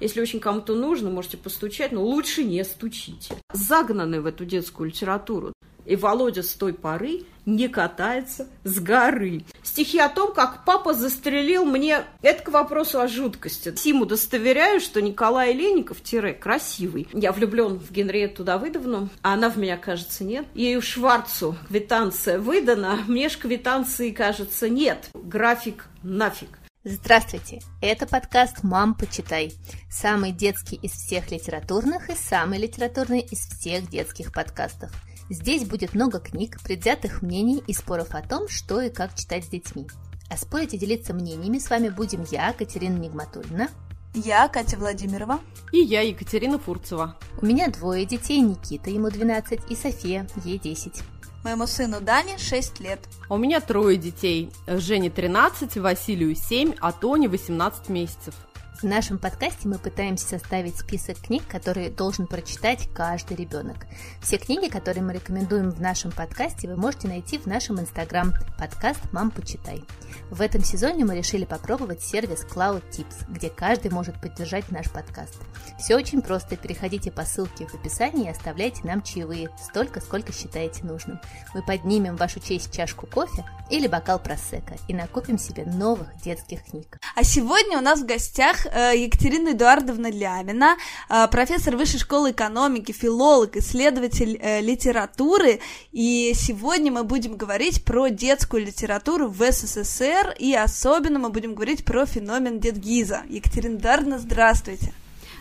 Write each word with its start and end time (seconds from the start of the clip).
Если 0.00 0.20
очень 0.20 0.40
кому-то 0.40 0.74
нужно, 0.74 1.10
можете 1.10 1.36
постучать, 1.36 1.92
но 1.92 2.02
лучше 2.02 2.42
не 2.42 2.64
стучите. 2.64 3.34
Загнаны 3.52 4.20
в 4.20 4.26
эту 4.26 4.44
детскую 4.44 4.88
литературу. 4.88 5.52
И 5.86 5.96
Володя 5.96 6.42
с 6.42 6.52
той 6.54 6.72
поры 6.72 7.22
не 7.46 7.68
катается 7.68 8.48
с 8.64 8.78
горы. 8.78 9.44
Стихи 9.62 9.98
о 9.98 10.08
том, 10.08 10.32
как 10.32 10.64
папа 10.64 10.94
застрелил 10.94 11.64
мне... 11.64 12.04
Это 12.22 12.42
к 12.44 12.48
вопросу 12.50 13.00
о 13.00 13.08
жуткости. 13.08 13.74
Симу 13.76 14.02
удостоверяю, 14.02 14.80
что 14.80 15.02
Николай 15.02 15.52
Леников, 15.52 16.02
тире, 16.02 16.32
красивый. 16.32 17.08
Я 17.12 17.32
влюблен 17.32 17.78
в 17.78 17.90
Генриетту 17.90 18.44
Давыдовну, 18.44 19.08
а 19.22 19.34
она 19.34 19.50
в 19.50 19.56
меня, 19.56 19.76
кажется, 19.76 20.22
нет. 20.22 20.46
Ею 20.54 20.82
Шварцу 20.82 21.56
квитанция 21.68 22.38
выдана, 22.38 23.00
мне 23.08 23.28
ж 23.28 23.36
квитанции, 23.36 24.10
кажется, 24.10 24.68
нет. 24.68 25.10
График 25.14 25.86
нафиг. 26.02 26.60
Здравствуйте! 26.82 27.60
Это 27.80 28.06
подкаст 28.06 28.62
«Мам, 28.62 28.94
почитай». 28.94 29.52
Самый 29.90 30.32
детский 30.32 30.76
из 30.76 30.92
всех 30.92 31.30
литературных 31.30 32.10
и 32.10 32.14
самый 32.14 32.58
литературный 32.58 33.20
из 33.20 33.38
всех 33.40 33.88
детских 33.88 34.32
подкастов– 34.32 34.90
Здесь 35.30 35.64
будет 35.64 35.94
много 35.94 36.18
книг, 36.18 36.60
предвзятых 36.60 37.22
мнений 37.22 37.62
и 37.68 37.72
споров 37.72 38.16
о 38.16 38.20
том, 38.20 38.48
что 38.48 38.80
и 38.80 38.90
как 38.90 39.14
читать 39.14 39.44
с 39.44 39.48
детьми. 39.48 39.86
А 40.28 40.36
спорить 40.36 40.74
и 40.74 40.78
делиться 40.78 41.14
мнениями 41.14 41.58
с 41.58 41.70
вами 41.70 41.88
будем 41.88 42.24
я, 42.32 42.52
Катерина 42.52 42.96
Нигматульна. 42.96 43.68
Я, 44.12 44.48
Катя 44.48 44.76
Владимирова. 44.76 45.38
И 45.70 45.78
я, 45.78 46.00
Екатерина 46.00 46.58
Фурцева. 46.58 47.16
У 47.40 47.46
меня 47.46 47.68
двое 47.68 48.04
детей, 48.04 48.40
Никита, 48.40 48.90
ему 48.90 49.08
12, 49.08 49.70
и 49.70 49.76
София, 49.76 50.26
ей 50.44 50.58
10. 50.58 51.00
Моему 51.42 51.66
сыну 51.66 52.00
Дане 52.00 52.36
6 52.36 52.80
лет. 52.80 53.00
А 53.28 53.34
у 53.34 53.38
меня 53.38 53.60
трое 53.60 53.96
детей. 53.96 54.50
Жене 54.66 55.08
13, 55.08 55.78
Василию 55.78 56.34
7, 56.34 56.74
а 56.80 56.92
Тоне 56.92 57.28
18 57.28 57.88
месяцев. 57.88 58.34
В 58.80 58.84
нашем 58.84 59.18
подкасте 59.18 59.68
мы 59.68 59.76
пытаемся 59.76 60.26
составить 60.26 60.78
список 60.78 61.18
книг, 61.18 61.46
которые 61.46 61.90
должен 61.90 62.26
прочитать 62.26 62.88
каждый 62.94 63.36
ребенок. 63.36 63.76
Все 64.22 64.38
книги, 64.38 64.70
которые 64.70 65.04
мы 65.04 65.12
рекомендуем 65.12 65.68
в 65.68 65.82
нашем 65.82 66.10
подкасте, 66.10 66.66
вы 66.66 66.76
можете 66.76 67.06
найти 67.06 67.36
в 67.36 67.44
нашем 67.44 67.78
инстаграм 67.78 68.32
подкаст 68.58 69.00
«Мам, 69.12 69.32
почитай». 69.32 69.84
В 70.30 70.40
этом 70.40 70.64
сезоне 70.64 71.04
мы 71.04 71.14
решили 71.14 71.44
попробовать 71.44 72.02
сервис 72.02 72.46
Cloud 72.50 72.82
Tips, 72.90 73.26
где 73.28 73.50
каждый 73.50 73.90
может 73.90 74.18
поддержать 74.18 74.70
наш 74.70 74.90
подкаст. 74.90 75.36
Все 75.78 75.94
очень 75.96 76.22
просто. 76.22 76.56
Переходите 76.56 77.10
по 77.10 77.26
ссылке 77.26 77.66
в 77.66 77.74
описании 77.74 78.28
и 78.28 78.30
оставляйте 78.30 78.80
нам 78.84 79.02
чаевые, 79.02 79.50
столько, 79.62 80.00
сколько 80.00 80.32
считаете 80.32 80.84
нужным. 80.84 81.20
Мы 81.52 81.62
поднимем 81.62 82.16
в 82.16 82.20
вашу 82.20 82.40
честь 82.40 82.74
чашку 82.74 83.06
кофе 83.06 83.44
или 83.68 83.86
бокал 83.86 84.18
просека 84.18 84.76
и 84.88 84.94
накопим 84.94 85.38
себе 85.38 85.64
новых 85.66 86.08
детских 86.22 86.64
книг. 86.64 86.98
А 87.14 87.24
сегодня 87.24 87.78
у 87.78 87.82
нас 87.82 88.00
в 88.00 88.06
гостях 88.06 88.66
Екатерина 88.72 89.50
Эдуардовна 89.50 90.10
Лямина, 90.10 90.76
э, 91.08 91.26
профессор 91.28 91.76
Высшей 91.76 91.98
школы 91.98 92.30
экономики, 92.30 92.92
филолог, 92.92 93.56
исследователь 93.56 94.38
э, 94.40 94.60
литературы. 94.60 95.60
И 95.92 96.32
сегодня 96.34 96.92
мы 96.92 97.04
будем 97.04 97.36
говорить 97.36 97.84
про 97.84 98.08
детскую 98.08 98.64
литературу 98.64 99.28
в 99.28 99.40
СССР, 99.40 100.34
и 100.38 100.54
особенно 100.54 101.18
мы 101.18 101.30
будем 101.30 101.54
говорить 101.54 101.84
про 101.84 102.06
феномен 102.06 102.60
Дедгиза. 102.60 103.22
Екатерина 103.28 103.76
Эдуардовна, 103.76 104.18
здравствуйте. 104.18 104.92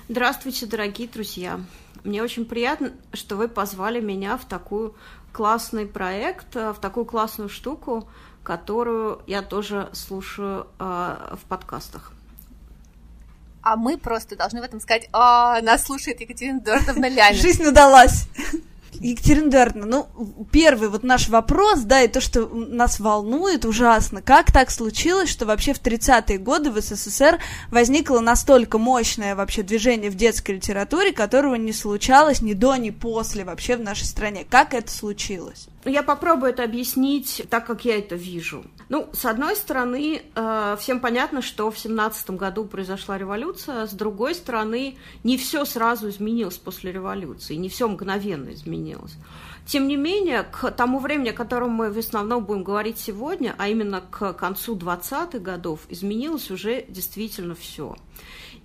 Здравствуйте, 0.07 0.65
дорогие 0.65 1.07
друзья. 1.07 1.59
Мне 2.03 2.23
очень 2.23 2.45
приятно, 2.45 2.93
что 3.13 3.35
вы 3.35 3.47
позвали 3.47 3.99
меня 3.99 4.37
в 4.37 4.45
такой 4.45 4.93
классный 5.31 5.85
проект, 5.85 6.55
в 6.55 6.77
такую 6.81 7.05
классную 7.05 7.49
штуку, 7.49 8.07
которую 8.43 9.21
я 9.27 9.41
тоже 9.43 9.89
слушаю 9.93 10.65
э, 10.79 11.35
в 11.39 11.47
подкастах 11.47 12.13
а 13.61 13.75
мы 13.75 13.97
просто 13.97 14.35
должны 14.35 14.61
в 14.61 14.63
этом 14.63 14.79
сказать, 14.79 15.09
а, 15.11 15.61
нас 15.61 15.83
слушает 15.83 16.21
Екатерина 16.21 16.59
Дортовна 16.59 17.09
Лямин. 17.09 17.35
Жизнь 17.41 17.65
удалась. 17.65 18.27
Екатерина 18.99 19.49
Дарна, 19.49 19.85
ну, 19.85 20.07
первый 20.51 20.89
вот 20.89 21.03
наш 21.03 21.29
вопрос, 21.29 21.79
да, 21.79 22.01
и 22.01 22.07
то, 22.07 22.19
что 22.19 22.47
нас 22.47 22.99
волнует 22.99 23.65
ужасно, 23.65 24.21
как 24.21 24.51
так 24.51 24.69
случилось, 24.69 25.29
что 25.29 25.45
вообще 25.45 25.73
в 25.73 25.81
30-е 25.81 26.37
годы 26.37 26.69
в 26.69 26.81
СССР 26.81 27.39
возникло 27.71 28.19
настолько 28.19 28.77
мощное 28.77 29.35
вообще 29.35 29.63
движение 29.63 30.11
в 30.11 30.15
детской 30.15 30.55
литературе, 30.55 31.13
которого 31.13 31.55
не 31.55 31.71
случалось 31.71 32.41
ни 32.41 32.53
до, 32.53 32.75
ни 32.75 32.89
после 32.89 33.45
вообще 33.45 33.77
в 33.77 33.81
нашей 33.81 34.05
стране. 34.05 34.45
Как 34.49 34.73
это 34.73 34.91
случилось? 34.91 35.67
Я 35.85 36.03
попробую 36.03 36.51
это 36.51 36.63
объяснить 36.63 37.45
так, 37.49 37.65
как 37.65 37.85
я 37.85 37.97
это 37.97 38.15
вижу. 38.15 38.65
Ну, 38.89 39.07
с 39.13 39.25
одной 39.25 39.55
стороны, 39.55 40.23
э, 40.33 40.77
всем 40.79 40.99
понятно, 40.99 41.43
что 41.43 41.69
в 41.69 41.77
семнадцатом 41.77 42.37
году 42.37 42.65
произошла 42.65 43.19
революция, 43.19 43.85
с 43.85 43.93
другой 43.93 44.33
стороны, 44.33 44.97
не 45.23 45.37
все 45.37 45.63
сразу 45.63 46.09
изменилось 46.09 46.57
после 46.57 46.91
революции, 46.91 47.53
не 47.53 47.69
все 47.69 47.87
мгновенно 47.87 48.51
изменилось. 48.51 49.13
Тем 49.67 49.87
не 49.87 49.95
менее, 49.95 50.41
к 50.41 50.71
тому 50.71 50.97
времени, 50.97 51.29
о 51.29 51.33
котором 51.33 51.69
мы 51.69 51.91
в 51.91 51.99
основном 51.99 52.43
будем 52.43 52.63
говорить 52.63 52.97
сегодня, 52.97 53.53
а 53.59 53.67
именно 53.67 54.01
к 54.01 54.33
концу 54.33 54.75
20-х 54.75 55.37
годов, 55.37 55.81
изменилось 55.89 56.49
уже 56.49 56.85
действительно 56.89 57.53
все. 57.53 57.95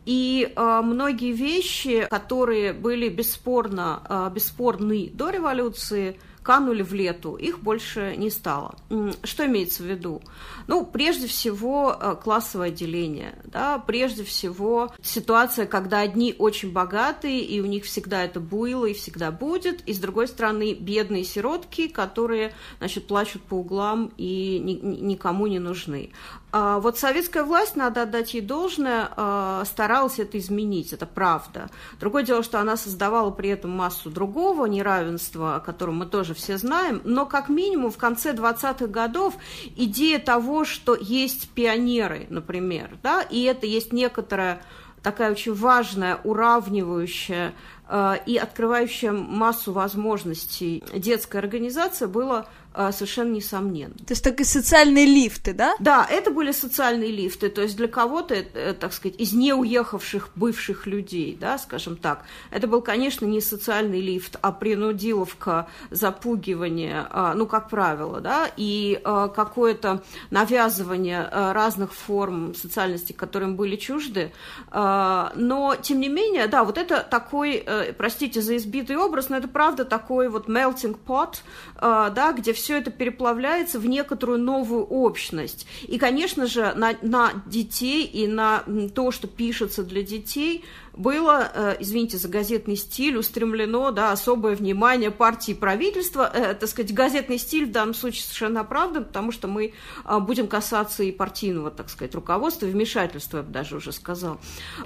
И 0.06 0.50
э, 0.56 0.80
многие 0.82 1.32
вещи, 1.32 2.06
которые 2.08 2.72
были 2.72 3.10
бесспорно, 3.10 4.02
э, 4.08 4.30
бесспорны 4.34 5.10
до 5.12 5.28
революции, 5.28 6.18
канули 6.44 6.82
в 6.82 6.92
лету, 6.92 7.34
их 7.34 7.60
больше 7.60 8.14
не 8.16 8.30
стало. 8.30 8.76
Что 9.24 9.46
имеется 9.46 9.82
в 9.82 9.86
виду? 9.86 10.22
Ну, 10.66 10.84
прежде 10.84 11.26
всего, 11.26 11.96
э, 11.98 12.16
классовое 12.22 12.70
деление, 12.70 13.34
да, 13.44 13.78
прежде 13.78 14.22
всего 14.24 14.92
ситуация, 15.02 15.66
когда 15.66 16.00
одни 16.00 16.34
очень 16.38 16.70
богатые, 16.70 17.40
и 17.40 17.60
у 17.60 17.66
них 17.66 17.84
всегда 17.84 18.22
это 18.24 18.40
было 18.40 18.86
и 18.86 18.92
всегда 18.92 19.30
будет, 19.30 19.80
и 19.88 19.94
с 19.94 19.98
другой 19.98 20.28
стороны 20.28 20.74
бедные 20.74 21.24
сиротки, 21.24 21.88
которые, 21.88 22.54
значит, 22.78 23.06
плачут 23.06 23.42
по 23.42 23.54
углам 23.54 24.12
и 24.18 24.60
ни, 24.62 24.74
никому 25.12 25.46
не 25.46 25.58
нужны. 25.58 26.10
А 26.56 26.78
вот 26.78 26.96
советская 26.96 27.42
власть, 27.42 27.74
надо 27.74 28.02
отдать 28.02 28.32
ей 28.34 28.40
должное, 28.40 29.08
а, 29.16 29.64
старалась 29.64 30.20
это 30.20 30.38
изменить, 30.38 30.92
это 30.92 31.04
правда. 31.04 31.68
Другое 31.98 32.22
дело, 32.22 32.44
что 32.44 32.60
она 32.60 32.76
создавала 32.76 33.32
при 33.32 33.48
этом 33.48 33.72
массу 33.72 34.08
другого 34.08 34.66
неравенства, 34.66 35.56
о 35.56 35.60
котором 35.60 35.96
мы 35.96 36.06
тоже 36.06 36.32
все 36.32 36.56
знаем, 36.56 37.00
но 37.02 37.26
как 37.26 37.48
минимум 37.48 37.90
в 37.90 37.96
конце 37.96 38.34
20-х 38.34 38.86
годов 38.86 39.34
идея 39.74 40.20
того, 40.20 40.64
что 40.64 40.94
есть 40.94 41.48
пионеры, 41.50 42.28
например, 42.30 42.98
да, 43.02 43.22
и 43.22 43.42
это 43.42 43.66
есть 43.66 43.92
некоторая 43.92 44.62
такая 45.02 45.32
очень 45.32 45.54
важная, 45.54 46.20
уравнивающая 46.24 47.52
э, 47.88 48.14
и 48.26 48.36
открывающая 48.36 49.12
массу 49.12 49.72
возможностей 49.72 50.82
детская 50.94 51.38
организация, 51.38 52.08
была 52.08 52.38
а, 52.38 52.46
совершенно 52.74 53.32
несомненно. 53.32 53.94
То 53.94 54.10
есть 54.10 54.24
такие 54.24 54.46
социальные 54.46 55.06
лифты, 55.06 55.52
да? 55.52 55.74
Да, 55.78 56.06
это 56.10 56.30
были 56.30 56.50
социальные 56.50 57.12
лифты, 57.12 57.48
то 57.48 57.62
есть 57.62 57.76
для 57.76 57.86
кого-то, 57.86 58.34
э, 58.34 58.74
так 58.74 58.92
сказать, 58.92 59.20
из 59.20 59.32
неуехавших 59.32 60.30
бывших 60.34 60.86
людей, 60.86 61.38
да, 61.40 61.56
скажем 61.58 61.96
так, 61.96 62.24
это 62.50 62.66
был, 62.66 62.82
конечно, 62.82 63.26
не 63.26 63.40
социальный 63.40 64.00
лифт, 64.00 64.36
а 64.42 64.50
принудиловка, 64.50 65.68
запугивание, 65.90 67.06
а, 67.10 67.34
ну, 67.34 67.46
как 67.46 67.68
правило, 67.68 68.20
да, 68.20 68.50
и 68.56 69.00
а, 69.04 69.28
какое-то 69.28 70.02
навязывание 70.30 71.28
разных 71.30 71.92
форм 71.92 72.54
социальности, 72.54 73.12
которым 73.12 73.56
были 73.56 73.76
чужды, 73.76 74.32
но, 74.72 75.76
тем 75.80 76.00
не 76.00 76.08
менее, 76.08 76.46
да, 76.46 76.64
вот 76.64 76.78
это 76.78 77.06
такой, 77.08 77.62
э, 77.64 77.92
простите 77.92 78.40
за 78.40 78.56
избитый 78.56 78.96
образ, 78.96 79.28
но 79.28 79.36
это 79.36 79.48
правда 79.48 79.84
такой 79.84 80.28
вот 80.28 80.48
melting 80.48 80.96
pot, 81.06 81.36
да, 81.80 82.32
где 82.36 82.52
все 82.52 82.63
все 82.64 82.78
это 82.78 82.90
переплавляется 82.90 83.78
в 83.78 83.86
некоторую 83.86 84.38
новую 84.38 84.84
общность. 84.84 85.66
И, 85.86 85.98
конечно 85.98 86.46
же, 86.46 86.72
на, 86.74 86.94
на 87.02 87.42
детей 87.44 88.06
и 88.06 88.26
на 88.26 88.64
то, 88.94 89.10
что 89.10 89.28
пишется 89.28 89.82
для 89.82 90.02
детей, 90.02 90.64
было, 90.96 91.50
э, 91.52 91.76
извините 91.80 92.16
за 92.16 92.28
газетный 92.28 92.76
стиль, 92.76 93.16
устремлено 93.16 93.90
да, 93.90 94.12
особое 94.12 94.56
внимание 94.56 95.10
партии 95.10 95.52
и 95.52 95.54
правительства. 95.54 96.30
Э, 96.32 96.54
так 96.54 96.68
сказать, 96.68 96.94
газетный 96.94 97.38
стиль 97.38 97.66
в 97.66 97.72
данном 97.72 97.94
случае 97.94 98.22
совершенно 98.22 98.60
оправдан, 98.60 99.04
потому 99.04 99.32
что 99.32 99.48
мы 99.48 99.74
э, 100.04 100.18
будем 100.20 100.46
касаться 100.46 101.02
и 101.02 101.12
партийного, 101.12 101.70
так 101.70 101.90
сказать, 101.90 102.14
руководства, 102.14 102.66
вмешательства, 102.66 103.38
я 103.38 103.42
бы 103.42 103.52
даже 103.52 103.76
уже 103.76 103.92
сказал. 103.92 104.38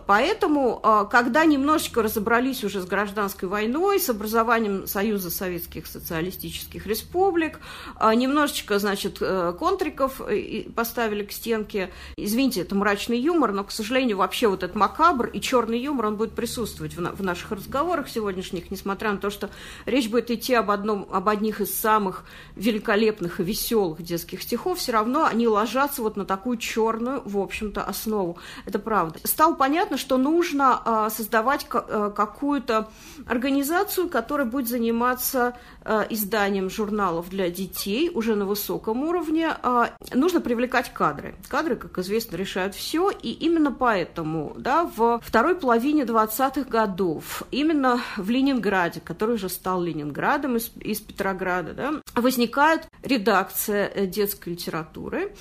Поэтому, 0.06 0.80
когда 1.10 1.44
немножечко 1.44 2.02
разобрались 2.02 2.64
уже 2.64 2.80
с 2.80 2.86
гражданской 2.86 3.48
войной, 3.48 4.00
с 4.00 4.08
образованием 4.08 4.86
Союза 4.86 5.30
Советских 5.30 5.86
Социалистических 5.86 6.86
Республик, 6.86 7.60
А, 7.96 8.14
немножечко, 8.14 8.78
значит, 8.78 9.18
э, 9.20 9.52
контриков 9.58 10.20
э, 10.20 10.64
поставили 10.74 11.24
к 11.24 11.32
стенке. 11.32 11.90
Извините, 12.16 12.60
это 12.62 12.74
мрачный 12.74 13.18
юмор, 13.18 13.52
но, 13.52 13.64
к 13.64 13.70
сожалению, 13.70 14.18
вообще 14.18 14.46
вот 14.48 14.62
этот 14.62 14.76
макабр 14.76 15.26
и 15.26 15.40
черный 15.40 15.80
юмор, 15.80 15.97
он 16.06 16.16
будет 16.16 16.32
присутствовать 16.32 16.94
в, 16.94 17.00
на, 17.00 17.12
в 17.12 17.22
наших 17.22 17.52
разговорах 17.52 18.08
сегодняшних, 18.08 18.70
несмотря 18.70 19.12
на 19.12 19.18
то, 19.18 19.30
что 19.30 19.50
речь 19.86 20.08
будет 20.08 20.30
идти 20.30 20.54
об, 20.54 20.70
одном, 20.70 21.08
об 21.10 21.28
одних 21.28 21.60
из 21.60 21.74
самых 21.74 22.24
великолепных 22.56 23.40
и 23.40 23.44
веселых 23.44 24.02
детских 24.02 24.42
стихов, 24.42 24.78
все 24.78 24.92
равно 24.92 25.24
они 25.24 25.48
ложатся 25.48 26.02
вот 26.02 26.16
на 26.16 26.24
такую 26.24 26.58
черную, 26.58 27.22
в 27.24 27.38
общем-то, 27.38 27.82
основу. 27.82 28.38
Это 28.66 28.78
правда. 28.78 29.18
Стало 29.24 29.54
понятно, 29.54 29.96
что 29.96 30.16
нужно 30.16 30.80
а, 30.84 31.10
создавать 31.10 31.66
а, 31.70 32.10
какую-то 32.10 32.88
организацию, 33.26 34.08
которая 34.08 34.46
будет 34.46 34.68
заниматься 34.68 35.56
а, 35.90 36.06
изданием 36.10 36.68
журналов 36.68 37.30
для 37.30 37.50
детей 37.50 38.10
уже 38.12 38.34
на 38.34 38.44
высоком 38.44 39.04
уровне. 39.04 39.48
А, 39.62 39.90
нужно 40.12 40.40
привлекать 40.40 40.92
кадры. 40.92 41.34
Кадры, 41.48 41.76
как 41.76 41.98
известно, 41.98 42.36
решают 42.36 42.74
все, 42.74 43.10
и 43.10 43.30
именно 43.30 43.72
поэтому 43.72 44.54
да, 44.56 44.84
в 44.84 45.20
второй 45.22 45.54
половине 45.54 45.87
20-х 45.92 46.68
годов, 46.68 47.42
именно 47.50 48.00
в 48.16 48.30
Ленинграде, 48.30 49.00
который 49.00 49.36
уже 49.36 49.48
стал 49.48 49.82
Ленинградом 49.82 50.56
из, 50.56 50.70
из 50.80 51.00
Петрограда, 51.00 51.74
да, 51.74 51.92
возникает 52.14 52.88
редакция 53.02 53.88
э, 53.88 54.06
детской 54.06 54.50
литературы, 54.50 55.34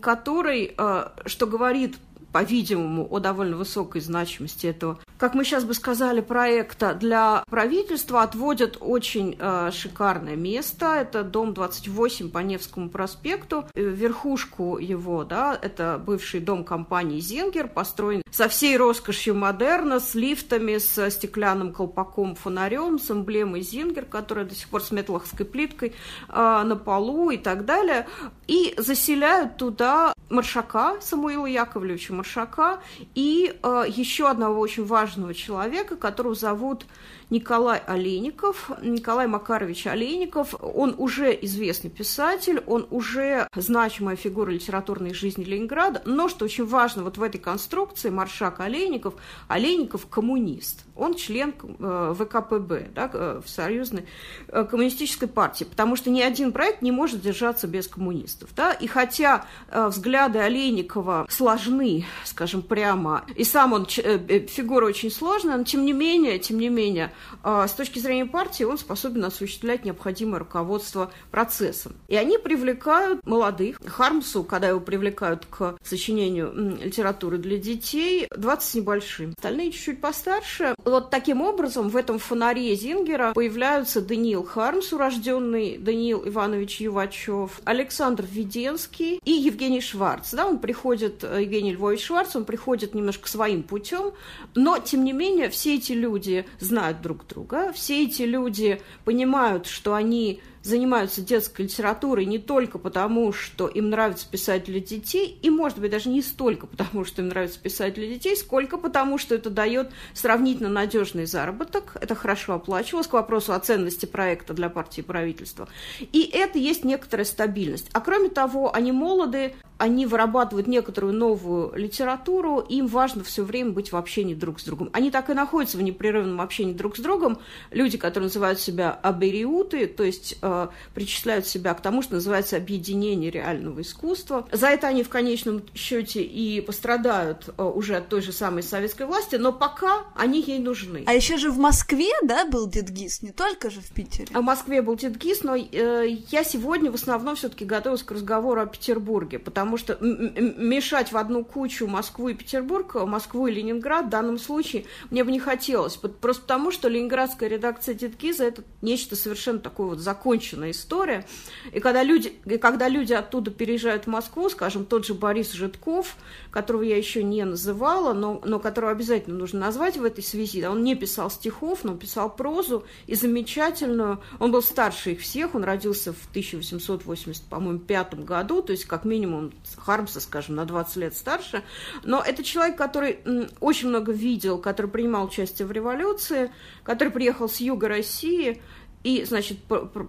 который, 0.00 0.74
э, 0.76 1.08
что 1.26 1.46
говорит 1.46 1.96
по-видимому, 2.36 3.08
о 3.10 3.18
довольно 3.18 3.56
высокой 3.56 4.02
значимости 4.02 4.66
этого, 4.66 4.98
как 5.16 5.32
мы 5.32 5.42
сейчас 5.42 5.64
бы 5.64 5.72
сказали, 5.72 6.20
проекта 6.20 6.92
для 6.92 7.42
правительства 7.48 8.22
отводят 8.22 8.76
очень 8.78 9.36
э, 9.38 9.70
шикарное 9.72 10.36
место. 10.36 10.96
Это 10.96 11.22
дом 11.22 11.54
28 11.54 12.30
по 12.30 12.40
Невскому 12.40 12.90
проспекту. 12.90 13.64
Э, 13.74 13.80
верхушку 13.80 14.76
его, 14.76 15.24
да, 15.24 15.58
это 15.62 15.98
бывший 16.04 16.40
дом 16.40 16.62
компании 16.62 17.20
«Зингер», 17.20 17.68
построен 17.68 18.20
со 18.30 18.48
всей 18.50 18.76
роскошью 18.76 19.34
модерна, 19.34 19.98
с 19.98 20.14
лифтами, 20.14 20.76
с 20.76 21.10
стеклянным 21.10 21.72
колпаком, 21.72 22.34
фонарем, 22.34 22.98
с 22.98 23.10
эмблемой 23.10 23.62
«Зингер», 23.62 24.04
которая 24.04 24.44
до 24.44 24.54
сих 24.54 24.68
пор 24.68 24.82
с 24.82 24.90
метлахской 24.90 25.46
плиткой 25.46 25.94
э, 26.28 26.62
на 26.66 26.76
полу 26.76 27.30
и 27.30 27.38
так 27.38 27.64
далее. 27.64 28.06
И 28.46 28.74
заселяют 28.76 29.56
туда 29.56 30.12
Маршака, 30.28 30.96
Самуила 31.00 31.46
Яковлевича 31.46 32.12
Маршака, 32.26 32.80
и 33.14 33.54
э, 33.62 33.84
еще 33.88 34.28
одного 34.28 34.60
очень 34.60 34.84
важного 34.84 35.32
человека, 35.32 35.96
которого 35.96 36.34
зовут 36.34 36.86
Николай 37.28 37.82
Олейников, 37.86 38.70
Николай 38.82 39.26
Макарович 39.26 39.88
Олейников, 39.88 40.54
он 40.60 40.94
уже 40.96 41.36
известный 41.42 41.90
писатель, 41.90 42.62
он 42.66 42.86
уже 42.90 43.48
значимая 43.54 44.14
фигура 44.14 44.50
литературной 44.50 45.12
жизни 45.12 45.42
Ленинграда, 45.42 46.02
но, 46.04 46.28
что 46.28 46.44
очень 46.44 46.64
важно, 46.64 47.02
вот 47.02 47.18
в 47.18 47.22
этой 47.22 47.38
конструкции 47.38 48.10
Маршак 48.10 48.60
Олейников, 48.60 49.14
Олейников 49.48 50.06
коммунист, 50.06 50.84
он 50.94 51.14
член 51.14 51.52
э, 51.60 52.14
ВКПБ, 52.16 52.90
да, 52.94 53.10
э, 53.12 53.40
в 53.44 53.48
союзной 53.48 54.06
э, 54.48 54.64
коммунистической 54.64 55.26
партии, 55.26 55.64
потому 55.64 55.96
что 55.96 56.10
ни 56.10 56.20
один 56.20 56.52
проект 56.52 56.80
не 56.80 56.92
может 56.92 57.22
держаться 57.22 57.66
без 57.66 57.88
коммунистов, 57.88 58.50
да, 58.54 58.72
и 58.72 58.86
хотя 58.86 59.46
взгляды 59.72 60.38
Олейникова 60.38 61.26
сложны, 61.28 62.05
скажем 62.24 62.62
прямо, 62.62 63.24
и 63.34 63.44
сам 63.44 63.72
он 63.72 63.86
фигура 63.86 64.86
очень 64.86 65.10
сложная, 65.10 65.56
но 65.56 65.64
тем 65.64 65.84
не 65.84 65.92
менее, 65.92 66.38
тем 66.38 66.58
не 66.58 66.68
менее, 66.68 67.12
а, 67.42 67.66
с 67.66 67.72
точки 67.72 67.98
зрения 67.98 68.26
партии 68.26 68.64
он 68.64 68.78
способен 68.78 69.24
осуществлять 69.24 69.84
необходимое 69.84 70.38
руководство 70.38 71.10
процессом. 71.30 71.94
И 72.08 72.16
они 72.16 72.38
привлекают 72.38 73.24
молодых. 73.26 73.78
Хармсу, 73.86 74.44
когда 74.44 74.68
его 74.68 74.80
привлекают 74.80 75.46
к 75.46 75.76
сочинению 75.82 76.78
литературы 76.82 77.38
для 77.38 77.58
детей, 77.58 78.28
20 78.36 78.68
с 78.68 78.74
небольшим. 78.74 79.34
Остальные 79.36 79.72
чуть-чуть 79.72 80.00
постарше. 80.00 80.74
Вот 80.84 81.10
таким 81.10 81.40
образом 81.40 81.88
в 81.88 81.96
этом 81.96 82.18
фонаре 82.18 82.74
Зингера 82.74 83.32
появляются 83.32 84.00
Даниил 84.00 84.44
Хармс, 84.44 84.92
урожденный 84.92 85.78
Даниил 85.78 86.26
Иванович 86.26 86.80
Ювачев, 86.80 87.60
Александр 87.64 88.24
Веденский 88.30 89.20
и 89.24 89.32
Евгений 89.32 89.80
Шварц. 89.80 90.32
Да, 90.32 90.46
он 90.46 90.58
приходит, 90.58 91.24
э, 91.24 91.42
Евгений 91.42 91.72
Львович 91.72 91.95
Шварц, 92.00 92.36
он 92.36 92.44
приходит 92.44 92.94
немножко 92.94 93.28
своим 93.28 93.62
путем, 93.62 94.12
но, 94.54 94.78
тем 94.78 95.04
не 95.04 95.12
менее, 95.12 95.48
все 95.50 95.76
эти 95.76 95.92
люди 95.92 96.46
знают 96.60 97.00
друг 97.00 97.26
друга. 97.26 97.72
Все 97.72 98.04
эти 98.04 98.22
люди 98.22 98.80
понимают, 99.04 99.66
что 99.66 99.94
они 99.94 100.40
занимаются 100.66 101.22
детской 101.22 101.62
литературой 101.62 102.24
не 102.24 102.38
только 102.38 102.78
потому, 102.78 103.32
что 103.32 103.68
им 103.68 103.90
нравится 103.90 104.28
писать 104.28 104.64
для 104.64 104.80
детей, 104.80 105.38
и, 105.40 105.48
может 105.48 105.78
быть, 105.78 105.90
даже 105.90 106.08
не 106.08 106.22
столько 106.22 106.66
потому, 106.66 107.04
что 107.04 107.22
им 107.22 107.28
нравится 107.28 107.60
писать 107.60 107.94
для 107.94 108.08
детей, 108.08 108.36
сколько 108.36 108.76
потому, 108.76 109.18
что 109.18 109.34
это 109.34 109.48
дает 109.48 109.90
сравнительно 110.12 110.68
надежный 110.68 111.26
заработок, 111.26 111.96
это 112.00 112.14
хорошо 112.14 112.54
оплачивалось, 112.54 113.06
к 113.06 113.12
вопросу 113.12 113.52
о 113.52 113.60
ценности 113.60 114.06
проекта 114.06 114.54
для 114.54 114.68
партии 114.68 115.00
и 115.00 115.04
правительства. 115.04 115.68
И 116.00 116.28
это 116.32 116.58
есть 116.58 116.84
некоторая 116.84 117.24
стабильность. 117.24 117.88
А 117.92 118.00
кроме 118.00 118.28
того, 118.28 118.74
они 118.74 118.92
молоды, 118.92 119.54
они 119.78 120.06
вырабатывают 120.06 120.66
некоторую 120.66 121.12
новую 121.12 121.72
литературу, 121.76 122.60
им 122.60 122.86
важно 122.86 123.22
все 123.22 123.44
время 123.44 123.72
быть 123.72 123.92
в 123.92 123.96
общении 123.96 124.34
друг 124.34 124.60
с 124.60 124.64
другом. 124.64 124.88
Они 124.92 125.10
так 125.10 125.28
и 125.28 125.34
находятся 125.34 125.76
в 125.76 125.82
непрерывном 125.82 126.40
общении 126.40 126.72
друг 126.72 126.96
с 126.96 127.00
другом. 127.00 127.38
Люди, 127.70 127.98
которые 127.98 128.28
называют 128.28 128.58
себя 128.58 128.90
абериуты, 128.90 129.86
то 129.86 130.02
есть 130.02 130.38
э, 130.40 130.55
причисляют 130.94 131.46
себя 131.46 131.74
к 131.74 131.80
тому, 131.80 132.02
что 132.02 132.14
называется 132.14 132.56
объединение 132.56 133.30
реального 133.30 133.80
искусства. 133.80 134.48
За 134.52 134.68
это 134.68 134.86
они 134.86 135.02
в 135.02 135.08
конечном 135.08 135.62
счете 135.74 136.22
и 136.22 136.60
пострадают 136.60 137.48
э, 137.56 137.62
уже 137.62 137.96
от 137.96 138.08
той 138.08 138.22
же 138.22 138.32
самой 138.32 138.62
советской 138.62 139.06
власти, 139.06 139.36
но 139.36 139.52
пока 139.52 140.04
они 140.14 140.40
ей 140.40 140.58
нужны. 140.58 141.04
А 141.06 141.14
еще 141.14 141.36
же 141.36 141.50
в 141.50 141.58
Москве, 141.58 142.10
да, 142.22 142.44
был 142.46 142.68
Дедгиз, 142.68 143.22
не 143.22 143.32
только 143.32 143.70
же 143.70 143.80
в 143.80 143.90
Питере. 143.90 144.28
А 144.32 144.40
в 144.40 144.44
Москве 144.44 144.82
был 144.82 144.96
Дедгиз, 144.96 145.42
но 145.42 145.56
э, 145.56 146.18
я 146.30 146.44
сегодня 146.44 146.90
в 146.90 146.94
основном 146.94 147.36
все-таки 147.36 147.64
готовилась 147.64 148.02
к 148.02 148.10
разговору 148.10 148.60
о 148.60 148.66
Петербурге, 148.66 149.38
потому 149.38 149.76
что 149.76 149.98
мешать 150.00 151.12
в 151.12 151.16
одну 151.16 151.44
кучу 151.44 151.86
Москву 151.86 152.28
и 152.28 152.34
Петербург, 152.34 152.94
Москву 152.94 153.46
и 153.46 153.52
Ленинград 153.52 154.06
в 154.06 154.10
данном 154.10 154.38
случае 154.38 154.84
мне 155.10 155.24
бы 155.24 155.32
не 155.32 155.40
хотелось. 155.40 155.96
Просто 155.96 156.42
потому, 156.42 156.70
что 156.70 156.88
ленинградская 156.88 157.48
редакция 157.48 157.94
Титкиза– 157.94 158.44
это 158.46 158.62
нечто 158.82 159.16
совершенно 159.16 159.58
такое 159.58 159.88
вот 159.88 160.00
законченная 160.46 160.70
история. 160.70 161.24
И 161.72 161.80
когда 161.80 162.02
люди, 162.02 162.32
и 162.44 162.58
когда 162.58 162.88
люди 162.88 163.12
оттуда 163.12 163.50
переезжают 163.50 164.04
в 164.04 164.06
Москву, 164.08 164.48
скажем, 164.48 164.84
тот 164.84 165.04
же 165.04 165.14
Борис 165.14 165.52
Житков, 165.52 166.16
которого 166.50 166.82
я 166.82 166.96
еще 166.96 167.22
не 167.22 167.44
называла, 167.44 168.12
но, 168.12 168.40
но 168.44 168.58
которого 168.60 168.92
обязательно 168.92 169.36
нужно 169.36 169.60
назвать 169.60 169.96
в 169.96 170.04
этой 170.04 170.22
связи, 170.22 170.64
он 170.64 170.84
не 170.84 170.94
писал 170.94 171.30
стихов, 171.30 171.84
но 171.84 171.96
писал 171.96 172.34
прозу 172.34 172.84
и 173.06 173.14
замечательную. 173.14 174.20
Он 174.38 174.52
был 174.52 174.62
старше 174.62 175.12
их 175.12 175.20
всех, 175.20 175.54
он 175.54 175.64
родился 175.64 176.12
в 176.12 176.28
1880, 176.30 177.44
по-моему, 177.44 177.78
пятом 177.80 178.24
году, 178.24 178.62
то 178.62 178.72
есть 178.72 178.84
как 178.84 179.04
минимум 179.04 179.52
Хармса, 179.76 180.20
скажем, 180.20 180.56
на 180.56 180.64
20 180.64 180.96
лет 180.96 181.16
старше, 181.16 181.62
но 182.04 182.22
это 182.22 182.42
человек, 182.44 182.76
который 182.76 183.18
очень 183.60 183.88
много 183.88 184.12
видел, 184.12 184.58
который 184.58 184.90
принимал 184.90 185.26
участие 185.26 185.66
в 185.66 185.72
революции, 185.72 186.50
который 186.84 187.10
приехал 187.10 187.48
с 187.48 187.60
юга 187.60 187.88
России, 187.88 188.60
и, 189.06 189.24
значит, 189.24 189.58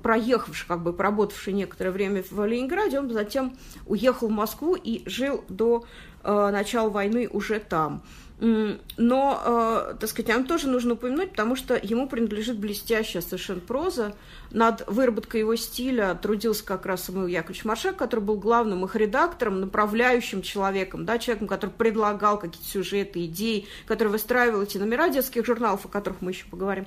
проехавший, 0.01 0.67
как 0.67 0.81
бы 0.81 0.91
поработавший 0.91 1.53
некоторое 1.53 1.91
время 1.91 2.23
в 2.31 2.43
Ленинграде, 2.43 2.97
он 2.97 3.11
затем 3.13 3.55
уехал 3.85 4.27
в 4.27 4.31
Москву 4.31 4.75
и 4.75 5.07
жил 5.07 5.43
до 5.49 5.85
э, 6.23 6.49
начала 6.51 6.89
войны 6.89 7.29
уже 7.31 7.59
там. 7.59 8.01
Но, 8.39 9.41
э, 9.43 9.95
так 9.99 10.09
сказать, 10.09 10.29
нам 10.29 10.45
тоже 10.45 10.67
нужно 10.67 10.93
упомянуть, 10.93 11.31
потому 11.31 11.55
что 11.55 11.79
ему 11.81 12.07
принадлежит 12.07 12.59
блестящая 12.59 13.23
совершенно 13.23 13.61
проза. 13.61 14.13
Над 14.51 14.87
выработкой 14.87 15.39
его 15.39 15.55
стиля 15.55 16.17
трудился 16.21 16.63
как 16.63 16.85
раз 16.85 17.05
Самуил 17.05 17.25
Яковлевич 17.25 17.65
Маршак, 17.65 17.97
который 17.97 18.19
был 18.19 18.37
главным 18.37 18.85
их 18.85 18.95
редактором, 18.95 19.59
направляющим 19.59 20.43
человеком, 20.43 21.03
да, 21.03 21.17
человеком, 21.17 21.47
который 21.47 21.71
предлагал 21.71 22.37
какие-то 22.37 22.69
сюжеты, 22.69 23.25
идеи, 23.25 23.65
который 23.87 24.09
выстраивал 24.09 24.61
эти 24.61 24.77
номера 24.77 25.09
детских 25.09 25.43
журналов, 25.43 25.85
о 25.85 25.89
которых 25.89 26.21
мы 26.21 26.29
еще 26.29 26.45
поговорим. 26.45 26.85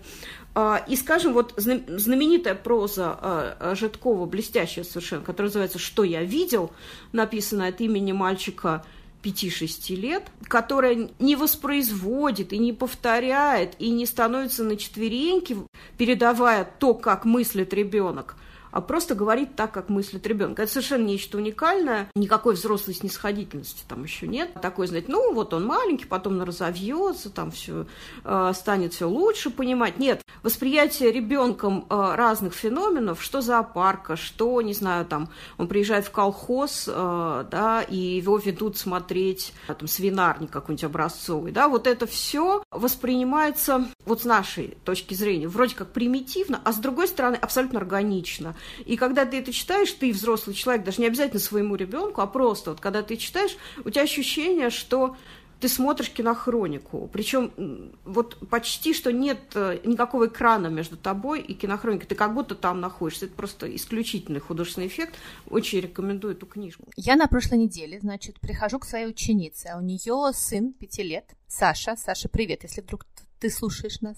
Э, 0.54 0.76
и, 0.86 0.94
скажем, 0.94 1.32
вот 1.32 1.54
знаменитая 1.56 2.54
проза 2.54 3.56
э, 3.58 3.74
Житкова, 3.74 4.26
блестящая 4.26 4.84
совершенно, 4.84 5.24
которая 5.24 5.48
называется 5.48 5.80
«Что 5.80 6.04
я 6.04 6.22
видел», 6.22 6.70
написанная 7.10 7.70
от 7.70 7.80
имени 7.80 8.12
мальчика 8.12 8.84
5-6 9.22 9.94
лет, 9.96 10.24
которая 10.44 11.10
не 11.18 11.36
воспроизводит 11.36 12.52
и 12.52 12.58
не 12.58 12.72
повторяет 12.72 13.74
и 13.78 13.90
не 13.90 14.06
становится 14.06 14.64
на 14.64 14.76
четвереньки, 14.76 15.56
передавая 15.96 16.64
то, 16.64 16.94
как 16.94 17.24
мыслит 17.24 17.74
ребенок, 17.74 18.36
а 18.70 18.80
просто 18.80 19.14
говорит 19.14 19.56
так, 19.56 19.72
как 19.72 19.88
мыслит 19.88 20.26
ребенок. 20.26 20.58
Это 20.58 20.70
совершенно 20.70 21.04
нечто 21.04 21.38
уникальное, 21.38 22.10
никакой 22.14 22.54
взрослой 22.54 22.94
снисходительности 22.94 23.84
там 23.88 24.04
еще 24.04 24.26
нет. 24.26 24.52
Такой, 24.60 24.86
знаете, 24.86 25.10
ну 25.10 25.32
вот 25.32 25.54
он 25.54 25.66
маленький, 25.66 26.06
потом 26.06 26.40
разовьется, 26.42 27.30
там 27.30 27.50
все 27.50 27.86
э, 28.24 28.52
станет 28.54 28.94
все 28.94 29.08
лучше 29.08 29.50
понимать. 29.50 29.98
Нет, 29.98 30.22
восприятие 30.42 31.12
ребенком 31.12 31.86
э, 31.88 32.14
разных 32.14 32.54
феноменов, 32.54 33.22
что 33.22 33.40
зоопарка, 33.40 34.16
что, 34.16 34.62
не 34.62 34.74
знаю, 34.74 35.04
там 35.06 35.28
он 35.58 35.68
приезжает 35.68 36.06
в 36.06 36.10
колхоз, 36.10 36.88
э, 36.88 37.44
да, 37.50 37.82
и 37.82 37.96
его 37.96 38.38
ведут 38.38 38.76
смотреть 38.76 39.52
э, 39.68 39.74
там 39.74 39.88
свинарник 39.88 40.50
какой-нибудь 40.50 40.84
образцовый, 40.84 41.52
да, 41.52 41.68
вот 41.68 41.86
это 41.86 42.06
все 42.06 42.62
воспринимается 42.70 43.86
вот 44.04 44.22
с 44.22 44.24
нашей 44.24 44.76
точки 44.84 45.14
зрения 45.14 45.48
вроде 45.48 45.74
как 45.74 45.92
примитивно, 45.92 46.60
а 46.64 46.72
с 46.72 46.76
другой 46.76 47.08
стороны 47.08 47.36
абсолютно 47.36 47.80
органично. 47.80 48.54
И 48.84 48.96
когда 48.96 49.24
ты 49.24 49.38
это 49.38 49.52
читаешь, 49.52 49.92
ты 49.92 50.12
взрослый 50.12 50.54
человек, 50.54 50.84
даже 50.84 51.00
не 51.00 51.06
обязательно 51.06 51.40
своему 51.40 51.76
ребенку, 51.76 52.20
а 52.20 52.26
просто 52.26 52.70
вот 52.70 52.80
когда 52.80 53.02
ты 53.02 53.16
читаешь, 53.16 53.56
у 53.84 53.90
тебя 53.90 54.02
ощущение, 54.02 54.70
что 54.70 55.16
ты 55.60 55.68
смотришь 55.68 56.10
кинохронику. 56.10 57.08
Причем 57.12 57.92
вот 58.04 58.38
почти 58.48 58.94
что 58.94 59.12
нет 59.12 59.40
э, 59.54 59.78
никакого 59.84 60.26
экрана 60.26 60.68
между 60.68 60.96
тобой 60.96 61.42
и 61.42 61.52
кинохроникой. 61.54 62.08
Ты 62.08 62.14
как 62.14 62.34
будто 62.34 62.54
там 62.54 62.80
находишься. 62.80 63.26
Это 63.26 63.34
просто 63.34 63.74
исключительный 63.76 64.40
художественный 64.40 64.86
эффект. 64.86 65.16
Очень 65.48 65.80
рекомендую 65.80 66.34
эту 66.34 66.46
книжку. 66.46 66.90
Я 66.96 67.16
на 67.16 67.26
прошлой 67.26 67.58
неделе, 67.58 68.00
значит, 68.00 68.40
прихожу 68.40 68.78
к 68.78 68.86
своей 68.86 69.06
ученице, 69.06 69.66
а 69.66 69.78
у 69.78 69.82
нее 69.82 70.32
сын 70.32 70.72
пяти 70.72 71.02
лет, 71.02 71.34
Саша. 71.46 71.94
Саша, 71.96 72.28
привет, 72.30 72.62
если 72.62 72.80
вдруг 72.80 73.04
ты 73.38 73.50
слушаешь 73.50 74.00
нас. 74.00 74.16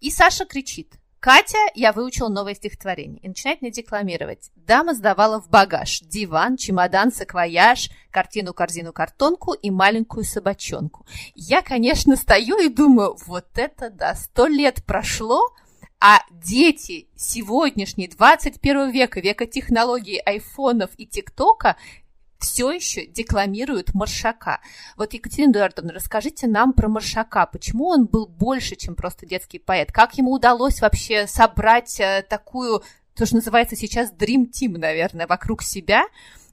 И 0.00 0.10
Саша 0.10 0.44
кричит– 0.44 0.94
Катя, 1.20 1.58
я 1.74 1.92
выучила 1.92 2.28
новое 2.28 2.54
стихотворение 2.54 3.18
и 3.20 3.28
начинает 3.28 3.62
мне 3.62 3.70
декламировать. 3.70 4.50
Дама 4.54 4.94
сдавала 4.94 5.40
в 5.40 5.48
багаж 5.48 6.00
диван, 6.00 6.56
чемодан, 6.56 7.12
саквояж, 7.12 7.90
картину, 8.10 8.52
корзину, 8.52 8.92
картонку 8.92 9.52
и 9.52 9.70
маленькую 9.70 10.24
собачонку. 10.24 11.06
Я, 11.34 11.62
конечно, 11.62 12.16
стою 12.16 12.58
и 12.58 12.68
думаю, 12.68 13.16
вот 13.26 13.46
это 13.56 13.90
да, 13.90 14.14
сто 14.14 14.46
лет 14.46 14.84
прошло, 14.84 15.40
а 16.00 16.20
дети 16.30 17.08
сегодняшней 17.16 18.08
21 18.08 18.90
века, 18.90 19.20
века 19.20 19.46
технологий 19.46 20.18
айфонов 20.18 20.90
и 20.98 21.06
тиктока 21.06 21.76
все 22.38 22.70
еще 22.70 23.06
декламируют 23.06 23.94
Маршака. 23.94 24.60
Вот, 24.96 25.12
Екатерина 25.12 25.52
Эдуардовна, 25.52 25.92
расскажите 25.92 26.46
нам 26.46 26.72
про 26.72 26.88
Маршака. 26.88 27.46
Почему 27.46 27.88
он 27.88 28.06
был 28.06 28.26
больше, 28.26 28.76
чем 28.76 28.94
просто 28.94 29.26
детский 29.26 29.58
поэт? 29.58 29.92
Как 29.92 30.14
ему 30.14 30.32
удалось 30.32 30.80
вообще 30.80 31.26
собрать 31.26 31.98
э, 32.00 32.24
такую, 32.28 32.82
то, 33.14 33.26
что 33.26 33.36
называется 33.36 33.76
сейчас 33.76 34.12
Dream 34.12 34.50
Team, 34.50 34.78
наверное, 34.78 35.26
вокруг 35.26 35.62
себя? 35.62 36.04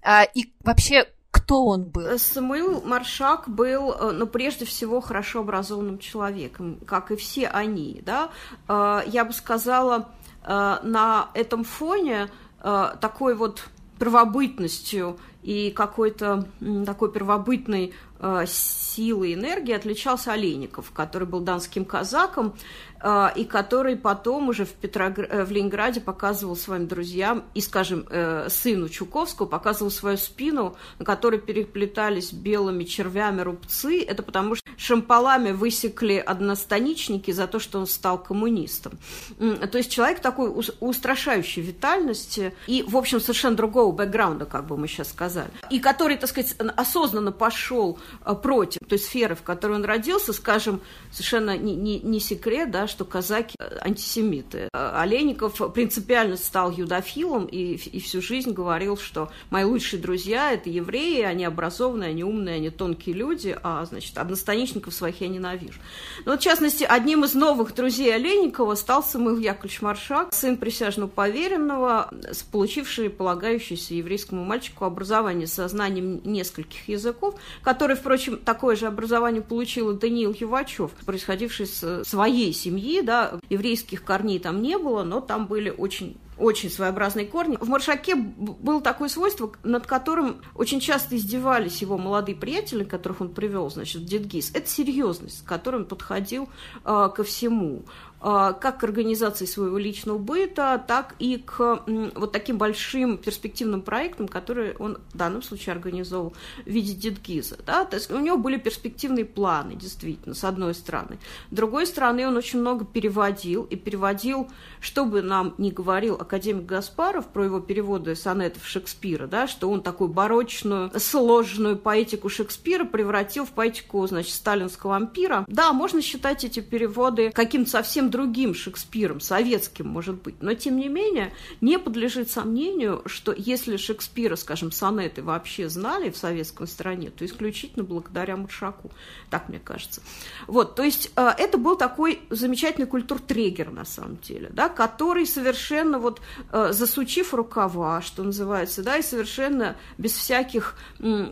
А, 0.01 0.23
и 0.23 0.53
вообще, 0.63 1.07
кто 1.31 1.65
он 1.65 1.85
был? 1.85 2.17
Самуил 2.17 2.81
Маршак 2.81 3.49
был, 3.49 3.91
э, 3.93 4.11
ну, 4.11 4.27
прежде 4.27 4.65
всего, 4.65 5.01
хорошо 5.01 5.41
образованным 5.41 5.99
человеком, 5.99 6.79
как 6.85 7.11
и 7.11 7.15
все 7.15 7.47
они, 7.47 8.01
да. 8.05 8.29
Э, 8.67 9.01
я 9.07 9.25
бы 9.25 9.33
сказала, 9.33 10.09
на 10.45 11.29
этом 11.35 11.63
фоне 11.63 12.29
такой 12.59 13.33
вот 13.33 13.63
первобытностью 13.97 15.17
и 15.43 15.71
какой-то 15.71 16.47
такой 16.85 17.11
первобытной 17.11 17.93
э, 18.19 18.45
силой 18.47 19.33
энергии 19.33 19.73
отличался 19.73 20.33
Олейников, 20.33 20.91
который 20.91 21.27
был 21.27 21.39
донским 21.39 21.85
казаком, 21.85 22.55
э, 23.01 23.27
и 23.35 23.45
который 23.45 23.95
потом 23.95 24.49
уже 24.49 24.65
в, 24.65 24.71
Петрогр... 24.71 25.27
Э, 25.29 25.43
в 25.43 25.51
Ленинграде 25.51 26.01
показывал 26.01 26.55
своим 26.55 26.87
друзьям, 26.87 27.43
и, 27.53 27.61
скажем, 27.61 28.05
сыну 28.49 28.89
Чуковского, 28.89 29.45
показывал 29.45 29.91
свою 29.91 30.17
спину, 30.17 30.75
на 30.99 31.05
которой 31.05 31.39
переплетались 31.39 32.33
белыми 32.33 32.83
червями 32.83 33.41
рубцы. 33.41 34.03
Это 34.03 34.23
потому 34.23 34.55
что 34.55 34.69
шампалами 34.77 35.51
высекли 35.51 36.15
одностаничники 36.15 37.31
за 37.31 37.47
то, 37.47 37.59
что 37.59 37.79
он 37.79 37.87
стал 37.87 38.21
коммунистом. 38.21 38.93
То 39.37 39.77
есть 39.77 39.91
человек 39.91 40.19
такой 40.19 40.51
устрашающей 40.79 41.61
витальности 41.61 42.53
и, 42.67 42.83
в 42.83 42.97
общем, 42.97 43.19
совершенно 43.19 43.55
другого 43.55 43.91
бэкграунда, 43.91 44.45
как 44.45 44.65
бы 44.65 44.77
мы 44.77 44.87
сейчас 44.87 45.09
сказали, 45.09 45.49
и 45.69 45.79
который, 45.79 46.17
так 46.17 46.29
сказать, 46.29 46.55
осознанно 46.75 47.31
пошел 47.31 47.99
против 48.41 48.79
той 48.87 48.99
сферы, 48.99 49.35
в 49.35 49.43
которой 49.43 49.73
он 49.73 49.85
родился, 49.85 50.33
скажем, 50.33 50.81
совершенно 51.11 51.57
не, 51.57 51.75
не, 51.75 51.99
не 51.99 52.19
секрет, 52.19 52.71
да, 52.71 52.87
что 52.87 53.05
казаки 53.05 53.55
э, 53.59 53.77
антисемиты. 53.81 54.69
Э, 54.73 55.01
Олейников 55.01 55.73
принципиально 55.73 56.37
стал 56.37 56.71
юдофилом 56.71 57.45
и, 57.45 57.75
и 57.75 57.99
всю 57.99 58.21
жизнь 58.21 58.51
говорил, 58.51 58.97
что 58.97 59.31
мои 59.49 59.63
лучшие 59.63 60.01
друзья– 60.01 60.51
это 60.53 60.69
евреи, 60.69 61.21
они 61.21 61.45
образованные, 61.45 62.09
они 62.09 62.23
умные, 62.23 62.55
они 62.55 62.69
тонкие 62.69 63.15
люди, 63.15 63.57
а, 63.63 63.85
значит, 63.85 64.17
одностаничников 64.17 64.93
своих 64.93 65.21
я 65.21 65.27
ненавижу. 65.27 65.79
Но, 66.25 66.31
вот, 66.31 66.41
в 66.41 66.43
частности, 66.43 66.83
одним 66.83 67.23
из 67.23 67.33
новых 67.33 67.73
друзей 67.73 68.13
Олейникова 68.13 68.75
стал 68.75 69.03
Самуил 69.03 69.37
Яковлевич 69.37 69.81
Маршак, 69.81 70.33
сын 70.33 70.57
присяжного 70.57 71.09
поверенного, 71.09 72.11
получивший 72.51 73.09
полагающийся 73.09 73.93
еврейскому 73.95 74.43
мальчику 74.43 74.85
образование 74.85 75.47
со 75.47 75.67
знанием 75.67 76.21
нескольких 76.23 76.87
языков, 76.87 77.35
который, 77.61 77.92
впрочем, 77.95 78.37
такое 78.37 78.75
же 78.75 78.87
образование 78.87 79.41
получил 79.41 79.93
Даниил 79.93 80.35
Ювачев, 80.37 80.91
происходивший 81.05 81.67
с 81.67 82.03
своей 82.03 82.53
семьи, 82.53 83.01
да, 83.01 83.39
еврейских 83.49 84.03
корней 84.03 84.39
там 84.39 84.61
не 84.61 84.77
было, 84.77 85.03
но 85.03 85.21
там 85.21 85.47
были 85.47 85.69
очень 85.69 86.17
очень 86.37 86.69
своеобразные 86.69 87.25
корни. 87.25 87.57
В 87.59 87.69
Маршаке 87.69 88.15
было 88.15 88.81
такое 88.81 89.09
свойство, 89.09 89.51
над 89.63 89.85
которым 89.85 90.41
очень 90.55 90.79
часто 90.79 91.15
издевались 91.15 91.81
его 91.81 91.97
молодые 91.97 92.35
приятели, 92.35 92.83
которых 92.83 93.21
он 93.21 93.29
привел, 93.29 93.69
значит, 93.69 94.01
в 94.01 94.05
Дедгиз. 94.05 94.51
Это 94.53 94.67
серьезность, 94.67 95.39
с 95.39 95.41
которой 95.41 95.77
он 95.77 95.85
подходил 95.85 96.49
э, 96.83 97.09
ко 97.15 97.23
всему. 97.23 97.83
А, 98.25 98.53
как 98.53 98.79
к 98.79 98.83
организации 98.85 99.45
своего 99.45 99.77
личного 99.77 100.17
быта, 100.17 100.81
так 100.87 101.13
и 101.19 101.37
к 101.37 101.83
вот 102.15 102.31
таким 102.31 102.57
большим 102.57 103.17
перспективным 103.17 103.81
проектам, 103.81 104.29
которые 104.29 104.77
он 104.79 104.99
в 105.11 105.17
данном 105.17 105.43
случае 105.43 105.73
организовал 105.73 106.33
в 106.65 106.69
виде 106.69 106.93
Дедгиза. 106.93 107.57
Да? 107.65 107.83
То 107.83 107.97
есть 107.97 108.09
у 108.09 108.19
него 108.19 108.37
были 108.37 108.55
перспективные 108.55 109.25
планы, 109.25 109.75
действительно, 109.75 110.35
с 110.35 110.45
одной 110.45 110.73
стороны. 110.73 111.19
С 111.51 111.53
другой 111.53 111.85
стороны, 111.85 112.25
он 112.25 112.37
очень 112.37 112.61
много 112.61 112.85
переводил, 112.85 113.63
и 113.63 113.75
переводил, 113.75 114.49
что 114.79 115.03
бы 115.03 115.21
нам 115.21 115.53
ни 115.57 115.69
говорил 115.69 116.15
академик 116.15 116.65
Гаспаров 116.65 117.27
про 117.27 117.43
его 117.43 117.59
переводы 117.59 118.15
сонетов 118.15 118.65
Шекспира, 118.65 119.27
да, 119.27 119.47
что 119.47 119.69
он 119.69 119.81
такую 119.81 120.07
барочную, 120.07 120.91
сложную 120.97 121.75
поэтику 121.75 122.29
Шекспира 122.29 122.85
превратил 122.85 123.45
в 123.45 123.49
поэтику, 123.49 124.07
значит, 124.07 124.33
сталинского 124.33 124.95
ампира. 124.95 125.43
Да, 125.47 125.73
можно 125.73 126.01
считать 126.01 126.45
эти 126.45 126.61
переводы 126.61 127.29
каким-то 127.31 127.69
совсем 127.69 128.12
другим 128.13 128.53
Шекспиром, 128.53 129.19
советским, 129.19 129.87
может 129.87 130.21
быть. 130.21 130.35
Но, 130.41 130.53
тем 130.53 130.77
не 130.77 130.87
менее, 130.87 131.33
не 131.61 131.79
подлежит 131.79 132.29
сомнению, 132.29 133.01
что 133.07 133.33
если 133.35 133.75
Шекспира, 133.75 134.35
скажем, 134.35 134.71
сонеты 134.71 135.23
вообще 135.23 135.67
знали 135.67 136.11
в 136.11 136.17
советской 136.17 136.67
стране, 136.67 137.09
то 137.09 137.25
исключительно 137.25 137.83
благодаря 137.83 138.37
Маршаку. 138.37 138.91
Так 139.31 139.49
мне 139.49 139.59
кажется. 139.59 140.01
Вот, 140.45 140.75
то 140.75 140.83
есть 140.83 141.11
э, 141.15 141.31
это 141.39 141.57
был 141.57 141.75
такой 141.75 142.21
замечательный 142.29 142.85
культуртрегер, 142.85 143.71
на 143.71 143.83
самом 143.83 144.17
деле, 144.17 144.49
да, 144.53 144.69
который 144.69 145.25
совершенно 145.25 145.97
вот 145.97 146.21
э, 146.51 146.71
засучив 146.71 147.33
рукава, 147.33 148.03
что 148.03 148.23
называется, 148.23 148.83
да, 148.83 148.97
и 148.97 149.01
совершенно 149.01 149.75
без 149.97 150.13
всяких 150.13 150.77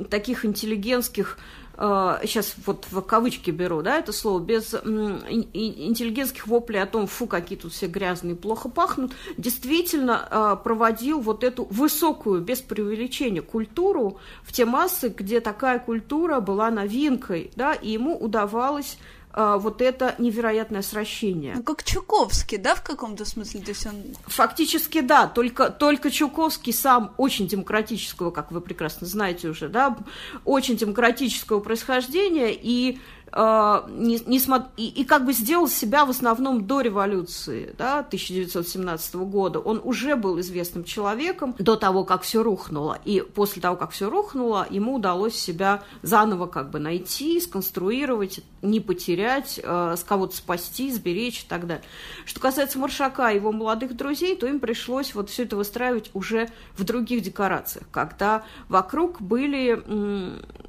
таких 0.09 0.45
интеллигентских 0.45 1.37
сейчас 1.81 2.51
э, 2.51 2.61
вот 2.67 2.85
в 2.91 3.01
кавычки 3.01 3.49
беру, 3.49 3.81
да, 3.81 3.97
это 3.97 4.13
слово, 4.13 4.39
без 4.39 4.75
интеллигентских 4.75 6.45
воплей 6.45 6.83
о 6.83 6.85
том, 6.85 7.07
фу, 7.07 7.25
какие 7.25 7.57
тут 7.57 7.73
все 7.73 7.87
грязные, 7.87 8.35
плохо 8.35 8.69
пахнут, 8.69 9.13
действительно 9.37 10.27
э, 10.29 10.57
проводил 10.63 11.19
вот 11.21 11.43
эту 11.43 11.65
высокую, 11.71 12.41
без 12.41 12.59
преувеличения, 12.59 13.41
культуру 13.41 14.19
в 14.43 14.51
те 14.51 14.65
массы, 14.65 15.09
где 15.09 15.39
такая 15.39 15.79
культура 15.79 16.39
была 16.39 16.69
новинкой, 16.69 17.49
да, 17.55 17.73
и 17.73 17.89
ему 17.89 18.15
удавалось 18.15 18.97
вот 19.33 19.81
это 19.81 20.15
невероятное 20.17 20.81
сращение. 20.81 21.55
Ну, 21.55 21.63
как 21.63 21.83
Чуковский, 21.83 22.57
да, 22.57 22.75
в 22.75 22.83
каком-то 22.83 23.25
смысле? 23.25 23.61
То 23.61 23.69
есть 23.69 23.85
он... 23.85 24.03
Фактически, 24.25 25.01
да, 25.01 25.27
только, 25.27 25.69
только 25.69 26.11
Чуковский 26.11 26.73
сам 26.73 27.13
очень 27.17 27.47
демократического, 27.47 28.31
как 28.31 28.51
вы 28.51 28.61
прекрасно 28.61 29.07
знаете 29.07 29.47
уже, 29.49 29.69
да, 29.69 29.97
очень 30.45 30.77
демократического 30.77 31.59
происхождения, 31.59 32.51
и 32.53 32.99
не, 33.33 34.19
не 34.25 34.39
смо... 34.39 34.67
и, 34.77 34.87
и 34.87 35.05
как 35.05 35.25
бы 35.25 35.33
сделал 35.33 35.67
себя 35.67 36.05
в 36.05 36.09
основном 36.09 36.65
до 36.65 36.81
революции, 36.81 37.73
да, 37.77 37.99
1917 37.99 39.15
года. 39.15 39.59
Он 39.59 39.79
уже 39.83 40.15
был 40.15 40.39
известным 40.39 40.83
человеком 40.83 41.55
до 41.57 41.75
того, 41.75 42.03
как 42.03 42.23
все 42.23 42.43
рухнуло. 42.43 42.99
И 43.05 43.21
после 43.21 43.61
того, 43.61 43.77
как 43.77 43.91
все 43.91 44.09
рухнуло, 44.09 44.67
ему 44.69 44.95
удалось 44.95 45.35
себя 45.35 45.83
заново 46.01 46.47
как 46.47 46.71
бы 46.71 46.79
найти, 46.79 47.39
сконструировать, 47.39 48.41
не 48.61 48.79
потерять, 48.79 49.59
э, 49.63 49.95
с 49.97 50.03
кого-то 50.03 50.35
спасти, 50.35 50.91
сберечь 50.91 51.43
и 51.43 51.45
так 51.47 51.67
далее. 51.67 51.83
Что 52.25 52.39
касается 52.39 52.79
Маршака 52.79 53.29
и 53.29 53.35
его 53.35 53.51
молодых 53.51 53.95
друзей, 53.95 54.35
то 54.35 54.47
им 54.47 54.59
пришлось 54.59 55.15
вот 55.15 55.29
все 55.29 55.43
это 55.43 55.55
выстраивать 55.55 56.11
уже 56.13 56.49
в 56.75 56.83
других 56.83 57.21
декорациях, 57.23 57.85
когда 57.91 58.43
вокруг 58.67 59.21
были, 59.21 59.81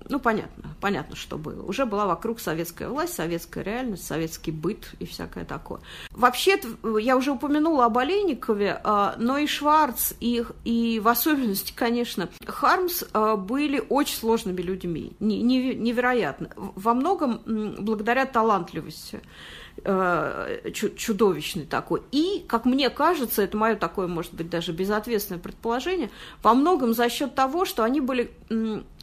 ну, 0.08 0.20
понятно, 0.20 0.74
понятно, 0.80 1.16
что 1.16 1.38
было. 1.38 1.62
Уже 1.62 1.86
была 1.86 2.06
вокруг 2.06 2.40
советская 2.40 2.88
власть, 2.88 3.14
советская 3.14 3.64
реальность, 3.64 4.06
советский 4.06 4.50
быт 4.50 4.92
и 4.98 5.06
всякое 5.06 5.44
такое. 5.44 5.80
Вообще, 6.10 6.60
я 7.00 7.16
уже 7.16 7.32
упомянула 7.32 7.86
об 7.86 7.98
Олейникове, 7.98 8.80
а, 8.84 9.14
но 9.18 9.38
и 9.38 9.46
Шварц, 9.46 10.12
и, 10.20 10.44
и 10.64 11.00
в 11.00 11.08
особенности, 11.08 11.72
конечно, 11.74 12.28
Хармс 12.46 13.04
а, 13.12 13.36
были 13.36 13.82
очень 13.88 14.16
сложными 14.16 14.60
людьми, 14.60 15.12
невероятно. 15.20 16.50
Во 16.56 16.94
многом 16.94 17.40
благодаря 17.78 18.26
талантливости 18.26 19.20
э, 19.84 20.70
чудовищный 20.72 21.64
такой. 21.64 22.02
И, 22.12 22.44
как 22.48 22.64
мне 22.64 22.90
кажется, 22.90 23.42
это 23.42 23.56
мое 23.56 23.74
такое, 23.76 24.06
может 24.06 24.34
быть, 24.34 24.50
даже 24.50 24.72
безответственное 24.72 25.40
предположение, 25.40 26.10
во 26.42 26.54
многом 26.54 26.94
за 26.94 27.08
счет 27.08 27.34
того, 27.34 27.64
что 27.64 27.84
они 27.84 28.00
были, 28.00 28.32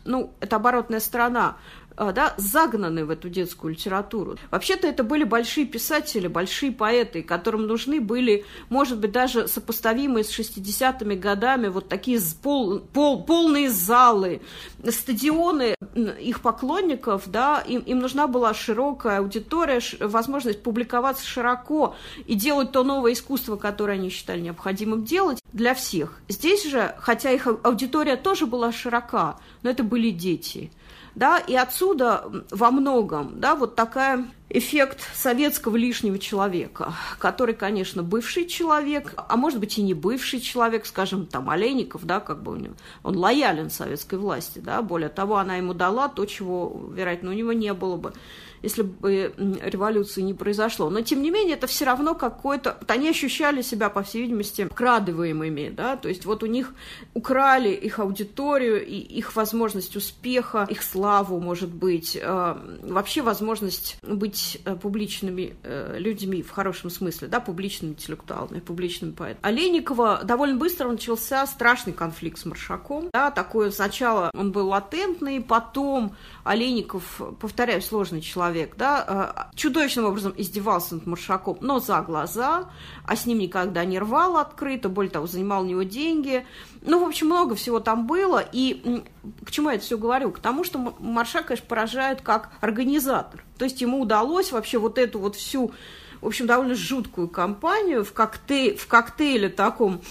ну, 0.10 0.34
это 0.40 0.56
оборотная 0.56 1.00
сторона 1.00 1.58
да, 2.00 2.34
загнаны 2.38 3.04
в 3.04 3.10
эту 3.10 3.30
детскую 3.30 3.74
литературу. 3.74 4.38
Вообще-то 4.52 4.88
это 4.88 5.04
были 5.04 5.26
большие 5.26 5.66
писатели, 5.66 6.28
большие 6.28 6.72
поэты, 6.72 7.22
которым 7.22 7.68
нужны 7.68 8.00
были, 8.00 8.46
может 8.70 9.00
быть, 9.00 9.12
даже 9.12 9.48
сопоставимые 9.48 10.24
с 10.24 10.40
60-ми 10.40 11.16
годами 11.16 11.68
вот 11.68 11.90
такие 11.90 12.20
пол, 12.42 12.80
пол, 12.80 13.24
полные 13.26 13.70
залы, 13.70 14.42
стадионы 14.90 15.76
их 16.20 16.42
поклонников, 16.42 17.24
да, 17.28 17.62
им, 17.68 17.82
им 17.82 18.00
нужна 18.00 18.28
была 18.28 18.54
широкая 18.54 19.20
аудитория, 19.20 19.82
возможность 20.00 20.64
публиковаться 20.64 21.26
широко 21.26 21.96
и 22.26 22.36
делать 22.36 22.72
то 22.72 22.84
новое 22.86 23.12
искусство, 23.12 23.58
которое 23.58 23.94
они 23.94 24.10
считали 24.10 24.40
необходимым 24.40 25.04
делать 25.04 25.40
для 25.52 25.74
всех. 25.74 26.22
Здесь 26.30 26.66
же, 26.66 26.96
хотя 27.00 27.32
их 27.32 27.48
аудитория 27.64 28.16
тоже 28.16 28.46
была 28.46 28.72
широка, 28.72 29.38
но 29.64 29.70
это 29.70 29.84
были 29.84 30.12
дети– 30.12 30.72
да, 31.20 31.38
и 31.38 31.54
отсюда 31.54 32.32
во 32.50 32.72
многом, 32.72 33.42
да, 33.42 33.54
вот 33.56 33.76
такая 33.76 34.26
эффект 34.48 35.02
советского 35.14 35.76
лишнего 35.76 36.18
человека, 36.18 36.94
который, 37.18 37.54
конечно, 37.54 38.04
бывший 38.04 38.48
человек, 38.48 39.14
а 39.18 39.36
может 39.36 39.60
быть 39.60 39.78
и 39.78 39.82
не 39.82 39.94
бывший 39.94 40.40
человек, 40.40 40.86
скажем, 40.86 41.26
там, 41.26 41.50
Олейников, 41.50 42.06
да, 42.06 42.22
как 42.22 42.42
бы 42.42 42.54
у 42.54 42.56
него, 42.56 42.74
он 43.04 43.18
лоялен 43.18 43.70
советской 43.70 44.18
власти, 44.18 44.60
да, 44.60 44.82
более 44.82 45.10
того, 45.10 45.36
она 45.36 45.58
ему 45.58 45.74
дала 45.74 46.08
то, 46.08 46.26
чего, 46.26 46.90
вероятно, 46.94 47.32
у 47.32 47.34
него 47.34 47.52
не 47.52 47.74
было 47.74 47.98
бы 47.98 48.14
если 48.62 48.82
бы 48.84 49.34
революции 49.62 50.22
не 50.22 50.34
произошло. 50.34 50.90
Но, 50.90 51.02
тем 51.02 51.22
не 51.22 51.32
менее, 51.32 51.56
это 51.56 51.68
все 51.68 51.86
равно 51.86 52.16
какой-то... 52.16 52.78
Вот 52.80 52.92
они 52.92 53.10
ощущали 53.10 53.62
себя, 53.62 53.90
по 53.90 54.04
всей 54.04 54.24
видимости, 54.24 54.68
крадываемыми, 54.74 55.70
да, 55.70 55.96
то 55.96 56.10
есть 56.10 56.26
вот 56.26 56.44
у 56.44 56.46
них 56.46 56.74
украли 57.14 57.70
их 57.70 58.00
аудиторию, 58.00 58.86
и 58.86 58.96
их 58.96 59.36
возможность 59.36 59.96
успеха, 59.96 60.66
их 60.70 60.82
славу, 60.84 61.40
может 61.40 61.70
быть, 61.70 62.18
э, 62.22 62.56
вообще 62.84 63.22
возможность 63.22 63.98
быть 64.04 64.62
э, 64.66 64.76
публичными 64.76 65.56
э, 65.64 65.96
людьми 65.98 66.42
в 66.42 66.52
хорошем 66.52 66.90
смысле, 66.90 67.28
да, 67.28 67.40
публичными 67.40 67.92
интеллектуалами, 67.92 68.60
публичными 68.60 69.12
поэтами. 69.12 69.46
Олейникова 69.46 70.22
довольно 70.24 70.58
быстро 70.58 70.90
начался 70.90 71.46
страшный 71.48 71.94
конфликт 71.94 72.40
с 72.40 72.46
Маршаком, 72.46 73.10
да, 73.14 73.32
такое 73.32 73.72
сначала 73.72 74.32
он 74.34 74.52
был 74.52 74.70
латентный, 74.70 75.42
потом 75.42 76.16
Олейников, 76.44 77.22
повторяю, 77.40 77.82
сложный 77.82 78.22
человек, 78.22 78.49
да, 78.78 79.50
э, 79.52 79.56
чудовищным 79.56 80.06
образом 80.06 80.34
издевался 80.38 80.96
над 80.96 81.06
Маршаком, 81.08 81.58
но 81.62 81.80
за 81.80 82.02
глаза, 82.02 82.70
а 83.06 83.16
с 83.16 83.26
ним 83.26 83.40
никогда 83.40 83.86
не 83.86 84.00
рвал 84.00 84.38
открыто, 84.38 84.90
более 84.90 85.12
того, 85.12 85.28
занимал 85.28 85.64
у 85.64 85.66
него 85.66 85.84
деньги. 85.84 86.46
Ну, 86.82 87.04
в 87.04 87.08
общем, 87.08 87.28
много 87.28 87.56
всего 87.56 87.80
там 87.80 88.08
было. 88.08 88.44
И 88.52 89.04
к 89.46 89.52
чему 89.52 89.70
я 89.70 89.76
это 89.76 89.84
все 89.84 89.98
говорю? 89.98 90.32
К 90.32 90.40
тому, 90.40 90.64
что 90.64 90.96
Маршак, 91.00 91.48
конечно, 91.48 91.68
поражает 91.68 92.22
как 92.22 92.50
организатор. 92.62 93.44
То 93.58 93.66
есть 93.66 93.82
ему 93.82 94.00
удалось 94.00 94.52
вообще 94.52 94.78
вот 94.78 94.98
эту 94.98 95.20
вот 95.20 95.36
всю 95.36 95.72
в 96.22 96.28
общем, 96.28 96.48
довольно 96.48 96.76
жуткую 96.76 97.28
компанию 97.28 98.04
в, 98.04 98.14
коктейль, 98.14 98.78
в 98.78 98.88
коктейле 98.88 99.50
таком 99.50 100.02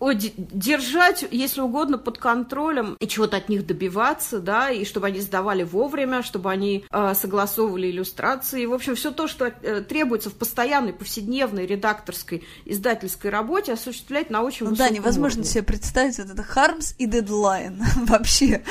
держать, 0.00 1.24
если 1.30 1.60
угодно, 1.60 1.98
под 1.98 2.18
контролем 2.18 2.96
и 3.00 3.08
чего-то 3.08 3.36
от 3.36 3.48
них 3.48 3.66
добиваться, 3.66 4.38
да, 4.40 4.70
и 4.70 4.84
чтобы 4.84 5.08
они 5.08 5.20
сдавали 5.20 5.62
вовремя, 5.62 6.22
чтобы 6.22 6.50
они 6.50 6.84
э, 6.90 7.14
согласовывали 7.14 7.90
иллюстрации. 7.90 8.66
В 8.66 8.72
общем, 8.72 8.94
все 8.94 9.10
то, 9.10 9.28
что 9.28 9.46
э, 9.46 9.82
требуется 9.82 10.30
в 10.30 10.34
постоянной, 10.34 10.92
повседневной 10.92 11.66
редакторской, 11.66 12.44
издательской 12.64 13.30
работе, 13.30 13.72
осуществлять 13.72 14.30
на 14.30 14.42
очень 14.42 14.64
ну, 14.64 14.70
высоком 14.70 14.92
Да, 14.92 14.94
невозможно 14.94 15.40
уровне. 15.40 15.52
себе 15.52 15.62
представить 15.62 16.18
вот 16.18 16.30
это 16.30 16.42
Хармс 16.42 16.94
и 16.98 17.06
дедлайн 17.06 17.82
вообще. 18.06 18.62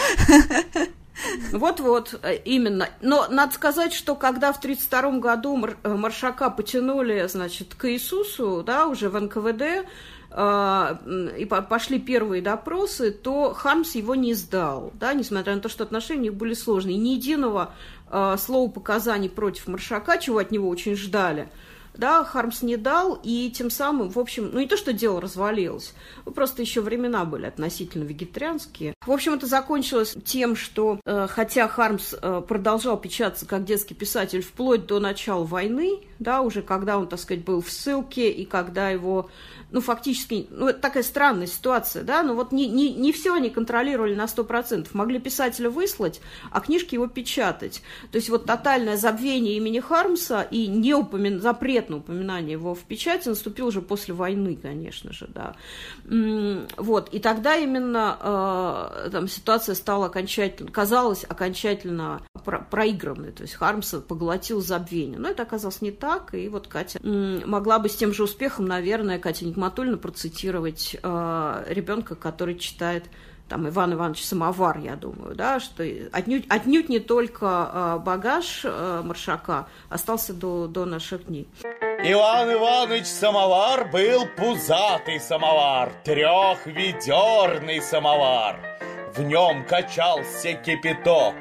Вот-вот, 1.52 2.20
э, 2.24 2.36
именно. 2.46 2.90
Но 3.02 3.28
надо 3.30 3.54
сказать, 3.54 3.94
что 3.94 4.16
когда 4.16 4.52
в 4.52 4.58
1932 4.58 5.20
году 5.20 5.66
э, 5.66 5.96
Маршака 5.96 6.50
потянули, 6.50 7.28
значит, 7.28 7.76
к 7.76 7.90
Иисусу, 7.92 8.64
да, 8.66 8.88
уже 8.88 9.10
в 9.10 9.20
НКВД, 9.20 9.88
э, 10.32 11.36
и 11.38 11.46
пошли 11.46 12.00
первые 12.00 12.42
допросы, 12.42 13.12
то 13.12 13.54
Хармс 13.54 13.96
его 13.96 14.16
не 14.16 14.34
сдал, 14.34 14.92
да, 14.96 15.14
несмотря 15.14 15.56
на 15.56 15.62
то, 15.62 15.70
что 15.70 15.84
отношения 15.84 16.20
у 16.20 16.24
них 16.24 16.36
были 16.36 16.54
сложные. 16.54 16.98
Ни 16.98 17.10
единого 17.10 17.74
слова 18.38 18.70
показаний 18.70 19.30
против 19.30 19.68
Маршака, 19.68 20.20
чего 20.20 20.38
от 20.38 20.52
него 20.52 20.70
очень 20.70 20.96
ждали– 20.96 21.50
да, 21.98 22.24
Хармс 22.24 22.62
не 22.62 22.78
дал, 22.78 23.20
и 23.24 23.52
тем 23.52 23.70
самым, 23.70 24.10
в 24.10 24.20
общем, 24.20 24.50
ну 24.52 24.60
не 24.60 24.68
то, 24.68 24.78
что 24.78 24.94
дело 24.94 25.22
развалилось, 25.22 25.94
ну, 26.26 26.32
просто 26.32 26.62
еще 26.62 26.82
времена 26.82 27.26
были 27.26 27.46
относительно 27.46 28.04
вегетарианские. 28.04 28.94
В 29.06 29.12
общем, 29.12 29.34
это 29.34 29.48
закончилось 29.48 30.16
тем, 30.24 30.56
что 30.56 31.00
э, 31.06 31.28
хотя 31.30 31.68
Хармс 31.68 32.14
э, 32.14 32.42
продолжал 32.48 32.98
печататься 32.98 33.46
как 33.46 33.66
детский 33.66 33.94
писатель 33.94 34.42
вплоть 34.42 34.86
до 34.86 35.00
начала 35.00 35.44
войны, 35.44 36.00
да, 36.20 36.42
уже 36.42 36.62
когда 36.62 36.98
он, 36.98 37.08
так 37.08 37.20
сказать, 37.20 37.44
был 37.44 37.62
в 37.62 37.70
ссылке, 37.70 38.32
и 38.32 38.46
когда 38.46 38.90
его 38.90 39.30
ну, 39.72 39.82
фактически, 39.82 40.48
ну, 40.52 40.68
это 40.68 40.80
такая 40.80 41.04
странная 41.04 41.48
ситуация, 41.48 42.04
да, 42.04 42.24
но 42.24 42.34
вот 42.34 42.52
не, 42.52 42.68
не, 42.68 42.94
не 42.94 43.12
все 43.12 43.34
они 43.34 43.50
контролировали 43.50 44.16
на 44.16 44.26
100%. 44.26 44.88
Могли 44.94 45.20
писателя 45.20 45.70
выслать, 45.70 46.22
а 46.52 46.62
книжки 46.62 46.96
его 46.96 47.08
печатать. 47.08 47.82
То 48.12 48.18
есть 48.18 48.30
вот 48.30 48.46
тотальное 48.46 48.98
забвение 48.98 49.58
имени 49.58 49.80
Хармса 49.80 50.44
и 50.44 50.68
не 50.68 50.96
запрет 51.40 51.90
на 51.90 51.98
упоминание 51.98 52.54
его 52.54 52.76
в 52.76 52.80
печати 52.82 53.28
наступил 53.28 53.68
уже 53.68 53.82
после 53.82 54.14
войны, 54.14 54.58
конечно 54.62 55.12
же, 55.12 55.28
да. 55.28 55.56
Вот, 56.78 57.10
и 57.14 57.20
тогда 57.20 57.56
именно 57.56 58.18
э, 59.06 59.10
там 59.12 59.28
ситуация 59.28 59.76
стала 59.76 60.08
окончательно, 60.08 60.72
казалась 60.72 61.26
окончательно 61.28 62.22
про 62.44 62.60
проигранной, 62.60 63.32
то 63.32 63.44
есть 63.44 63.56
Хармса 63.56 64.00
поглотил 64.00 64.62
забвение. 64.62 65.20
Но 65.20 65.30
это 65.30 65.44
оказалось 65.44 65.82
не 65.82 65.92
так, 65.92 66.34
и 66.34 66.48
вот 66.48 66.68
Катя 66.68 67.00
могла 67.04 67.80
бы 67.80 67.90
с 67.90 67.96
тем 67.96 68.14
же 68.14 68.24
успехом, 68.24 68.66
наверное, 68.66 69.20
Катя 69.20 69.46
Нигматульна 69.56 69.98
процитировать 69.98 70.98
э, 71.02 71.64
ребенка, 71.70 72.16
который 72.16 72.60
читает 72.60 73.06
там 73.48 73.70
Иван 73.70 73.94
Иванович 73.94 74.26
Самовар, 74.26 74.80
я 74.80 74.98
думаю, 74.98 75.34
да, 75.34 75.62
что 75.62 75.82
отнюдь, 76.12 76.46
отнюдь 76.50 76.90
не 76.90 77.00
только 77.00 77.72
э, 77.72 78.00
багаж 78.04 78.62
э, 78.66 79.02
Маршака 79.02 79.68
остался 79.88 80.34
до, 80.34 80.68
до 80.68 80.84
наших 80.84 81.28
дней. 81.28 81.48
Иван 82.04 82.52
Иванович 82.52 83.06
Самовар 83.06 83.90
был 83.90 84.26
пузатый 84.36 85.22
самовар, 85.22 85.94
трехведерный 86.04 87.82
самовар. 87.82 88.60
В 89.16 89.22
нем 89.22 89.66
качался 89.66 90.52
кипяток, 90.52 91.36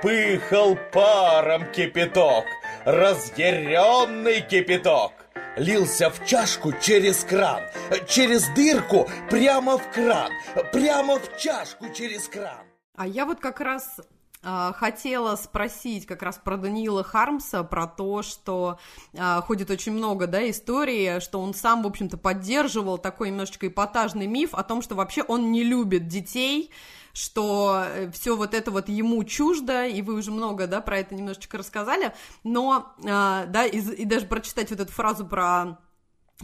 пыхал 0.00 0.78
паром 0.92 1.64
кипяток, 1.72 2.44
разъяренный 2.84 4.42
кипяток 4.42 5.27
лился 5.58 6.10
в 6.10 6.24
чашку 6.26 6.72
через 6.72 7.24
кран, 7.24 7.62
через 8.08 8.46
дырку 8.54 9.08
прямо 9.30 9.78
в 9.78 9.90
кран, 9.92 10.32
прямо 10.72 11.18
в 11.18 11.36
чашку 11.38 11.86
через 11.92 12.28
кран. 12.28 12.64
А 12.96 13.06
я 13.06 13.26
вот 13.26 13.38
как 13.38 13.60
раз 13.60 14.00
э, 14.42 14.72
хотела 14.74 15.36
спросить 15.36 16.06
как 16.06 16.22
раз 16.22 16.40
про 16.42 16.56
Даниила 16.56 17.04
Хармса, 17.04 17.62
про 17.62 17.86
то, 17.86 18.22
что 18.22 18.78
э, 19.12 19.40
ходит 19.42 19.70
очень 19.70 19.92
много, 19.92 20.26
да, 20.26 20.48
историй, 20.50 21.20
что 21.20 21.40
он 21.40 21.54
сам, 21.54 21.82
в 21.82 21.86
общем-то, 21.86 22.16
поддерживал 22.16 22.98
такой 22.98 23.30
немножечко 23.30 23.68
эпатажный 23.68 24.26
миф 24.26 24.54
о 24.54 24.64
том, 24.64 24.82
что 24.82 24.94
вообще 24.94 25.22
он 25.22 25.52
не 25.52 25.62
любит 25.62 26.08
детей, 26.08 26.72
что 27.18 27.84
э, 27.84 28.10
все 28.12 28.36
вот 28.36 28.54
это 28.54 28.70
вот 28.70 28.88
ему 28.88 29.24
чуждо, 29.24 29.86
и 29.86 30.02
вы 30.02 30.14
уже 30.14 30.30
много, 30.30 30.66
да, 30.66 30.80
про 30.80 30.98
это 30.98 31.14
немножечко 31.14 31.58
рассказали, 31.58 32.14
но, 32.44 32.94
э, 32.98 33.04
да, 33.04 33.66
и, 33.66 33.80
и 33.80 34.04
даже 34.04 34.26
прочитать 34.26 34.70
вот 34.70 34.80
эту 34.80 34.92
фразу 34.92 35.26
про 35.26 35.78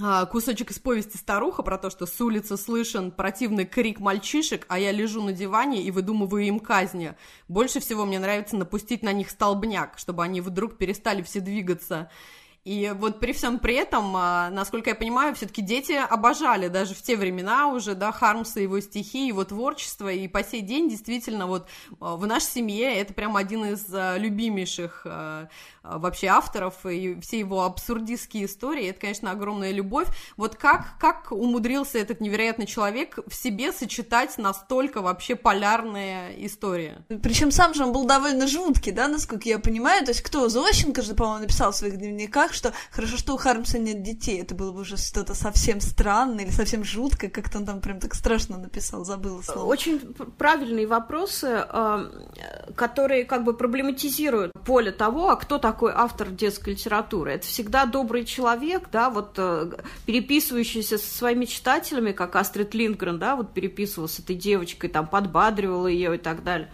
а, 0.02 0.26
кусочек 0.26 0.72
из 0.72 0.80
повести 0.80 1.16
«Старуха» 1.16 1.62
про 1.62 1.78
то, 1.78 1.88
что 1.88 2.06
с 2.06 2.20
улицы 2.20 2.56
слышен 2.56 3.12
противный 3.12 3.64
крик 3.64 4.00
мальчишек, 4.00 4.66
а 4.68 4.80
я 4.80 4.90
лежу 4.90 5.22
на 5.22 5.32
диване 5.32 5.84
и 5.84 5.92
выдумываю 5.92 6.42
им 6.42 6.58
казни. 6.58 7.14
Больше 7.46 7.78
всего 7.78 8.04
мне 8.04 8.18
нравится 8.18 8.56
напустить 8.56 9.04
на 9.04 9.12
них 9.12 9.30
столбняк, 9.30 9.96
чтобы 9.96 10.24
они 10.24 10.40
вдруг 10.40 10.78
перестали 10.78 11.22
все 11.22 11.38
двигаться. 11.38 12.10
И 12.64 12.94
вот 12.96 13.20
при 13.20 13.32
всем 13.32 13.58
при 13.58 13.74
этом, 13.74 14.16
а, 14.16 14.48
насколько 14.50 14.88
я 14.90 14.96
понимаю, 14.96 15.34
все-таки 15.34 15.60
дети 15.60 15.92
обожали 15.92 16.68
даже 16.68 16.94
в 16.94 17.02
те 17.02 17.14
времена 17.14 17.68
уже, 17.68 17.94
да, 17.94 18.10
Хармса, 18.10 18.60
его 18.60 18.80
стихи, 18.80 19.26
его 19.26 19.44
творчество, 19.44 20.10
и 20.10 20.26
по 20.28 20.42
сей 20.42 20.62
день 20.62 20.88
действительно 20.88 21.46
вот 21.46 21.68
а, 22.00 22.16
в 22.16 22.26
нашей 22.26 22.46
семье 22.46 22.94
это 22.94 23.12
прям 23.12 23.36
один 23.36 23.66
из 23.66 23.84
любимейших 23.90 25.02
а, 25.04 25.48
вообще 25.84 26.28
авторов 26.28 26.86
и 26.86 27.20
все 27.20 27.38
его 27.38 27.64
абсурдистские 27.64 28.46
истории, 28.46 28.88
это, 28.88 29.00
конечно, 29.00 29.30
огромная 29.30 29.70
любовь. 29.70 30.08
Вот 30.36 30.56
как, 30.56 30.98
как 30.98 31.30
умудрился 31.30 31.98
этот 31.98 32.20
невероятный 32.20 32.66
человек 32.66 33.18
в 33.26 33.34
себе 33.34 33.70
сочетать 33.70 34.38
настолько 34.38 35.02
вообще 35.02 35.36
полярные 35.36 36.46
истории? 36.46 36.94
Причем 37.22 37.50
сам 37.50 37.74
же 37.74 37.84
он 37.84 37.92
был 37.92 38.06
довольно 38.06 38.46
жуткий, 38.46 38.92
да, 38.92 39.08
насколько 39.08 39.48
я 39.48 39.58
понимаю. 39.58 40.04
То 40.04 40.12
есть 40.12 40.22
кто? 40.22 40.48
Зощенко 40.48 41.02
же, 41.02 41.14
по-моему, 41.14 41.42
написал 41.42 41.72
в 41.72 41.76
своих 41.76 41.98
дневниках, 41.98 42.54
что 42.54 42.72
хорошо, 42.90 43.16
что 43.18 43.34
у 43.34 43.36
Хармса 43.36 43.78
нет 43.78 44.02
детей. 44.02 44.40
Это 44.40 44.54
было 44.54 44.72
бы 44.72 44.80
уже 44.80 44.96
что-то 44.96 45.34
совсем 45.34 45.80
странное 45.80 46.44
или 46.44 46.50
совсем 46.50 46.82
жуткое, 46.84 47.30
как-то 47.30 47.58
он 47.58 47.66
там 47.66 47.80
прям 47.80 48.00
так 48.00 48.14
страшно 48.14 48.56
написал, 48.58 49.04
забыла 49.04 49.42
слово. 49.42 49.66
Очень 49.66 50.00
правильные 50.38 50.86
вопросы, 50.86 51.64
а, 51.68 52.10
которые 52.74 53.24
как 53.24 53.44
бы 53.44 53.54
проблематизируют 53.54 54.52
поле 54.64 54.90
того, 54.90 55.28
а 55.28 55.36
кто 55.36 55.58
такой 55.58 55.73
автор 55.82 56.30
детской 56.30 56.70
литературы. 56.70 57.32
Это 57.32 57.46
всегда 57.46 57.86
добрый 57.86 58.24
человек, 58.24 58.88
да, 58.92 59.10
вот 59.10 59.34
э, 59.36 59.70
переписывающийся 60.06 60.98
со 60.98 61.16
своими 61.16 61.44
читателями, 61.44 62.12
как 62.12 62.36
Астрид 62.36 62.74
Линдгрен, 62.74 63.18
да, 63.18 63.36
вот 63.36 63.52
переписывался 63.52 64.16
с 64.16 64.18
этой 64.20 64.36
девочкой, 64.36 64.90
там, 64.90 65.06
подбадривала 65.06 65.86
ее 65.86 66.16
и 66.16 66.18
так 66.18 66.44
далее 66.44 66.70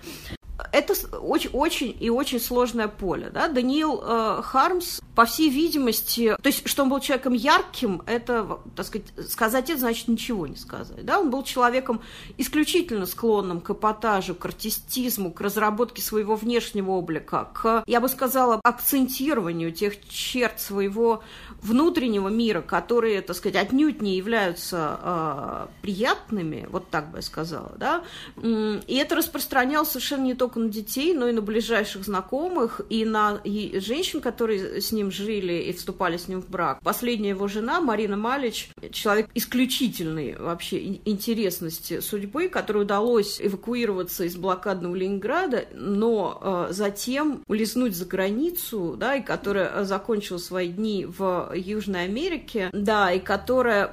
это 0.72 0.94
очень, 1.18 1.50
очень 1.50 1.96
и 1.98 2.10
очень 2.10 2.40
сложное 2.40 2.88
поле. 2.88 3.30
Да? 3.30 3.48
Даниил 3.48 4.00
э, 4.02 4.40
Хармс, 4.42 5.00
по 5.14 5.24
всей 5.24 5.50
видимости, 5.50 6.36
то 6.40 6.46
есть, 6.46 6.68
что 6.68 6.82
он 6.82 6.88
был 6.88 7.00
человеком 7.00 7.34
ярким, 7.34 8.02
это, 8.06 8.60
так 8.74 8.86
сказать, 8.86 9.06
сказать 9.28 9.70
это 9.70 9.80
значит 9.80 10.08
ничего 10.08 10.46
не 10.46 10.56
сказать. 10.56 11.04
Да? 11.04 11.20
Он 11.20 11.30
был 11.30 11.42
человеком 11.42 12.00
исключительно 12.38 13.06
склонным 13.06 13.60
к 13.60 13.70
эпатажу, 13.70 14.34
к 14.34 14.44
артистизму, 14.44 15.32
к 15.32 15.40
разработке 15.40 16.02
своего 16.02 16.36
внешнего 16.36 16.92
облика, 16.92 17.50
к, 17.52 17.82
я 17.86 18.00
бы 18.00 18.08
сказала, 18.08 18.60
акцентированию 18.62 19.72
тех 19.72 20.08
черт 20.08 20.60
своего 20.60 21.22
внутреннего 21.62 22.28
мира, 22.28 22.62
которые, 22.62 23.22
так 23.22 23.36
сказать, 23.36 23.56
отнюдь 23.56 24.02
не 24.02 24.16
являются 24.16 24.98
э, 25.02 25.66
приятными, 25.82 26.66
вот 26.70 26.88
так 26.90 27.10
бы 27.10 27.18
я 27.18 27.22
сказала, 27.22 27.72
да, 27.76 28.04
и 28.42 28.94
это 28.94 29.16
распространялось 29.16 29.90
совершенно 29.90 30.24
не 30.24 30.34
только 30.34 30.58
на 30.58 30.68
детей, 30.68 31.14
но 31.14 31.28
и 31.28 31.32
на 31.32 31.42
ближайших 31.42 32.04
знакомых, 32.04 32.80
и 32.88 33.04
на 33.04 33.40
и 33.44 33.78
женщин, 33.80 34.20
которые 34.20 34.80
с 34.80 34.92
ним 34.92 35.10
жили 35.10 35.54
и 35.54 35.72
вступали 35.72 36.16
с 36.16 36.28
ним 36.28 36.42
в 36.42 36.48
брак. 36.48 36.80
Последняя 36.82 37.30
его 37.30 37.48
жена, 37.48 37.80
Марина 37.80 38.16
Малич, 38.16 38.70
человек 38.92 39.28
исключительной 39.34 40.36
вообще 40.36 41.00
интересности 41.04 42.00
судьбы, 42.00 42.48
которой 42.48 42.82
удалось 42.82 43.40
эвакуироваться 43.40 44.24
из 44.24 44.36
блокадного 44.36 44.94
Ленинграда, 44.94 45.66
но 45.74 46.38
э, 46.40 46.72
затем 46.72 47.42
улизнуть 47.46 47.94
за 47.94 48.04
границу, 48.04 48.96
да, 48.98 49.16
и 49.16 49.22
которая 49.22 49.84
закончила 49.84 50.38
свои 50.38 50.68
дни 50.68 51.06
в 51.06 51.49
Южной 51.54 52.04
Америке, 52.04 52.70
да, 52.72 53.12
и 53.12 53.18
которая, 53.18 53.90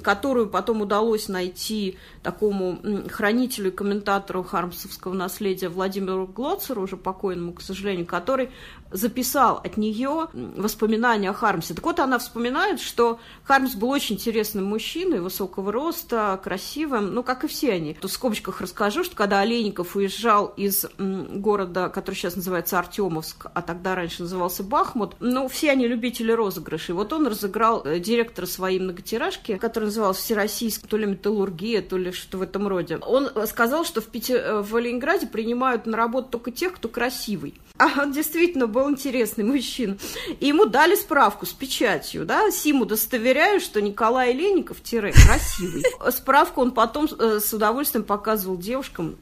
которую 0.00 0.48
потом 0.48 0.82
удалось 0.82 1.28
найти 1.28 1.98
такому 2.22 2.78
хранителю 3.10 3.68
и 3.68 3.74
комментатору 3.74 4.42
хармсовского 4.42 5.14
наследия 5.14 5.68
Владимиру 5.68 6.26
Глоцеру, 6.26 6.82
уже 6.82 6.96
покойному, 6.96 7.52
к 7.52 7.62
сожалению, 7.62 8.06
который 8.06 8.50
записал 8.90 9.60
от 9.64 9.76
нее 9.76 10.28
воспоминания 10.32 11.30
о 11.30 11.32
Хармсе. 11.32 11.74
Так 11.74 11.84
вот, 11.84 11.98
она 11.98 12.18
вспоминает, 12.18 12.80
что 12.80 13.18
Хармс 13.42 13.74
был 13.74 13.90
очень 13.90 14.14
интересным 14.14 14.64
мужчиной, 14.66 15.20
высокого 15.20 15.72
роста, 15.72 16.40
красивым, 16.42 17.12
ну, 17.12 17.22
как 17.24 17.44
и 17.44 17.48
все 17.48 17.72
они. 17.72 17.94
Тут 17.94 18.12
в 18.12 18.14
скобочках 18.14 18.60
расскажу, 18.60 19.02
что 19.02 19.16
когда 19.16 19.40
Олейников 19.40 19.96
уезжал 19.96 20.46
из 20.56 20.86
города, 20.98 21.88
который 21.88 22.14
сейчас 22.14 22.36
называется 22.36 22.78
Артемовск, 22.78 23.46
а 23.52 23.62
тогда 23.62 23.94
раньше 23.94 24.22
назывался 24.22 24.62
Бахмут, 24.62 25.16
ну, 25.18 25.48
все 25.48 25.72
они 25.72 25.88
любители 25.88 26.30
розыгрышей. 26.30 26.93
Вот 26.94 27.12
он 27.12 27.26
разыграл 27.26 27.82
э, 27.84 27.98
директора 27.98 28.46
своей 28.46 28.78
многотиражки, 28.78 29.58
который 29.58 29.84
назывался 29.84 30.20
Всероссийская 30.22 30.88
то 30.88 30.96
ли 30.96 31.06
металлургия, 31.06 31.82
то 31.82 31.96
ли 31.96 32.12
что 32.12 32.38
в 32.38 32.42
этом 32.42 32.68
роде. 32.68 32.98
Он 32.98 33.30
сказал, 33.46 33.84
что 33.84 34.00
в, 34.00 34.06
Пяти... 34.06 34.34
Э, 34.34 34.60
в 34.60 34.78
Ленинграде 34.78 35.26
принимают 35.26 35.86
на 35.86 35.96
работу 35.96 36.28
только 36.30 36.50
тех, 36.50 36.74
кто 36.74 36.88
красивый. 36.88 37.54
А 37.76 38.02
он 38.02 38.12
действительно 38.12 38.68
был 38.68 38.88
интересный 38.88 39.42
мужчина. 39.42 39.96
И 40.38 40.46
ему 40.46 40.64
дали 40.64 40.94
справку 40.94 41.44
с 41.44 41.52
печатью, 41.52 42.24
да, 42.24 42.50
Сим 42.52 42.82
удостоверяю, 42.82 43.60
что 43.60 43.82
Николай 43.82 44.32
Леников, 44.32 44.80
тире, 44.80 45.12
красивый. 45.12 45.82
Справку 46.12 46.60
он 46.60 46.70
потом 46.70 47.08
э, 47.18 47.40
с 47.40 47.52
удовольствием 47.52 48.04
показывал 48.04 48.56
девушкам, 48.56 49.16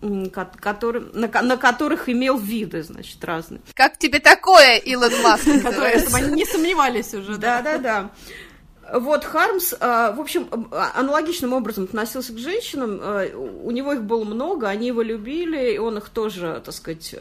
которые, 0.60 1.06
на, 1.14 1.28
на 1.42 1.56
которых 1.56 2.10
имел 2.10 2.36
виды, 2.36 2.82
значит, 2.82 3.24
разные. 3.24 3.62
Как 3.74 3.96
тебе 3.96 4.20
такое, 4.20 4.76
Илон 4.76 5.12
Маск? 5.22 5.44
Чтобы 5.44 6.16
они 6.16 6.34
не 6.34 6.44
сомневались 6.44 7.14
уже, 7.14 7.38
да? 7.38 7.61
Да-да-да. 7.62 8.10
Вот 8.92 9.24
Хармс, 9.24 9.72
а, 9.80 10.12
в 10.12 10.20
общем, 10.20 10.48
а, 10.70 10.92
аналогичным 10.94 11.54
образом 11.54 11.84
относился 11.84 12.34
к 12.34 12.38
женщинам. 12.38 13.00
А, 13.02 13.26
у 13.34 13.70
него 13.70 13.94
их 13.94 14.02
было 14.02 14.24
много, 14.24 14.68
они 14.68 14.88
его 14.88 15.00
любили, 15.00 15.72
и 15.72 15.78
он 15.78 15.96
их 15.96 16.10
тоже, 16.10 16.60
так 16.62 16.74
сказать, 16.74 17.14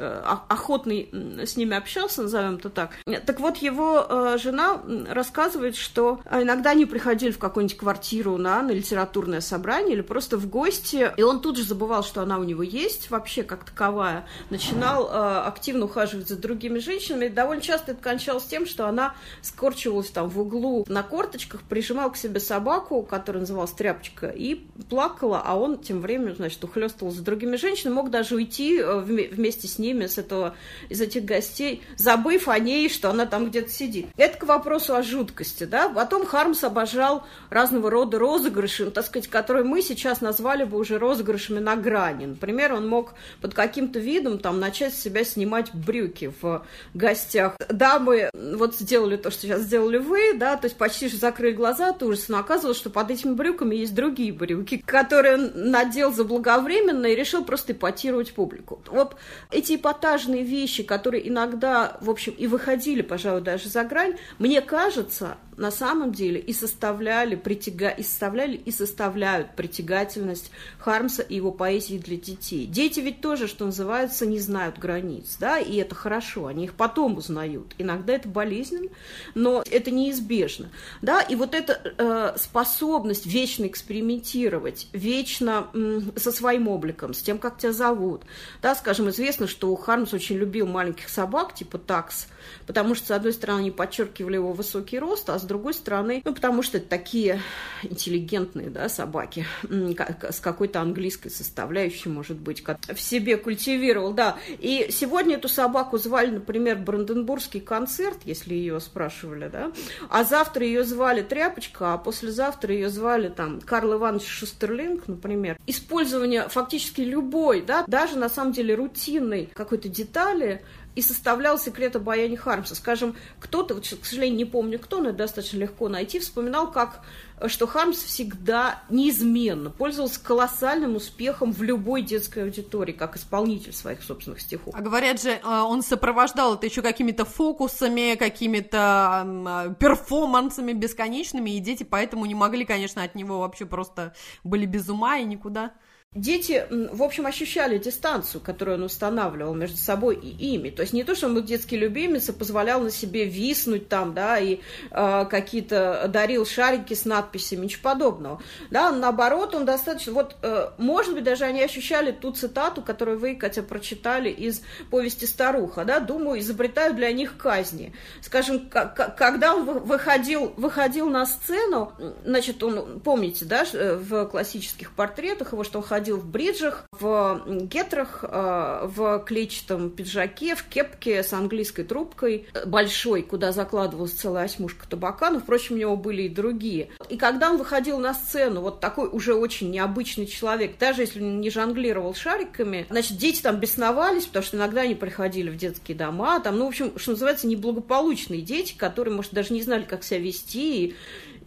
охотно 0.50 0.92
с 0.92 1.56
ними 1.56 1.78
общался, 1.78 2.24
назовем 2.24 2.56
это 2.56 2.70
так. 2.70 2.92
Так 3.26 3.40
вот, 3.40 3.58
его 3.58 4.38
жена 4.38 4.82
рассказывает, 5.10 5.78
что 5.78 6.20
иногда 6.30 6.72
они 6.72 6.86
приходили 6.86 7.32
в 7.32 7.40
какую-нибудь 7.40 7.78
квартиру 7.78 8.38
на, 8.38 8.62
на 8.62 8.72
литературное 8.72 9.40
собрание 9.40 9.94
или 9.94 10.02
просто 10.02 10.38
в 10.38 10.50
гости, 10.50 11.12
и 11.16 11.24
он 11.24 11.40
тут 11.40 11.58
же 11.58 11.64
забывал, 11.64 12.04
что 12.04 12.22
она 12.22 12.40
у 12.40 12.44
него 12.44 12.64
есть 12.64 13.10
вообще 13.10 13.44
как 13.44 13.64
таковая, 13.64 14.26
начинал 14.50 15.10
активно 15.46 15.86
ухаживать 15.86 16.28
за 16.28 16.36
другими 16.36 16.80
женщинами. 16.80 17.30
довольно 17.30 17.62
часто 17.62 17.94
это 17.94 18.02
кончалось 18.04 18.44
тем, 18.46 18.66
что 18.66 18.88
она 18.88 19.16
скорчивалась 19.42 20.10
там 20.10 20.28
в 20.28 20.40
углу 20.40 20.86
на 20.90 21.04
корточках, 21.04 21.61
прижимал 21.70 22.12
к 22.12 22.18
себе 22.18 22.40
собаку, 22.40 23.04
которая 23.04 23.42
называлась 23.42 23.72
Тряпочка, 23.72 24.28
и 24.28 24.56
плакала, 24.90 25.42
а 25.46 25.58
он 25.58 25.78
тем 25.78 26.02
временем, 26.02 26.36
значит, 26.36 26.64
ухлёстывал 26.64 27.12
за 27.12 27.22
другими 27.22 27.56
женщинами, 27.56 27.96
мог 27.96 28.10
даже 28.10 28.36
уйти 28.36 28.80
э, 28.80 29.00
вместе 29.00 29.68
с 29.68 29.78
ними, 29.78 30.08
с 30.08 30.18
этого, 30.18 30.56
из 30.90 31.00
этих 31.02 31.26
гостей, 31.26 31.84
забыв 31.98 32.48
о 32.48 32.58
ней, 32.60 32.90
что 32.90 33.10
она 33.10 33.26
там 33.26 33.50
где-то 33.50 33.70
сидит. 33.70 34.08
Это 34.18 34.38
к 34.38 34.44
вопросу 34.44 34.96
о 34.96 35.04
жуткости, 35.04 35.66
да. 35.66 35.90
Потом 35.90 36.26
Хармс 36.26 36.64
обожал 36.64 37.24
разного 37.50 37.90
рода 37.90 38.18
розыгрыши, 38.18 38.86
ну, 38.86 38.92
так 38.92 39.06
сказать, 39.06 39.30
которые 39.30 39.64
мы 39.64 39.82
сейчас 39.82 40.22
назвали 40.22 40.64
бы 40.64 40.78
уже 40.78 40.98
розыгрышами 40.98 41.60
на 41.60 41.76
грани. 41.76 42.26
Например, 42.26 42.74
он 42.74 42.88
мог 42.88 43.14
под 43.42 43.54
каким-то 43.54 44.00
видом 44.00 44.40
там 44.40 44.60
начать 44.60 44.94
с 44.94 45.02
себя 45.02 45.24
снимать 45.24 45.74
брюки 45.74 46.34
в 46.42 46.66
гостях. 46.94 47.56
Дамы 47.70 48.30
вот 48.34 48.76
сделали 48.76 49.18
то, 49.18 49.32
что 49.32 49.42
сейчас 49.42 49.62
сделали 49.62 49.98
вы, 49.98 50.34
да, 50.34 50.58
то 50.58 50.66
есть 50.66 50.78
почти 50.78 51.08
же 51.08 51.18
закрыли 51.18 51.51
закрыли 51.52 51.54
глаза 51.54 51.90
от 51.90 52.04
ужаса, 52.04 52.32
но 52.32 52.40
оказывалось, 52.40 52.78
что 52.78 52.90
под 52.90 53.12
этими 53.12 53.34
брюками 53.34 53.76
есть 53.76 53.94
другие 53.94 54.34
брюки, 54.34 54.78
которые 54.86 55.36
он 55.36 55.52
надел 55.72 56.12
заблаговременно 56.12 57.06
и 57.08 57.16
решил 57.16 57.44
просто 57.44 57.74
ипотировать 57.74 58.34
публику. 58.34 58.82
Вот 58.88 59.16
эти 59.52 59.76
эпатажные 59.76 60.44
вещи, 60.44 60.84
которые 60.84 61.28
иногда, 61.28 61.98
в 62.02 62.10
общем, 62.10 62.34
и 62.34 62.48
выходили, 62.48 63.02
пожалуй, 63.02 63.42
даже 63.42 63.70
за 63.70 63.84
грань, 63.84 64.16
мне 64.40 64.62
кажется, 64.62 65.38
на 65.62 65.70
самом 65.70 66.12
деле 66.12 66.40
и 66.40 66.54
составляли, 66.54 67.36
притяга... 67.36 67.90
и 67.90 68.02
составляли 68.02 68.56
и 68.58 68.72
составляют 68.72 69.56
притягательность 69.56 70.52
Хармса 70.80 71.22
и 71.22 71.36
его 71.36 71.52
поэзии 71.52 72.00
для 72.00 72.18
детей. 72.18 72.66
Дети 72.66 73.00
ведь 73.00 73.22
тоже, 73.22 73.48
что 73.48 73.66
называется, 73.66 74.26
не 74.26 74.40
знают 74.40 74.80
границ, 74.80 75.38
да, 75.40 75.60
и 75.60 75.76
это 75.76 75.94
хорошо, 75.94 76.48
они 76.48 76.66
их 76.66 76.74
потом 76.74 77.18
узнают. 77.18 77.76
Иногда 77.78 78.14
это 78.14 78.28
болезненно, 78.28 78.90
но 79.36 79.64
это 79.70 79.92
неизбежно, 79.92 80.70
да, 81.04 81.22
и 81.22 81.36
вот 81.36 81.54
эта 81.54 81.80
э, 81.96 82.38
способность 82.40 83.28
вечно 83.28 83.68
экспериментировать, 83.68 84.88
вечно 84.94 85.68
э, 85.74 86.02
со 86.16 86.32
своим 86.32 86.68
обликом, 86.70 87.14
с 87.14 87.22
тем, 87.22 87.38
как 87.38 87.60
тебя 87.60 87.72
зовут. 87.72 88.24
Да, 88.64 88.74
скажем, 88.74 89.10
известно, 89.10 89.46
что 89.46 89.76
Хармс 89.76 90.12
очень 90.14 90.38
любил 90.38 90.66
маленьких 90.66 91.08
собак, 91.08 91.54
типа 91.54 91.78
такс, 91.78 92.28
потому 92.66 92.96
что, 92.96 93.08
с 93.08 93.12
одной 93.12 93.34
стороны, 93.34 93.60
они 93.60 93.72
подчеркивали 93.72 94.36
его 94.36 94.54
высокий 94.54 94.98
рост, 94.98 95.30
а 95.30 95.38
с 95.38 95.51
другой 95.52 95.74
стороны, 95.74 96.22
ну, 96.24 96.34
потому 96.34 96.64
что 96.64 96.78
это 96.78 96.88
такие 96.88 97.42
интеллигентные, 97.84 98.70
да, 98.70 98.88
собаки, 98.88 99.46
с 99.70 100.40
какой-то 100.40 100.80
английской 100.80 101.30
составляющей, 101.30 102.10
может 102.10 102.38
быть, 102.38 102.64
в 102.64 103.00
себе 103.00 103.36
культивировал, 103.38 104.14
да. 104.14 104.38
И 104.48 104.88
сегодня 104.92 105.36
эту 105.36 105.50
собаку 105.50 105.98
звали, 105.98 106.32
например, 106.32 106.78
Бранденбургский 106.78 107.60
концерт, 107.60 108.20
если 108.24 108.54
ее 108.54 108.80
спрашивали, 108.80 109.50
да, 109.50 109.72
а 110.10 110.24
завтра 110.24 110.66
ее 110.66 110.84
звали 110.86 111.22
Тряпочка, 111.22 111.94
а 111.94 111.98
послезавтра 111.98 112.74
ее 112.74 112.90
звали 112.90 113.28
там 113.28 113.60
Карл 113.60 113.96
Иванович 113.96 114.28
Шустерлинг, 114.28 115.08
например. 115.08 115.58
Использование 115.68 116.48
фактически 116.48 117.02
любой, 117.02 117.62
да, 117.62 117.84
даже 117.88 118.18
на 118.18 118.30
самом 118.30 118.54
деле 118.54 118.76
рутинной 118.76 119.50
какой-то 119.54 119.90
детали, 119.90 120.64
и 120.96 121.02
составлял 121.02 121.58
секрет 121.58 121.96
обаяния 121.96 122.38
Хармса. 122.38 122.76
Скажем, 122.76 123.16
кто-то, 123.40 123.76
вот, 123.76 123.88
к 123.88 124.06
сожалению, 124.06 124.38
не 124.38 124.46
помню 124.46 124.80
кто, 124.80 125.00
но 125.00 125.10
это 125.10 125.20
достаточно 125.20 125.58
легко 125.58 125.88
найти, 125.90 126.20
вспоминал, 126.20 126.72
как, 126.72 127.02
что 127.48 127.68
Хармс 127.68 127.98
всегда 127.98 128.84
неизменно 128.90 129.70
пользовался 129.70 130.22
колоссальным 130.22 130.96
успехом 130.96 131.54
в 131.54 131.64
любой 131.64 132.02
детской 132.02 132.44
аудитории, 132.44 132.92
как 132.92 133.16
исполнитель 133.16 133.74
своих 133.74 134.04
собственных 134.04 134.42
стихов. 134.42 134.74
А 134.76 134.82
говорят 134.82 135.22
же, 135.22 135.32
э, 135.32 135.42
он 135.44 135.82
сопровождал 135.82 136.56
это 136.56 136.66
еще 136.66 136.82
какими-то 136.82 137.26
фокусами, 137.26 138.16
какими-то 138.16 139.26
э, 139.70 139.76
перформансами 139.80 140.74
бесконечными, 140.74 141.52
и 141.52 141.60
дети 141.60 141.84
поэтому 141.84 142.26
не 142.26 142.36
могли, 142.36 142.66
конечно, 142.66 143.04
от 143.04 143.16
него 143.16 143.40
вообще 143.40 143.66
просто 143.66 144.14
были 144.44 144.66
без 144.66 144.90
ума 144.90 145.18
и 145.18 145.24
никуда. 145.24 145.72
Дети, 146.14 146.68
в 146.70 147.04
общем, 147.04 147.26
ощущали 147.26 147.78
дистанцию, 147.78 148.42
которую 148.42 148.76
он 148.76 148.84
устанавливал 148.84 149.54
между 149.54 149.78
собой 149.78 150.18
и 150.18 150.56
ими. 150.56 150.70
То 150.70 150.82
есть 150.82 150.92
не 150.92 151.06
то, 151.06 151.16
что 151.16 151.28
он 151.28 151.36
был 151.36 151.42
детский 151.42 151.78
любимец 151.78 152.28
и 152.28 152.34
позволял 152.34 152.82
на 152.82 152.92
себе 152.92 153.24
виснуть 153.24 153.88
там, 153.88 154.14
да, 154.14 154.38
и 154.38 154.60
э, 154.92 155.26
какие-то 155.30 156.10
дарил 156.10 156.46
шарики 156.46 156.96
с 156.96 157.06
надписями, 157.06 157.64
ничего 157.64 157.84
подобного. 157.84 158.42
Да, 158.70 158.92
наоборот, 158.92 159.56
он 159.56 159.64
достаточно... 159.64 160.12
Вот, 160.12 160.36
э, 160.42 160.72
может 160.78 161.14
быть, 161.14 161.24
даже 161.24 161.46
они 161.46 161.64
ощущали 161.64 162.12
ту 162.12 162.34
цитату, 162.34 162.82
которую 162.82 163.18
вы, 163.18 163.36
Катя, 163.36 163.64
прочитали 163.64 164.30
из 164.30 164.64
повести 164.90 165.24
«Старуха», 165.24 165.86
да, 165.86 166.02
думаю, 166.02 166.42
изобретаю 166.42 166.94
для 166.94 167.14
них 167.14 167.38
казни. 167.38 167.94
Скажем, 168.22 168.70
когда 168.70 169.56
он 169.56 169.64
выходил, 169.64 170.52
выходил 170.58 171.10
на 171.10 171.26
сцену, 171.26 171.94
значит, 172.26 172.62
он, 172.64 173.00
помните, 173.00 173.46
да, 173.46 173.64
э, 173.72 173.96
в 173.96 174.26
классических 174.26 174.92
портретах 174.92 175.54
его, 175.54 175.64
что 175.64 175.80
он 175.80 175.86
ходил 175.86 176.01
ходил 176.02 176.18
в 176.18 176.26
бриджах, 176.26 176.86
в 176.92 177.44
гетрах, 177.68 178.24
э, 178.24 178.88
в 178.88 179.20
клетчатом 179.20 179.92
пиджаке, 179.92 180.56
в 180.56 180.64
кепке 180.64 181.22
с 181.22 181.32
английской 181.32 181.84
трубкой 181.84 182.48
большой, 182.66 183.22
куда 183.22 183.52
закладывалась 183.52 184.14
целая 184.14 184.46
осьмушка 184.46 184.88
табака, 184.90 185.30
но, 185.30 185.40
впрочем, 185.40 185.76
у 185.76 185.78
него 185.78 185.96
были 185.96 186.24
и 186.24 186.30
другие. 186.30 186.90
И 187.10 187.18
когда 187.18 187.52
он 187.52 187.58
выходил 187.58 188.00
на 188.00 188.16
сцену, 188.16 188.62
вот 188.62 188.80
такой 188.80 189.10
уже 189.10 189.36
очень 189.36 189.70
необычный 189.70 190.26
человек, 190.26 190.80
даже 190.80 191.04
если 191.04 191.22
он 191.22 191.40
не 191.40 191.52
жонглировал 191.52 192.16
шариками, 192.16 192.88
значит, 192.90 193.18
дети 193.18 193.44
там 193.44 193.58
бесновались, 193.58 194.26
потому 194.26 194.44
что 194.44 194.58
иногда 194.58 194.82
они 194.82 194.96
приходили 194.96 195.52
в 195.52 195.58
детские 195.58 195.96
дома, 195.96 196.40
там, 196.40 196.58
ну, 196.58 196.66
в 196.66 196.70
общем, 196.70 196.98
что 196.98 197.12
называется, 197.12 197.46
неблагополучные 197.46 198.42
дети, 198.42 198.74
которые, 198.76 199.14
может, 199.14 199.34
даже 199.34 199.54
не 199.54 199.62
знали, 199.62 199.84
как 199.84 200.04
себя 200.04 200.20
вести, 200.20 200.86
и 200.88 200.96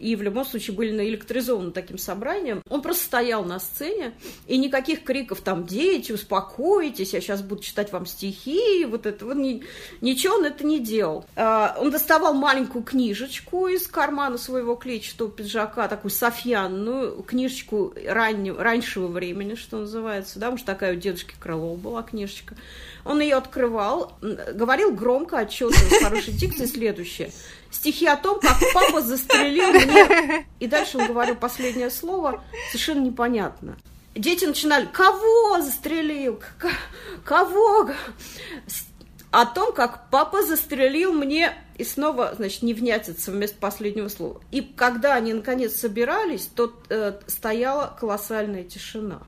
и 0.05 0.17
в 0.17 0.23
любом 0.23 0.45
случае 0.45 0.77
были 0.77 0.91
наэлектризованы 0.91 1.71
таким 1.71 1.97
собранием. 1.97 2.61
Он 2.69 2.83
просто 2.83 3.05
стоял 3.05 3.43
на 3.43 3.59
сцене, 3.59 4.13
и 4.47 4.59
никаких 4.59 5.03
криков 5.03 5.41
там 5.41 5.65
«Дети, 5.65 6.13
успокойтесь, 6.13 7.15
я 7.15 7.23
сейчас 7.23 7.41
буду 7.41 7.63
читать 7.63 7.91
вам 7.91 8.05
стихи», 8.05 8.85
вот 8.85 9.07
это 9.07 9.25
вот, 9.25 9.39
ничего 10.03 10.35
он 10.35 10.45
это 10.45 10.67
не 10.67 10.79
делал. 10.79 11.25
А, 11.37 11.75
он 11.81 11.91
доставал 11.91 12.35
маленькую 12.35 12.85
книжечку 12.85 13.67
из 13.69 13.87
кармана 13.87 14.37
своего 14.37 14.75
клетчатого 14.75 15.31
пиджака, 15.31 15.89
такую 15.89 16.11
софьянную 16.11 17.23
книжечку 17.23 17.95
раннего, 18.07 18.63
раньшего 18.63 19.07
времени, 19.07 19.55
что 19.55 19.79
называется, 19.79 20.39
да, 20.39 20.49
потому 20.49 20.59
что 20.59 20.67
такая 20.67 20.93
у 20.93 20.97
дедушки 20.97 21.35
Крылова 21.41 21.77
была 21.77 22.03
книжечка. 22.03 22.57
Он 23.05 23.21
ее 23.21 23.37
открывал, 23.37 24.17
говорил 24.21 24.93
громко, 24.95 25.37
отчетливо, 25.37 25.95
с 25.95 26.03
хорошей 26.03 26.33
дикцией 26.33 26.69
следующее– 26.69 27.33
стихи 27.75 28.07
о 28.07 28.17
том, 28.17 28.41
как 28.41 28.57
папа 28.73 29.03
застрелил 29.03 29.73
меня. 29.73 30.45
И 30.61 30.67
дальше 30.67 30.99
он 30.99 31.09
говорил 31.09 31.35
последнее 31.35 31.91
слово, 31.91 32.43
совершенно 32.71 33.01
непонятно. 33.01 33.77
Дети 34.15 34.45
начинали, 34.45 34.87
кого 34.87 35.61
застрелил, 35.61 36.41
кого? 37.25 37.91
О 39.33 39.47
том, 39.47 39.73
как 39.73 40.09
папа 40.11 40.45
застрелил 40.45 41.13
мне, 41.13 41.53
и 41.77 41.83
снова, 41.83 42.33
значит, 42.37 42.63
не 42.63 42.73
внятится 42.73 43.33
вместо 43.33 43.59
последнего 43.59 44.07
слова. 44.07 44.41
И 44.53 44.63
когда 44.63 45.15
они, 45.15 45.33
наконец, 45.33 45.75
собирались, 45.75 46.47
то 46.55 46.73
э, 46.89 47.19
стояла 47.27 47.97
колоссальная 47.99 48.63
тишина. 48.63 49.23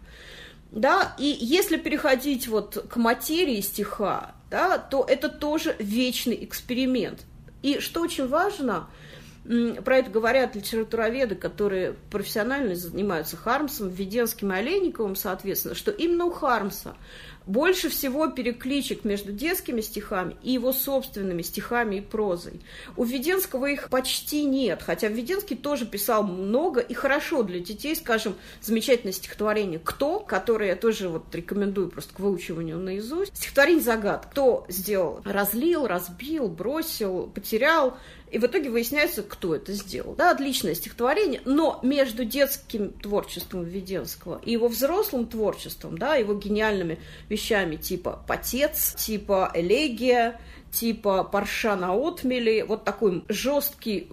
Да, 0.70 1.14
и 1.18 1.36
если 1.40 1.76
переходить 1.76 2.48
вот 2.48 2.86
к 2.90 2.96
материи 2.96 3.60
стиха, 3.60 4.34
да, 4.50 4.78
то 4.78 5.04
это 5.08 5.28
тоже 5.28 5.76
вечный 5.78 6.44
эксперимент. 6.44 7.24
И 7.62 7.80
что 7.80 8.02
очень 8.02 8.28
важно, 8.28 8.88
про 9.84 9.98
это 9.98 10.10
говорят 10.10 10.56
литературоведы, 10.56 11.34
которые 11.34 11.94
профессионально 12.10 12.74
занимаются 12.74 13.36
Хармсом, 13.36 13.88
Введенским 13.88 14.52
и 14.52 14.56
Олейниковым, 14.56 15.16
соответственно, 15.16 15.74
что 15.74 15.90
именно 15.90 16.24
у 16.26 16.30
Хармса 16.30 16.96
больше 17.46 17.88
всего 17.88 18.26
перекличек 18.28 19.04
между 19.04 19.32
детскими 19.32 19.80
стихами 19.80 20.36
и 20.42 20.52
его 20.52 20.72
собственными 20.72 21.42
стихами 21.42 21.96
и 21.96 22.00
прозой. 22.00 22.60
У 22.96 23.04
Введенского 23.04 23.66
их 23.66 23.88
почти 23.88 24.44
нет, 24.44 24.82
хотя 24.82 25.08
Введенский 25.08 25.56
тоже 25.56 25.86
писал 25.86 26.24
много 26.24 26.80
и 26.80 26.92
хорошо 26.92 27.42
для 27.42 27.60
детей, 27.60 27.94
скажем, 27.94 28.34
замечательное 28.60 29.12
стихотворение 29.12 29.80
«Кто?», 29.82 30.18
которое 30.20 30.70
я 30.70 30.76
тоже 30.76 31.08
вот 31.08 31.32
рекомендую 31.34 31.88
просто 31.88 32.14
к 32.14 32.20
выучиванию 32.20 32.78
наизусть. 32.78 33.36
Стихотворение 33.36 33.82
загад. 33.82 34.26
Кто 34.26 34.66
сделал? 34.68 35.20
Разлил, 35.24 35.86
разбил, 35.86 36.48
бросил, 36.48 37.30
потерял, 37.34 37.96
и 38.30 38.38
в 38.38 38.44
итоге 38.44 38.70
выясняется, 38.70 39.22
кто 39.22 39.54
это 39.54 39.72
сделал. 39.72 40.14
Да, 40.14 40.30
отличное 40.30 40.74
стихотворение, 40.74 41.40
но 41.44 41.78
между 41.82 42.24
детским 42.24 42.90
творчеством 42.90 43.64
Введенского 43.64 44.40
и 44.44 44.52
его 44.52 44.68
взрослым 44.68 45.26
творчеством, 45.26 45.96
да, 45.98 46.16
его 46.16 46.34
гениальными 46.34 46.98
вещами 47.28 47.76
типа 47.76 48.24
«Потец», 48.26 48.94
типа 48.94 49.50
«Элегия», 49.54 50.40
типа 50.72 51.24
«Парша 51.24 51.76
на 51.76 51.94
отмели», 51.94 52.62
вот 52.66 52.84
такой 52.84 53.24
жесткий 53.28 54.08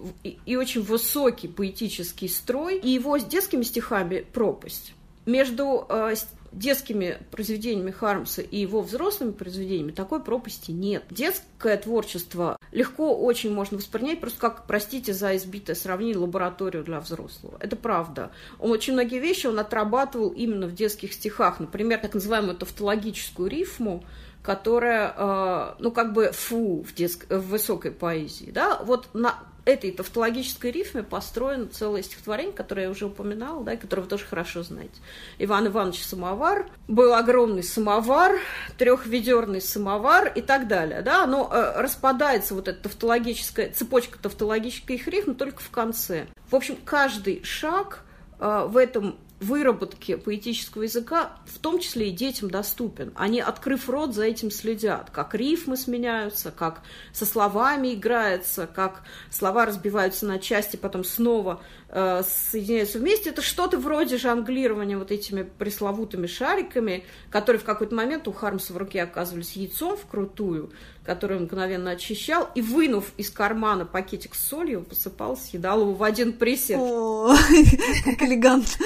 и 0.46 0.56
очень 0.56 0.82
высокий 0.82 1.48
поэтический 1.48 2.28
строй, 2.28 2.78
и 2.78 2.90
его 2.90 3.18
с 3.18 3.24
детскими 3.24 3.62
стихами 3.62 4.24
пропасть. 4.32 4.94
Между 5.26 5.86
э, 5.88 6.14
детскими 6.54 7.18
произведениями 7.30 7.90
Хармса 7.90 8.42
и 8.42 8.58
его 8.58 8.80
взрослыми 8.80 9.32
произведениями 9.32 9.92
такой 9.92 10.22
пропасти 10.22 10.70
нет. 10.70 11.04
Детское 11.10 11.76
творчество 11.76 12.56
легко 12.72 13.14
очень 13.16 13.52
можно 13.52 13.78
воспринять 13.78 14.20
просто 14.20 14.40
как, 14.40 14.66
простите 14.66 15.12
за 15.12 15.36
избитое 15.36 15.76
сравнение, 15.76 16.18
лабораторию 16.18 16.84
для 16.84 17.00
взрослого. 17.00 17.56
Это 17.60 17.76
правда. 17.76 18.30
Он 18.58 18.70
очень 18.70 18.92
многие 18.92 19.18
вещи 19.18 19.46
он 19.46 19.58
отрабатывал 19.58 20.30
именно 20.30 20.66
в 20.66 20.74
детских 20.74 21.12
стихах. 21.12 21.60
Например, 21.60 21.98
так 21.98 22.14
называемую 22.14 22.56
тавтологическую 22.56 23.48
рифму, 23.48 24.04
которая, 24.42 25.14
э, 25.16 25.74
ну, 25.78 25.90
как 25.90 26.12
бы 26.12 26.30
фу 26.32 26.82
в, 26.82 26.94
детск... 26.94 27.26
в 27.30 27.48
высокой 27.48 27.90
поэзии, 27.90 28.50
да, 28.50 28.80
вот 28.84 29.08
на 29.14 29.38
этой 29.64 29.90
тавтологической 29.92 30.70
рифме 30.70 31.02
построено 31.02 31.66
целое 31.66 32.02
стихотворение, 32.02 32.52
которое 32.52 32.82
я 32.82 32.90
уже 32.90 33.06
упоминала, 33.06 33.64
да, 33.64 33.74
и 33.74 33.76
которое 33.76 34.02
вы 34.02 34.08
тоже 34.08 34.24
хорошо 34.24 34.62
знаете. 34.62 34.94
Иван 35.38 35.68
Иванович 35.68 36.04
Самовар, 36.04 36.68
был 36.86 37.14
огромный 37.14 37.62
самовар, 37.62 38.38
трехведерный 38.76 39.60
самовар 39.60 40.32
и 40.34 40.42
так 40.42 40.68
далее, 40.68 41.02
да, 41.02 41.26
но 41.26 41.50
э, 41.50 41.80
распадается 41.80 42.54
вот 42.54 42.68
эта 42.68 42.82
тавтологическая, 42.82 43.70
цепочка 43.70 44.18
тавтологических 44.18 45.08
рифм 45.08 45.34
только 45.34 45.62
в 45.62 45.70
конце. 45.70 46.26
В 46.50 46.56
общем, 46.56 46.76
каждый 46.84 47.42
шаг 47.42 48.04
э, 48.38 48.66
в 48.68 48.76
этом 48.76 49.16
выработке 49.44 50.16
поэтического 50.16 50.82
языка, 50.82 51.36
в 51.46 51.58
том 51.58 51.78
числе 51.78 52.08
и 52.08 52.12
детям, 52.12 52.50
доступен. 52.50 53.12
Они, 53.14 53.40
открыв 53.40 53.88
рот, 53.88 54.14
за 54.14 54.24
этим 54.24 54.50
следят, 54.50 55.10
как 55.10 55.34
рифмы 55.34 55.76
сменяются, 55.76 56.50
как 56.50 56.82
со 57.12 57.26
словами 57.26 57.94
играется, 57.94 58.66
как 58.66 59.02
слова 59.30 59.66
разбиваются 59.66 60.26
на 60.26 60.38
части, 60.38 60.76
потом 60.76 61.04
снова 61.04 61.62
э, 61.88 62.22
соединяются 62.50 62.98
вместе. 62.98 63.30
Это 63.30 63.42
что-то 63.42 63.78
вроде 63.78 64.18
жонглирования 64.18 64.98
вот 64.98 65.10
этими 65.10 65.42
пресловутыми 65.42 66.26
шариками, 66.26 67.04
которые 67.30 67.60
в 67.60 67.64
какой-то 67.64 67.94
момент 67.94 68.26
у 68.28 68.32
Хармса 68.32 68.72
в 68.72 68.76
руке 68.76 69.02
оказывались 69.02 69.52
яйцом 69.52 69.96
вкрутую, 69.96 70.72
который 71.04 71.36
он 71.36 71.44
мгновенно 71.44 71.90
очищал, 71.90 72.48
и, 72.54 72.62
вынув 72.62 73.12
из 73.16 73.30
кармана 73.30 73.84
пакетик 73.84 74.34
с 74.34 74.48
солью, 74.48 74.82
посыпал, 74.82 75.36
съедал 75.36 75.82
его 75.82 75.92
в 75.92 76.02
один 76.02 76.32
присед. 76.32 76.78
О, 76.80 77.34
как 78.04 78.22
элегантно. 78.22 78.84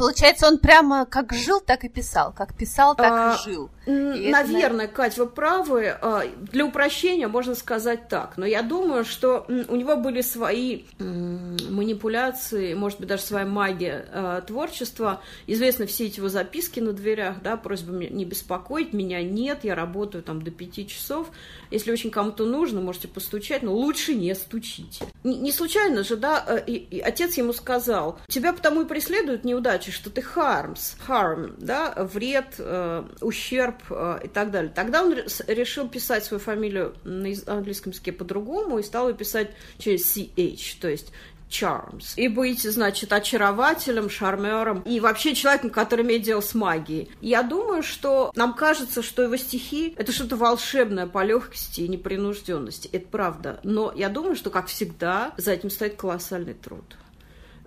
Получается, 0.00 0.46
он 0.48 0.58
прямо 0.58 1.04
как 1.06 1.32
жил, 1.32 1.60
так 1.60 1.84
и 1.84 1.88
писал. 1.88 2.32
Как 2.32 2.56
писал, 2.56 2.96
так 2.96 3.12
А, 3.12 3.36
и 3.36 3.50
жил. 3.50 3.70
И 3.86 3.90
это, 4.24 4.50
Наверное, 4.52 4.88
Кать, 4.88 5.18
вы 5.18 5.26
правы. 5.26 5.88
А, 6.00 6.22
Для 6.52 6.64
упрощения 6.64 7.28
можно 7.28 7.54
сказать 7.54 8.08
так. 8.08 8.36
Но 8.36 8.46
я 8.46 8.62
думаю, 8.62 9.04
что 9.04 9.44
у 9.48 9.76
него 9.76 9.96
были 9.96 10.20
свои 10.22 10.82
манипуляции, 11.68 12.74
может 12.74 12.98
быть, 13.00 13.08
даже 13.08 13.22
своя 13.22 13.46
магия 13.46 14.06
а, 14.12 14.40
творчества. 14.40 15.20
Известны 15.46 15.86
все 15.86 16.06
эти 16.06 16.18
его 16.18 16.28
записки 16.28 16.80
на 16.80 16.92
дверях, 16.92 17.42
да, 17.42 17.56
просьба 17.56 17.92
не 17.92 18.24
беспокоить, 18.24 18.92
меня 18.92 19.22
нет, 19.22 19.60
я 19.64 19.74
работаю 19.74 20.22
там 20.22 20.42
до 20.42 20.50
пяти 20.50 20.86
часов. 20.86 21.28
Если 21.70 21.92
очень 21.92 22.10
кому-то 22.10 22.44
нужно, 22.46 22.80
можете 22.80 23.08
постучать, 23.08 23.62
но 23.62 23.72
лучше 23.74 24.14
не 24.14 24.34
стучите. 24.34 25.04
Не, 25.24 25.36
не 25.38 25.52
случайно 25.52 26.02
же, 26.04 26.16
да, 26.16 26.44
э, 26.46 26.62
и- 26.66 26.76
и 26.76 27.00
отец 27.00 27.34
ему 27.36 27.52
сказал, 27.52 28.18
тебя 28.28 28.52
потому 28.52 28.82
и 28.82 28.84
преследуют 28.86 29.44
неудачи, 29.44 29.89
что 29.90 30.10
ты 30.10 30.20
harms, 30.20 30.96
harm, 31.06 31.54
да, 31.58 31.94
вред, 31.96 32.54
э, 32.58 33.04
ущерб 33.20 33.76
э, 33.90 34.20
и 34.24 34.28
так 34.28 34.50
далее. 34.50 34.72
Тогда 34.74 35.02
он 35.02 35.14
решил 35.46 35.88
писать 35.88 36.24
свою 36.24 36.40
фамилию 36.40 36.94
на 37.04 37.28
английском 37.46 37.92
языке 37.92 38.12
по-другому 38.12 38.78
и 38.78 38.82
стал 38.82 39.08
ее 39.08 39.14
писать 39.14 39.50
через 39.78 40.16
CH, 40.16 40.80
то 40.80 40.88
есть 40.88 41.12
charms. 41.50 42.14
И 42.16 42.28
быть, 42.28 42.62
значит, 42.62 43.12
очарователем, 43.12 44.08
шармером 44.08 44.82
и 44.82 45.00
вообще 45.00 45.34
человеком, 45.34 45.70
который 45.70 46.04
имеет 46.04 46.22
дело 46.22 46.40
с 46.40 46.54
магией. 46.54 47.10
Я 47.20 47.42
думаю, 47.42 47.82
что 47.82 48.32
нам 48.34 48.54
кажется, 48.54 49.02
что 49.02 49.22
его 49.22 49.36
стихи— 49.36 49.94
это 49.96 50.12
что-то 50.12 50.36
волшебное 50.36 51.06
по 51.06 51.24
легкости 51.24 51.82
и 51.82 51.88
непринужденности. 51.88 52.88
Это 52.92 53.06
правда. 53.08 53.60
Но 53.64 53.92
я 53.94 54.08
думаю, 54.08 54.36
что, 54.36 54.50
как 54.50 54.68
всегда, 54.68 55.32
за 55.36 55.52
этим 55.52 55.70
стоит 55.70 55.96
колоссальный 55.96 56.54
труд. 56.54 56.96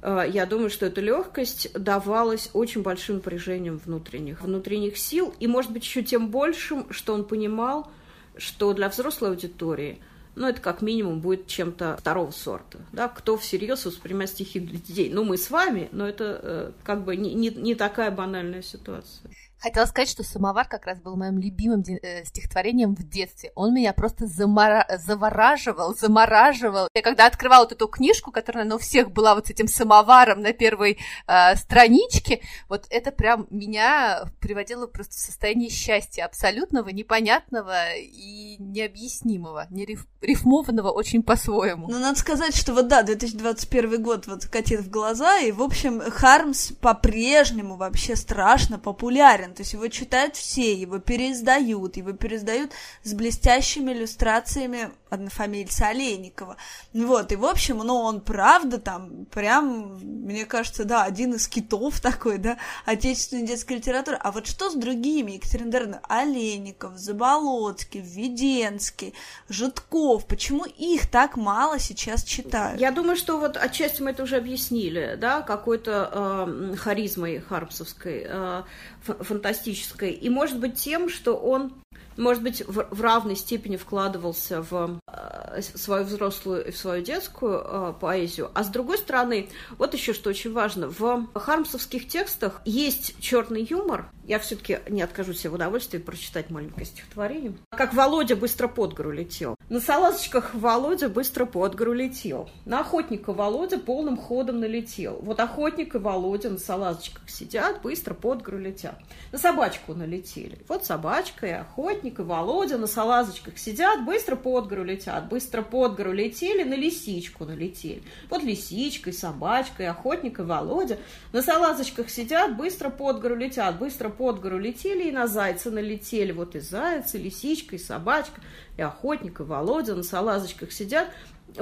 Э, 0.04 0.26
Я 0.30 0.46
думаю, 0.46 0.70
что 0.70 0.86
эта 0.86 1.02
легкость 1.02 1.72
давалась 1.74 2.50
очень 2.54 2.82
большим 2.84 3.16
напряжением 3.16 3.80
внутренних, 3.84 4.42
внутренних 4.42 4.98
сил, 4.98 5.34
и, 5.40 5.48
может 5.48 5.72
быть, 5.72 5.84
еще 5.84 6.04
тем 6.04 6.28
большим, 6.28 6.92
что 6.92 7.14
он 7.14 7.24
понимал, 7.24 7.90
что 8.38 8.74
для 8.74 8.90
взрослой 8.90 9.30
аудитории 9.30 10.00
ну, 10.36 10.48
это 10.48 10.60
как 10.62 10.82
минимум 10.82 11.20
будет 11.20 11.48
чем-то 11.48 11.96
второго 12.00 12.32
сорта. 12.32 12.80
Да? 12.92 13.08
Кто 13.08 13.38
всерьез 13.38 13.86
воспринимает 13.86 14.32
стихи 14.32 14.60
для 14.60 14.80
детей? 14.80 15.10
Ну, 15.14 15.24
мы 15.24 15.38
с 15.38 15.50
вами, 15.52 15.90
но 15.92 16.08
это 16.08 16.40
э, 16.42 16.72
как 16.84 17.04
бы 17.04 17.16
не, 17.16 17.34
не, 17.36 17.50
не 17.50 17.76
такая 17.76 18.10
банальная 18.10 18.64
ситуация. 18.64 19.30
Хотела 19.64 19.86
сказать, 19.86 20.10
что 20.10 20.24
«Самовар» 20.24 20.68
как 20.68 20.86
раз 20.86 21.00
был 21.00 21.16
моим 21.16 21.40
любимым 21.40 21.84
э, 21.88 22.26
стихотворением 22.26 22.96
в 22.96 23.08
детстве. 23.08 23.54
Он 23.56 23.74
меня 23.74 23.94
просто 23.94 24.26
замора- 24.26 24.86
завораживал, 24.98 25.96
замораживал. 25.96 26.90
Я 26.94 27.02
когда 27.02 27.28
открывала 27.28 27.64
вот 27.64 27.72
эту 27.72 27.88
книжку, 27.88 28.34
которая 28.34 28.66
наверное, 28.66 28.76
у 28.76 28.80
всех 28.80 29.12
была 29.12 29.36
вот 29.36 29.48
с 29.48 29.52
этим 29.52 29.70
самоваром 29.70 30.42
на 30.42 30.52
первой 30.52 31.00
э, 31.28 31.56
страничке, 31.56 32.42
вот 32.68 32.88
это 32.90 33.12
прям 33.14 33.48
меня 33.52 34.26
приводило 34.42 34.86
просто 34.86 35.14
в 35.14 35.20
состояние 35.20 35.70
счастья 35.70 36.26
абсолютного, 36.26 36.90
непонятного 36.90 37.96
и 37.96 38.58
необъяснимого, 38.60 39.68
не 39.70 39.86
риф- 39.86 40.08
рифмованного 40.20 40.92
очень 40.92 41.24
по-своему. 41.24 41.88
Ну, 41.90 42.00
надо 42.00 42.20
сказать, 42.20 42.54
что 42.54 42.74
вот 42.74 42.90
да, 42.90 43.02
2021 43.04 44.04
год 44.04 44.28
вот 44.28 44.46
катит 44.46 44.82
в 44.82 44.90
глаза, 44.90 45.40
и, 45.40 45.54
в 45.54 45.62
общем, 45.62 46.02
Хармс 46.02 46.74
по-прежнему 46.82 47.78
вообще 47.78 48.18
страшно 48.18 48.78
популярен. 48.78 49.53
То 49.54 49.62
есть 49.62 49.74
его 49.74 49.88
читают 49.88 50.36
все, 50.36 50.74
его 50.74 51.00
переиздают, 51.00 51.98
его 51.98 52.12
переиздают 52.14 52.72
с 53.04 53.14
блестящими 53.14 53.92
иллюстрациями 53.92 54.92
однофамильца 55.10 55.90
Олейникова. 55.90 56.58
Вот, 56.94 57.32
и, 57.32 57.36
в 57.36 57.46
общем, 57.46 57.78
ну, 57.78 57.96
он 57.96 58.22
правда 58.22 58.80
там 58.80 59.26
прям, 59.26 60.00
мне 60.02 60.46
кажется, 60.46 60.86
да, 60.86 61.04
один 61.04 61.34
из 61.36 61.48
китов 61.48 62.02
такой, 62.02 62.38
да, 62.38 62.58
отечественной 62.86 63.46
детской 63.46 63.74
литературы. 63.74 64.18
А 64.20 64.32
вот 64.32 64.48
что 64.48 64.70
с 64.70 64.76
другими, 64.76 65.34
Екатерина 65.34 65.72
Дарьевна? 65.72 66.02
Олейников, 66.08 66.98
Заболоцкий, 66.98 68.02
Введенский, 68.02 69.14
Житков, 69.50 70.26
почему 70.26 70.66
их 70.66 71.10
так 71.10 71.38
мало 71.38 71.80
сейчас 71.80 72.24
читают? 72.24 72.80
Я 72.80 72.92
думаю, 72.92 73.16
что 73.16 73.38
вот 73.38 73.58
отчасти 73.58 74.02
мы 74.02 74.12
это 74.12 74.24
уже 74.24 74.38
объяснили, 74.38 75.16
да, 75.20 75.42
какой-то 75.42 76.10
э, 76.12 76.76
харизмой 76.76 77.40
хармсовской, 77.40 78.26
э, 78.28 78.64
фантастической. 79.04 80.12
И, 80.12 80.30
может 80.30 80.60
быть, 80.60 80.76
тем, 80.76 81.10
что 81.10 81.36
он 81.36 81.74
может 82.18 82.44
быть, 82.44 82.66
в, 82.68 82.88
в 82.90 83.02
равной 83.02 83.36
степени 83.36 83.78
вкладывался 83.78 84.62
в 84.62 85.00
э, 85.08 85.62
свою 85.62 86.06
взрослую 86.06 86.68
и 86.68 86.72
в 86.72 86.78
свою 86.78 87.04
детскую 87.04 87.62
э, 87.64 87.94
поэзию. 88.00 88.52
А 88.54 88.64
с 88.64 88.70
другой 88.70 88.98
стороны, 88.98 89.50
вот 89.78 89.94
еще 89.94 90.14
что 90.14 90.30
очень 90.30 90.54
важно, 90.54 90.88
в 90.88 91.28
хармсовских 91.34 92.08
текстах 92.08 92.62
есть 92.66 93.20
черный 93.20 93.64
юмор. 93.64 94.10
Я 94.26 94.40
все-таки 94.40 94.80
не 94.90 95.02
откажу 95.02 95.34
себе 95.34 95.50
в 95.50 95.56
удовольствии 95.56 95.98
прочитать 95.98 96.50
маленькое 96.50 96.86
стихотворение. 96.86 97.54
Как 97.72 97.94
Володя 97.94 98.36
быстро 98.36 98.68
под 98.70 98.94
гору 98.94 99.12
летел. 99.12 99.56
На 99.70 99.82
салазочках 99.82 100.54
Володя 100.54 101.10
быстро 101.10 101.46
под 101.46 101.76
гору 101.76 101.92
летел. 101.94 102.50
На 102.64 102.80
охотника 102.80 103.34
Володя 103.34 103.80
полным 103.80 104.16
ходом 104.16 104.62
налетел. 104.62 105.20
Вот 105.22 105.40
охотник 105.42 105.96
и 105.96 105.98
Володя 105.98 106.50
на 106.52 106.58
салазочках 106.58 107.30
сидят, 107.30 107.82
быстро 107.82 108.14
под 108.14 108.42
гору 108.44 108.60
летят. 108.60 108.98
На 109.32 109.40
собачку 109.40 109.94
налетели. 109.94 110.58
Вот 110.70 110.86
собачка 110.86 111.48
и 111.48 111.52
охотник, 111.52 112.03
и 112.08 112.22
Володя 112.22 112.78
на 112.78 112.88
салазочках 112.88 113.58
сидят, 113.58 114.06
быстро 114.06 114.36
под 114.36 114.68
гору 114.68 114.84
летят. 114.84 115.30
Быстро 115.30 115.62
под 115.62 115.96
гору 115.96 116.12
летели, 116.12 116.64
на 116.64 116.76
лисичку 116.76 117.46
налетели. 117.46 118.04
Вот 118.30 118.44
лисичка 118.44 119.10
и 119.10 119.14
собачка, 119.14 119.84
и 119.84 119.86
охотник, 119.86 120.40
и 120.40 120.42
Володя 120.42 120.98
на 121.32 121.42
салазочках 121.42 122.10
сидят, 122.10 122.58
быстро 122.58 122.90
под 122.90 123.22
гору 123.22 123.36
летят. 123.36 123.80
Быстро 123.80 124.10
под 124.10 124.40
гору 124.42 124.58
летели 124.58 125.10
и 125.10 125.12
на 125.12 125.28
зайца 125.28 125.72
налетели. 125.72 126.32
Вот 126.32 126.56
и 126.56 126.60
заяц, 126.60 127.14
и 127.16 127.18
лисичка, 127.18 127.76
и 127.76 127.80
собачка, 127.80 128.42
и 128.78 128.82
охотник, 128.82 129.40
и 129.40 129.44
Володя 129.44 129.96
на 129.96 130.04
салазочках 130.04 130.72
сидят. 130.72 131.10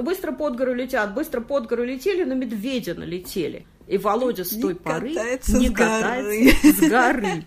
Быстро 0.00 0.32
под 0.32 0.56
гору 0.56 0.72
летят, 0.74 1.14
быстро 1.14 1.40
под 1.40 1.66
гору 1.66 1.84
летели, 1.84 2.24
на 2.24 2.32
медведя 2.32 2.94
налетели. 2.94 3.66
И 3.88 3.98
Володя 3.98 4.44
с 4.44 4.52
Не 4.52 4.62
той 4.62 4.74
поры 4.74 5.14
катается 5.14 5.58
не 5.58 5.68
с 5.68 5.72
катается 5.72 6.72
с 6.72 6.80
горы. 6.88 7.44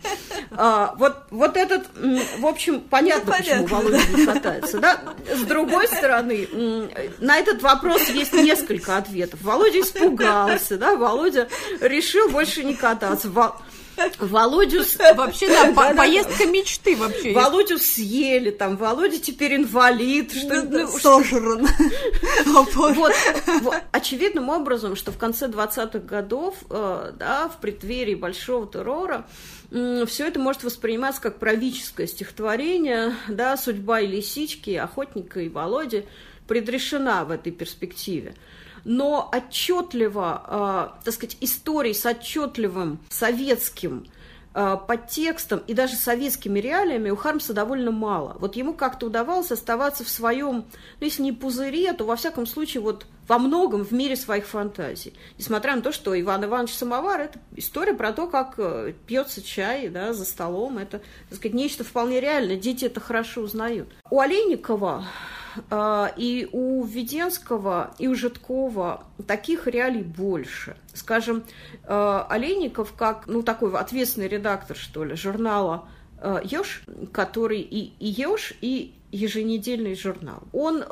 А, 0.51 0.95
вот, 0.97 1.15
вот 1.31 1.57
этот, 1.57 1.83
в 2.39 2.45
общем, 2.45 2.81
понятно, 2.81 3.31
Ну, 3.31 3.37
почему 3.37 3.67
понятно, 3.67 3.89
Володя 3.89 4.17
не 4.17 4.25
катается. 4.25 4.79
Да? 4.79 5.01
С 5.33 5.41
другой 5.43 5.87
стороны, 5.87 6.47
на 7.19 7.37
этот 7.37 7.61
вопрос 7.61 8.09
есть 8.09 8.33
несколько 8.33 8.97
ответов. 8.97 9.41
Володя 9.41 9.81
испугался, 9.81 10.77
да, 10.77 10.95
Володя 10.95 11.47
решил 11.81 12.29
больше 12.29 12.63
не 12.63 12.75
кататься. 12.75 13.29
Во- 14.19 14.27
Володю, 14.27 14.83
Вообще, 15.15 15.47
да, 15.47 15.71
по- 15.73 15.93
поездка 15.95 16.45
мечты 16.45 16.95
вообще. 16.95 17.33
Володю 17.33 17.77
съели, 17.77 18.51
там, 18.51 18.77
Володя 18.77 19.17
теперь 19.19 19.55
инвалид. 19.55 20.31
Что, 20.31 20.63
ну, 20.63 20.87
что- 20.87 20.99
Сожран. 21.23 21.67
Вот, 22.45 22.73
вот, 22.75 23.13
очевидным 23.91 24.49
образом, 24.49 24.95
что 24.95 25.11
в 25.11 25.17
конце 25.17 25.47
20-х 25.47 25.99
годов, 25.99 26.55
э, 26.69 27.11
да, 27.17 27.49
в 27.49 27.59
преддверии 27.59 28.15
большого 28.15 28.67
террора, 28.67 29.25
все 29.71 30.27
это 30.27 30.39
может 30.39 30.63
восприниматься 30.63 31.21
как 31.21 31.39
правительское 31.39 32.07
стихотворение, 32.07 33.15
да, 33.27 33.57
судьба 33.57 34.01
и 34.01 34.07
лисички, 34.07 34.69
и 34.71 34.75
охотника 34.75 35.39
и 35.41 35.49
Володи 35.49 36.05
предрешена 36.47 37.25
в 37.25 37.31
этой 37.31 37.51
перспективе. 37.51 38.35
Но 38.85 39.29
отчетливо, 39.33 40.93
э, 41.01 41.03
так 41.03 41.13
сказать, 41.13 41.37
истории 41.41 41.91
с 41.91 42.05
отчетливым 42.05 42.99
советским 43.09 44.05
э, 44.53 44.77
подтекстом 44.87 45.61
и 45.67 45.73
даже 45.73 45.95
советскими 45.95 46.59
реалиями 46.59 47.09
у 47.09 47.15
Хармса 47.15 47.53
довольно 47.53 47.89
мало. 47.89 48.37
Вот 48.39 48.55
ему 48.55 48.73
как-то 48.73 49.07
удавалось 49.07 49.51
оставаться 49.51 50.03
в 50.03 50.09
своем, 50.09 50.65
ну, 50.99 51.05
если 51.05 51.23
не 51.23 51.31
пузыре, 51.31 51.91
то 51.93 52.05
во 52.05 52.15
всяком 52.15 52.45
случае 52.45 52.81
вот 52.81 53.07
во 53.27 53.39
многом 53.39 53.83
в 53.83 53.91
мире 53.91 54.15
своих 54.15 54.45
фантазий. 54.45 55.13
Несмотря 55.39 55.75
на 55.75 55.81
то, 55.81 55.91
что 55.91 56.19
Иван 56.19 56.45
Иванович 56.45 56.75
Самовар– 56.75 57.21
это 57.21 57.39
история 57.55 57.95
про 57.95 58.13
то, 58.13 58.27
как 58.27 58.53
э, 58.57 58.93
пьется 59.07 59.41
чай 59.41 59.89
да, 59.89 60.13
за 60.13 60.25
столом. 60.25 60.77
Это, 60.77 61.01
так 61.29 61.39
сказать, 61.39 61.55
нечто 61.55 61.83
вполне 61.83 62.21
реальное. 62.21 62.55
Дети 62.55 62.85
это 62.85 62.99
хорошо 62.99 63.41
узнают. 63.41 63.89
У 64.11 64.19
Олейникова 64.19 65.05
и 66.17 66.49
у 66.51 66.83
Введенского, 66.83 67.93
и 67.97 68.07
у 68.07 68.15
Житкова 68.15 69.05
таких 69.27 69.67
реалий 69.67 70.03
больше. 70.03 70.77
Скажем, 70.93 71.43
э, 71.83 72.25
Олейников 72.29 72.93
как, 72.93 73.27
ну, 73.27 73.43
такой 73.43 73.73
ответственный 73.73 74.27
редактор, 74.27 74.75
что 74.75 75.03
ли, 75.03 75.15
журнала 75.15 75.87
«Еж», 76.43 76.83
который 77.11 77.61
и, 77.61 77.93
и 77.99 78.07
«Еж», 78.07 78.53
и 78.61 78.95
еженедельный 79.11 79.95
журнал. 79.95 80.43
Он 80.51 80.83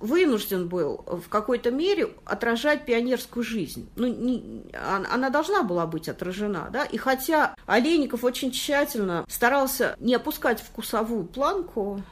вынужден 0.00 0.68
был 0.68 1.04
в 1.06 1.28
какой-то 1.28 1.70
мере 1.70 2.08
отражать 2.24 2.86
пионерскую 2.86 3.44
жизнь. 3.44 3.88
Ну, 3.96 4.06
не, 4.06 4.64
она 4.72 5.30
должна 5.30 5.62
была 5.62 5.86
быть 5.86 6.08
отражена, 6.08 6.68
да, 6.72 6.84
и 6.84 6.96
хотя 6.96 7.54
Олейников 7.66 8.24
очень 8.24 8.50
тщательно 8.50 9.24
старался 9.28 9.94
не 10.00 10.14
опускать 10.14 10.60
вкусовую 10.60 11.24
планку, 11.24 12.02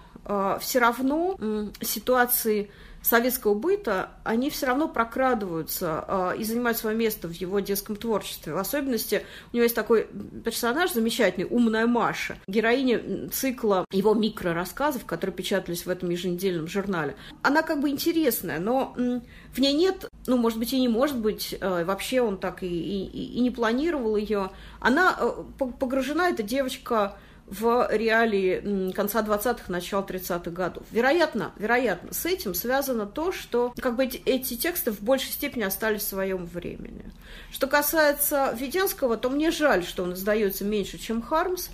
все 0.61 0.79
равно 0.79 1.39
ситуации 1.81 2.71
советского 3.03 3.55
быта, 3.55 4.11
они 4.25 4.51
все 4.51 4.67
равно 4.67 4.89
прокрадываются 4.89 6.05
э, 6.07 6.39
и 6.39 6.45
занимают 6.45 6.79
свое 6.79 6.97
место 6.97 7.29
в 7.29 7.33
его 7.33 7.61
детском 7.61 7.97
творчестве. 7.97 8.53
В 8.53 8.59
особенности 8.59 9.25
у 9.53 9.57
него 9.57 9.65
есть 9.65 9.75
такой 9.75 10.09
персонаж 10.45 10.93
замечательный, 10.93 11.47
умная 11.49 11.87
Маша, 11.87 12.37
героиня 12.47 13.29
цикла 13.31 13.85
его 13.91 14.15
микрорассказов, 14.15 15.05
которые 15.05 15.35
печатались 15.35 15.87
в 15.87 15.91
этом 15.91 16.11
еженедельном 16.11 16.69
журнале. 16.69 17.17
Она 17.43 17.63
как 17.63 17.81
бы 17.81 17.89
интересная, 17.89 18.59
но 18.59 18.95
м, 18.97 19.23
в 19.53 19.59
ней 19.59 19.75
нет, 19.75 20.09
ну, 20.27 20.37
может 20.37 20.59
быть, 20.59 20.73
и 20.73 20.81
не 20.81 20.89
может 20.89 21.19
быть, 21.19 21.57
э, 21.59 21.85
вообще 21.85 22.21
он 22.21 22.39
так 22.39 22.63
и, 22.63 22.67
и, 22.67 23.37
и 23.37 23.41
не 23.41 23.51
планировал 23.51 24.17
ее. 24.17 24.51
Она 24.81 25.17
э, 25.19 25.45
погружена, 25.59 26.29
эта 26.29 26.43
девочка, 26.43 27.17
в 27.51 27.89
реалии 27.91 28.93
конца 28.93 29.23
20-х, 29.23 29.65
начала 29.69 30.03
30-х 30.03 30.51
годов. 30.51 30.85
Вероятно, 30.91 31.53
вероятно, 31.57 32.13
с 32.13 32.27
этим 32.27 32.55
связано 32.55 33.07
то, 33.07 33.33
что 33.33 33.73
как 33.81 33.97
бы 33.97 34.05
эти, 34.05 34.57
тексты 34.57 34.91
в 34.91 35.01
большей 35.01 35.31
степени 35.31 35.63
остались 35.63 36.03
в 36.03 36.09
своем 36.09 36.47
времени. 36.47 37.11
Что 37.51 37.67
касается 37.67 38.55
Веденского, 38.59 39.17
то 39.17 39.31
мне 39.31 39.51
жаль, 39.51 39.85
что 39.85 40.03
он 40.03 40.15
издается 40.15 40.65
меньше, 40.65 40.99
чем 40.99 41.23
Хармс, 41.23 41.69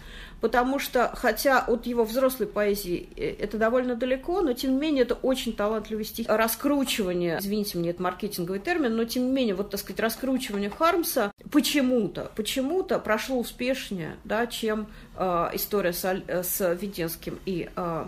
потому 0.44 0.78
что, 0.78 1.10
хотя 1.14 1.60
от 1.60 1.86
его 1.86 2.04
взрослой 2.04 2.46
поэзии 2.46 3.08
э, 3.16 3.34
это 3.38 3.56
довольно 3.56 3.94
далеко, 3.96 4.42
но 4.42 4.52
тем 4.52 4.72
не 4.72 4.78
менее 4.78 5.04
это 5.04 5.14
очень 5.14 5.54
талантливый 5.54 6.04
стих. 6.04 6.26
Раскручивание, 6.28 7.38
извините 7.40 7.78
мне, 7.78 7.88
это 7.88 8.02
маркетинговый 8.02 8.60
термин, 8.60 8.94
но 8.94 9.06
тем 9.06 9.24
не 9.24 9.32
менее, 9.32 9.54
вот, 9.54 9.70
так 9.70 9.80
сказать, 9.80 10.00
раскручивание 10.00 10.68
Хармса 10.68 11.32
почему-то, 11.50 12.30
почему-то 12.36 12.98
прошло 12.98 13.38
успешнее, 13.38 14.18
да, 14.24 14.46
чем 14.46 14.88
э, 15.16 15.48
история 15.54 15.94
с, 15.94 16.04
э, 16.04 16.42
с 16.42 16.74
Веденским, 16.74 17.38
и, 17.46 17.70
э, 17.74 18.06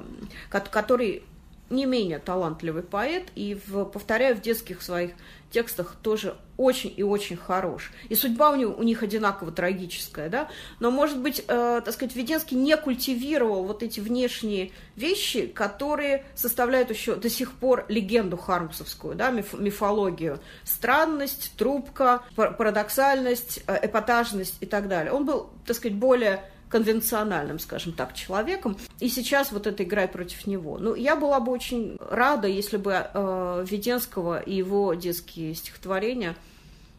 который 0.50 1.22
не 1.70 1.86
менее 1.86 2.18
талантливый 2.18 2.82
поэт, 2.82 3.24
и, 3.34 3.58
в, 3.66 3.86
повторяю, 3.86 4.36
в 4.36 4.42
детских 4.42 4.82
своих 4.82 5.12
текстах 5.50 5.96
тоже 6.02 6.36
очень 6.56 6.92
и 6.96 7.02
очень 7.02 7.36
хорош. 7.36 7.92
И 8.08 8.14
судьба 8.14 8.50
у, 8.50 8.56
него, 8.56 8.74
у 8.74 8.82
них 8.82 9.02
одинаково 9.02 9.52
трагическая, 9.52 10.28
да, 10.28 10.48
но, 10.80 10.90
может 10.90 11.18
быть, 11.18 11.44
э, 11.46 11.82
так 11.84 11.92
сказать, 11.92 12.16
Веденский 12.16 12.56
не 12.56 12.76
культивировал 12.76 13.64
вот 13.64 13.82
эти 13.82 14.00
внешние 14.00 14.72
вещи, 14.94 15.46
которые 15.46 16.24
составляют 16.34 16.90
еще 16.90 17.16
до 17.16 17.28
сих 17.28 17.52
пор 17.52 17.84
легенду 17.88 18.36
хармсовскую, 18.36 19.14
да, 19.14 19.30
миф, 19.30 19.52
мифологию. 19.54 20.40
Странность, 20.64 21.52
трубка, 21.56 22.22
парадоксальность, 22.34 23.60
э, 23.66 23.86
эпатажность 23.86 24.56
и 24.60 24.66
так 24.66 24.88
далее. 24.88 25.12
Он 25.12 25.24
был, 25.26 25.50
так 25.66 25.76
сказать, 25.76 25.96
более 25.96 26.42
конвенциональным, 26.68 27.58
скажем 27.58 27.92
так, 27.92 28.14
человеком. 28.14 28.76
И 29.00 29.08
сейчас 29.08 29.52
вот 29.52 29.66
это 29.66 29.84
играет 29.84 30.12
против 30.12 30.46
него. 30.46 30.78
Ну, 30.78 30.94
я 30.94 31.16
была 31.16 31.40
бы 31.40 31.52
очень 31.52 31.96
рада, 32.00 32.48
если 32.48 32.76
бы 32.76 32.92
э, 32.92 33.64
Веденского 33.68 34.40
и 34.40 34.54
его 34.54 34.94
детские 34.94 35.54
стихотворения 35.54 36.36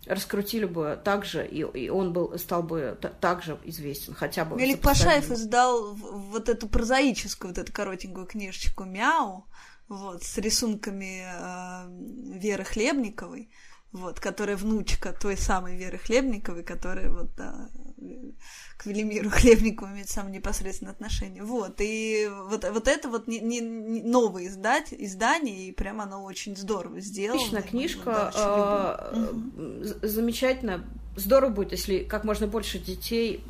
раскрутили 0.05 0.65
бы 0.65 0.99
так 1.03 1.25
же, 1.25 1.45
и, 1.45 1.59
и 1.59 1.89
он 1.89 2.13
был, 2.13 2.37
стал 2.39 2.63
бы 2.63 2.97
также 3.19 3.57
известен, 3.65 4.13
хотя 4.13 4.45
бы. 4.45 4.55
Мелик 4.55 4.81
Пашаев 4.81 5.29
издал 5.31 5.93
вот 5.93 6.47
эту 6.49 6.67
прозаическую, 6.67 7.49
вот 7.49 7.57
эту 7.57 7.73
коротенькую 7.73 8.25
книжечку 8.25 8.85
«Мяу», 8.85 9.45
вот, 9.89 10.23
с 10.23 10.37
рисунками 10.37 11.23
э, 11.25 12.39
Веры 12.39 12.63
Хлебниковой, 12.63 13.49
вот, 13.91 14.19
которая 14.19 14.57
внучка 14.57 15.13
той 15.13 15.37
самой 15.37 15.77
Веры 15.77 15.97
Хлебниковой, 15.97 16.63
которая 16.63 17.09
вот, 17.09 17.35
да, 17.35 17.69
к 18.77 18.85
Велимиру 18.85 19.29
Хлебникову 19.31 19.91
имеет 19.91 20.09
самое 20.09 20.35
непосредственное 20.35 20.93
отношение. 20.93 21.43
Вот, 21.43 21.75
и 21.79 22.29
вот, 22.49 22.63
вот 22.69 22.87
это 22.87 23.09
вот 23.09 23.27
не, 23.27 23.39
не, 23.39 23.59
не 23.59 24.01
новое 24.01 24.47
издать, 24.47 24.93
издание, 24.93 25.67
и 25.67 25.71
прямо 25.71 26.03
оно 26.03 26.23
очень 26.23 26.55
здорово 26.55 26.99
сделано. 26.99 27.41
Отличная 27.41 27.61
книжка, 27.63 28.31
да, 28.33 29.09
э, 29.11 29.83
замечательно. 30.03 30.83
Здорово 31.15 31.49
будет, 31.49 31.71
если 31.71 31.99
как 31.99 32.23
можно 32.23 32.47
больше 32.47 32.77
детей, 32.79 33.43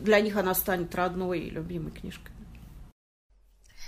для 0.00 0.20
них 0.20 0.36
она 0.36 0.54
станет 0.54 0.94
родной 0.94 1.40
и 1.40 1.50
любимой 1.50 1.92
книжкой. 1.92 2.34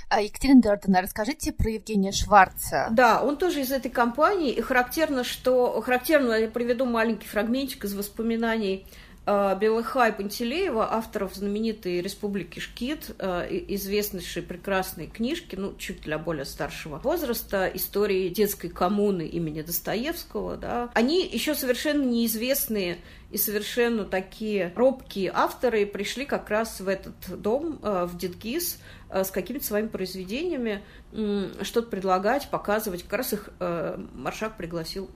А 0.08 0.20
Екатерина 0.20 0.62
Дордена, 0.62 1.02
расскажите 1.02 1.52
про 1.52 1.68
Евгения 1.68 2.12
Шварца. 2.12 2.86
Да, 2.92 3.24
он 3.24 3.36
тоже 3.36 3.62
из 3.62 3.72
этой 3.72 3.90
компании, 3.90 4.52
и 4.52 4.60
характерно, 4.60 5.24
что... 5.24 5.80
Характерно, 5.80 6.34
я 6.34 6.48
приведу 6.48 6.84
маленький 6.84 7.26
фрагментик 7.26 7.84
из 7.84 7.94
воспоминаний 7.94 8.86
Белыха 9.26 10.06
и 10.06 10.12
Пантелеева, 10.12 10.94
авторов 10.94 11.34
знаменитой 11.34 12.00
«Республики 12.00 12.60
Шкит», 12.60 13.10
э, 13.18 13.48
известнейшей 13.68 14.42
прекрасной 14.42 15.08
книжки, 15.08 15.56
ну, 15.56 15.74
чуть 15.76 16.02
для 16.02 16.16
более 16.16 16.44
старшего 16.44 16.98
возраста, 16.98 17.68
истории 17.74 18.28
детской 18.28 18.68
коммуны 18.68 19.26
имени 19.26 19.62
Достоевского, 19.62 20.56
да, 20.56 20.90
они 20.94 21.26
еще 21.26 21.56
совершенно 21.56 22.04
неизвестные 22.04 22.98
и 23.32 23.36
совершенно 23.36 24.04
такие 24.04 24.72
робкие 24.76 25.32
авторы 25.34 25.86
пришли 25.86 26.24
как 26.24 26.48
раз 26.48 26.78
в 26.78 26.86
этот 26.86 27.16
дом, 27.42 27.80
э, 27.82 28.06
в 28.08 28.16
Дедгиз, 28.16 28.78
с 29.08 29.30
какими-то 29.30 29.64
своими 29.64 29.86
произведениями, 29.86 30.82
что-то 31.62 31.88
предлагать, 31.88 32.48
показывать. 32.50 33.04
Как 33.04 33.12
раз 33.12 33.32
их 33.34 33.50
Маршак 33.60 34.56
пригласил 34.56 35.08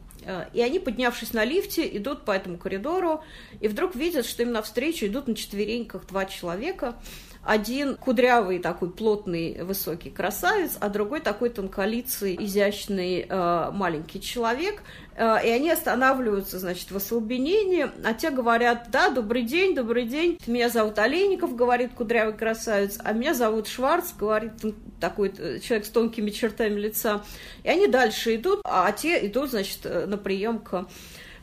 и 0.52 0.60
они, 0.60 0.78
поднявшись 0.78 1.32
на 1.32 1.44
лифте, 1.44 1.96
идут 1.96 2.24
по 2.24 2.32
этому 2.32 2.58
коридору, 2.58 3.22
и 3.60 3.68
вдруг 3.68 3.94
видят, 3.94 4.26
что 4.26 4.42
им 4.42 4.52
навстречу 4.52 5.06
идут 5.06 5.28
на 5.28 5.34
четвереньках 5.34 6.06
два 6.06 6.26
человека. 6.26 6.96
Один 7.42 7.96
кудрявый 7.96 8.58
такой 8.58 8.90
плотный 8.90 9.62
высокий 9.62 10.10
красавец, 10.10 10.76
а 10.78 10.90
другой 10.90 11.20
такой 11.20 11.48
тонколицый, 11.48 12.36
изящный 12.38 13.26
э, 13.26 13.70
маленький 13.72 14.20
человек. 14.20 14.82
Э, 15.16 15.36
и 15.42 15.48
они 15.48 15.70
останавливаются, 15.70 16.58
значит, 16.58 16.90
в 16.90 16.96
ослаблении, 16.96 17.90
а 18.04 18.12
те 18.12 18.30
говорят, 18.30 18.88
да, 18.90 19.08
добрый 19.08 19.42
день, 19.42 19.74
добрый 19.74 20.04
день, 20.04 20.38
меня 20.46 20.68
зовут 20.68 20.98
Олейников, 20.98 21.56
говорит 21.56 21.92
кудрявый 21.94 22.34
красавец, 22.34 22.98
а 23.02 23.12
меня 23.12 23.32
зовут 23.32 23.68
Шварц, 23.68 24.12
говорит 24.12 24.52
такой 25.00 25.32
э, 25.38 25.60
человек 25.60 25.86
с 25.86 25.90
тонкими 25.90 26.28
чертами 26.28 26.78
лица. 26.78 27.24
И 27.64 27.70
они 27.70 27.86
дальше 27.86 28.36
идут, 28.36 28.60
а 28.64 28.92
те 28.92 29.26
идут, 29.26 29.50
значит, 29.50 29.84
на 29.84 30.18
прием 30.18 30.58
к 30.58 30.86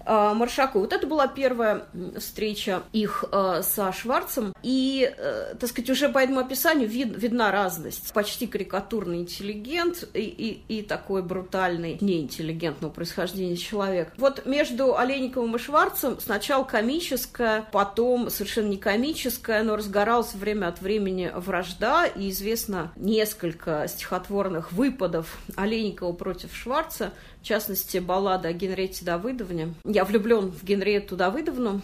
э, 0.08 0.34
Маршаку. 0.34 0.80
Вот 0.80 0.94
это 0.94 1.06
была 1.06 1.28
первая 1.28 1.86
встреча 2.18 2.84
их 2.94 3.26
э, 3.32 3.62
со 3.64 3.92
Шварцем. 3.92 4.54
И, 4.64 5.14
э, 5.16 5.56
так 5.60 5.70
сказать, 5.70 5.90
уже 5.90 6.10
по 6.10 6.20
этому 6.20 6.40
описанию 6.40 6.88
вид, 6.88 7.16
видна 7.16 7.52
разность. 7.52 8.14
Почти 8.14 8.48
карикатурный 8.48 9.18
интеллигент 9.18 10.08
и, 10.14 10.22
и, 10.22 10.80
и 10.80 10.82
такой 10.82 11.22
брутальный, 11.22 11.98
неинтеллигентного 12.02 12.92
происхождения 12.92 13.58
человек. 13.58 14.14
Вот 14.18 14.46
между 14.46 14.98
Олейниковым 14.98 15.56
и 15.56 15.60
Шварцем 15.60 16.20
сначала 16.20 16.64
комическая, 16.64 17.68
потом 17.72 18.30
совершенно 18.30 18.70
не 18.70 18.78
комическая, 18.78 19.64
но 19.64 19.76
разгоралась 19.76 20.34
время 20.34 20.68
от 20.68 20.82
времени 20.82 21.32
вражда, 21.36 22.06
и 22.06 22.30
известно 22.30 22.92
несколько 22.96 23.88
стихотворных 23.88 24.72
выпадов 24.72 25.38
Олейникова 25.56 26.14
против 26.14 26.56
Шварца, 26.56 27.12
в 27.48 27.50
частности, 27.50 28.00
баллада 28.00 28.50
о 28.50 28.52
Генрете 28.52 29.06
Давыдовне. 29.06 29.74
Я 29.86 30.04
влюблен 30.04 30.52
в 30.52 30.66
Генриету 30.66 31.16
Давыдовну, 31.16 31.80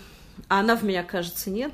а 0.49 0.59
она 0.59 0.75
в 0.75 0.83
меня, 0.83 1.03
кажется, 1.03 1.49
нет. 1.49 1.71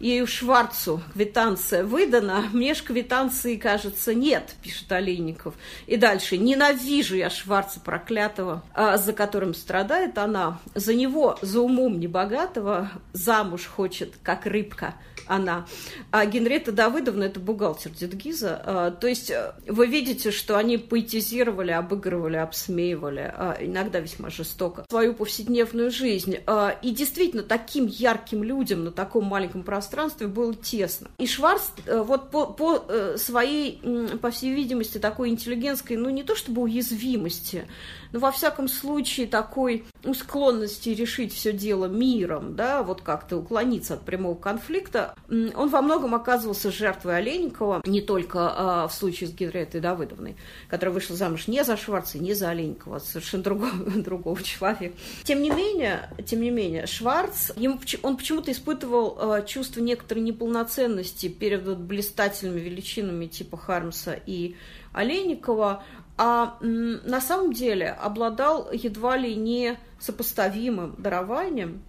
И 0.00 0.24
Шварцу 0.24 1.02
квитанция 1.12 1.84
выдана, 1.84 2.46
мне 2.54 2.72
ж 2.72 2.82
квитанции, 2.82 3.56
кажется, 3.56 4.14
нет, 4.14 4.54
пишет 4.62 4.90
Олейников. 4.90 5.56
И 5.86 5.98
дальше, 5.98 6.38
ненавижу 6.38 7.16
я 7.16 7.28
Шварца 7.28 7.80
проклятого, 7.80 8.64
а, 8.72 8.96
за 8.96 9.12
которым 9.12 9.52
страдает 9.52 10.16
она. 10.16 10.58
За 10.74 10.94
него, 10.94 11.38
за 11.42 11.60
умом 11.60 12.00
небогатого, 12.00 12.90
замуж 13.12 13.66
хочет, 13.66 14.14
как 14.22 14.46
рыбка, 14.46 14.94
она. 15.28 15.66
А 16.10 16.26
Генрета 16.26 16.72
Давыдовна– 16.72 17.24
это 17.24 17.40
бухгалтер 17.40 17.90
Дедгиза. 17.92 18.60
А, 18.64 18.90
то 18.90 19.06
есть 19.06 19.30
э, 19.30 19.52
вы 19.66 19.86
видите, 19.86 20.30
что 20.30 20.56
они 20.56 20.78
поэтизировали, 20.78 21.70
обыгрывали, 21.70 22.36
обсмеивали, 22.36 23.32
а, 23.34 23.56
иногда 23.60 24.00
весьма 24.00 24.30
жестоко, 24.30 24.84
свою 24.88 25.14
повседневную 25.14 25.90
жизнь. 25.90 26.38
А, 26.46 26.76
и 26.82 26.90
действительно, 26.90 27.42
таким 27.42 27.86
ярким 27.86 28.42
людям 28.42 28.84
на 28.84 28.90
таком 28.90 29.24
маленьком 29.24 29.62
пространстве 29.62 30.26
было 30.26 30.54
тесно. 30.54 31.08
И 31.18 31.26
Шварц 31.26 31.62
э, 31.86 32.02
вот 32.02 32.30
по, 32.30 32.46
по 32.46 32.84
э, 32.88 33.16
своей, 33.18 33.80
по 34.20 34.30
всей 34.30 34.54
видимости, 34.54 34.98
такой 34.98 35.28
интеллигентской, 35.28 35.96
ну 35.96 36.10
не 36.10 36.22
то 36.22 36.34
чтобы 36.34 36.62
уязвимости, 36.62 37.66
но 38.12 38.20
во 38.20 38.30
всяком 38.30 38.68
случае 38.68 39.26
такой 39.26 39.84
склонности 40.14 40.90
решить 40.90 41.34
все 41.34 41.52
дело 41.52 41.86
миром, 41.86 42.56
да, 42.56 42.82
вот 42.82 43.02
как-то 43.02 43.36
уклониться 43.36 43.94
от 43.94 44.02
прямого 44.02 44.34
конфликта, 44.34 45.14
он 45.28 45.68
во 45.68 45.82
многом 45.82 46.14
оказывался 46.14 46.70
жертвой 46.70 47.18
Олейникова, 47.18 47.82
не 47.84 48.00
только 48.00 48.38
а, 48.40 48.88
в 48.88 48.94
случае 48.94 49.28
с 49.28 49.32
Генриеттой 49.32 49.80
Давыдовной, 49.80 50.36
которая 50.68 50.94
вышла 50.94 51.16
замуж 51.16 51.48
не 51.48 51.64
за 51.64 51.76
Шварца, 51.76 52.18
не 52.18 52.34
за 52.34 52.50
Олейникова, 52.50 52.96
а 52.96 53.00
совершенно 53.00 53.42
другого, 53.42 53.72
другого 53.96 54.42
человека. 54.42 54.96
Тем 55.24 55.42
не 55.42 55.50
менее, 55.50 56.10
тем 56.24 56.40
не 56.40 56.50
менее, 56.50 56.86
Шварц, 56.86 57.50
ему, 57.56 57.78
он 58.02 58.16
почему-то 58.16 58.50
испытывал 58.52 59.18
а, 59.18 59.42
чувство 59.42 59.80
некоторой 59.80 60.22
неполноценности 60.22 61.28
перед 61.28 61.66
вот 61.66 61.78
блистательными 61.78 62.60
величинами 62.60 63.26
типа 63.26 63.56
Хармса 63.56 64.18
и 64.26 64.56
Олейникова, 64.92 65.84
а 66.16 66.56
на 66.60 67.20
самом 67.20 67.52
деле 67.52 67.90
обладал 67.90 68.72
едва 68.72 69.16
ли 69.16 69.34
не 69.36 69.78
сопоставимым 70.00 70.96
дарованием, 70.98 71.82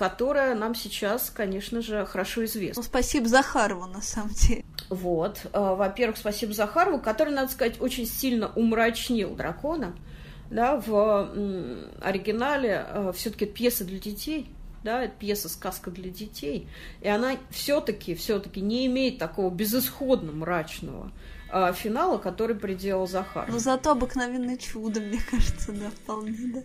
которое 0.00 0.54
нам 0.54 0.74
сейчас, 0.74 1.28
конечно 1.28 1.82
же, 1.82 2.06
хорошо 2.06 2.46
известно. 2.46 2.80
Ну, 2.80 2.88
спасибо 2.88 3.28
Захарову, 3.28 3.84
на 3.84 4.00
самом 4.00 4.30
деле. 4.30 4.64
Вот. 4.88 5.42
Э, 5.52 5.74
во-первых, 5.74 6.16
спасибо 6.16 6.54
Захарову, 6.54 7.00
который, 7.00 7.34
надо 7.34 7.52
сказать, 7.52 7.78
очень 7.82 8.06
сильно 8.06 8.50
умрачнил 8.54 9.34
дракона. 9.34 9.94
Да, 10.50 10.80
в 10.80 11.28
оригинале 12.00 12.86
э, 12.88 13.12
все-таки 13.14 13.44
пьеса 13.44 13.84
для 13.84 13.98
детей, 13.98 14.48
да, 14.82 15.04
это 15.04 15.12
пьеса 15.18 15.50
сказка 15.50 15.90
для 15.90 16.08
детей, 16.10 16.66
и 17.02 17.08
она 17.08 17.36
все-таки, 17.50 18.14
все-таки 18.14 18.62
не 18.62 18.86
имеет 18.86 19.18
такого 19.18 19.50
безысходно 19.50 20.32
мрачного 20.32 21.12
э, 21.52 21.74
финала, 21.74 22.16
который 22.16 22.56
приделал 22.56 23.06
Захар. 23.06 23.50
Но 23.50 23.58
зато 23.58 23.90
обыкновенное 23.90 24.56
чудо, 24.56 25.02
мне 25.02 25.20
кажется, 25.30 25.72
да, 25.72 25.90
вполне, 25.90 26.38
да. 26.54 26.62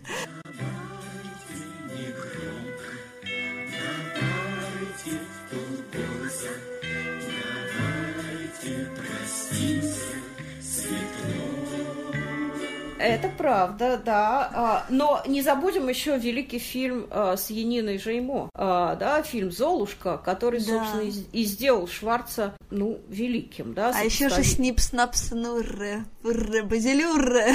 Это 13.06 13.28
правда, 13.28 14.00
да. 14.04 14.50
А, 14.52 14.86
но 14.88 15.22
не 15.26 15.42
забудем 15.42 15.88
еще 15.88 16.18
великий 16.18 16.58
фильм 16.58 17.06
а, 17.10 17.36
с 17.36 17.50
Яниной 17.50 17.98
Жеймо, 17.98 18.50
а, 18.54 18.96
да, 18.96 19.22
фильм 19.22 19.52
«Золушка», 19.52 20.18
который, 20.18 20.60
да. 20.60 20.66
собственно, 20.66 21.24
и 21.32 21.44
сделал 21.44 21.86
Шварца, 21.86 22.56
ну, 22.70 23.00
великим, 23.08 23.74
да. 23.74 23.92
А 23.94 24.02
еще 24.02 24.28
же 24.28 24.42
Снип 24.42 24.80
Снапс 24.80 25.30
Нурре, 25.30 26.04
Урре, 26.24 26.62
Базилюрре. 26.62 27.54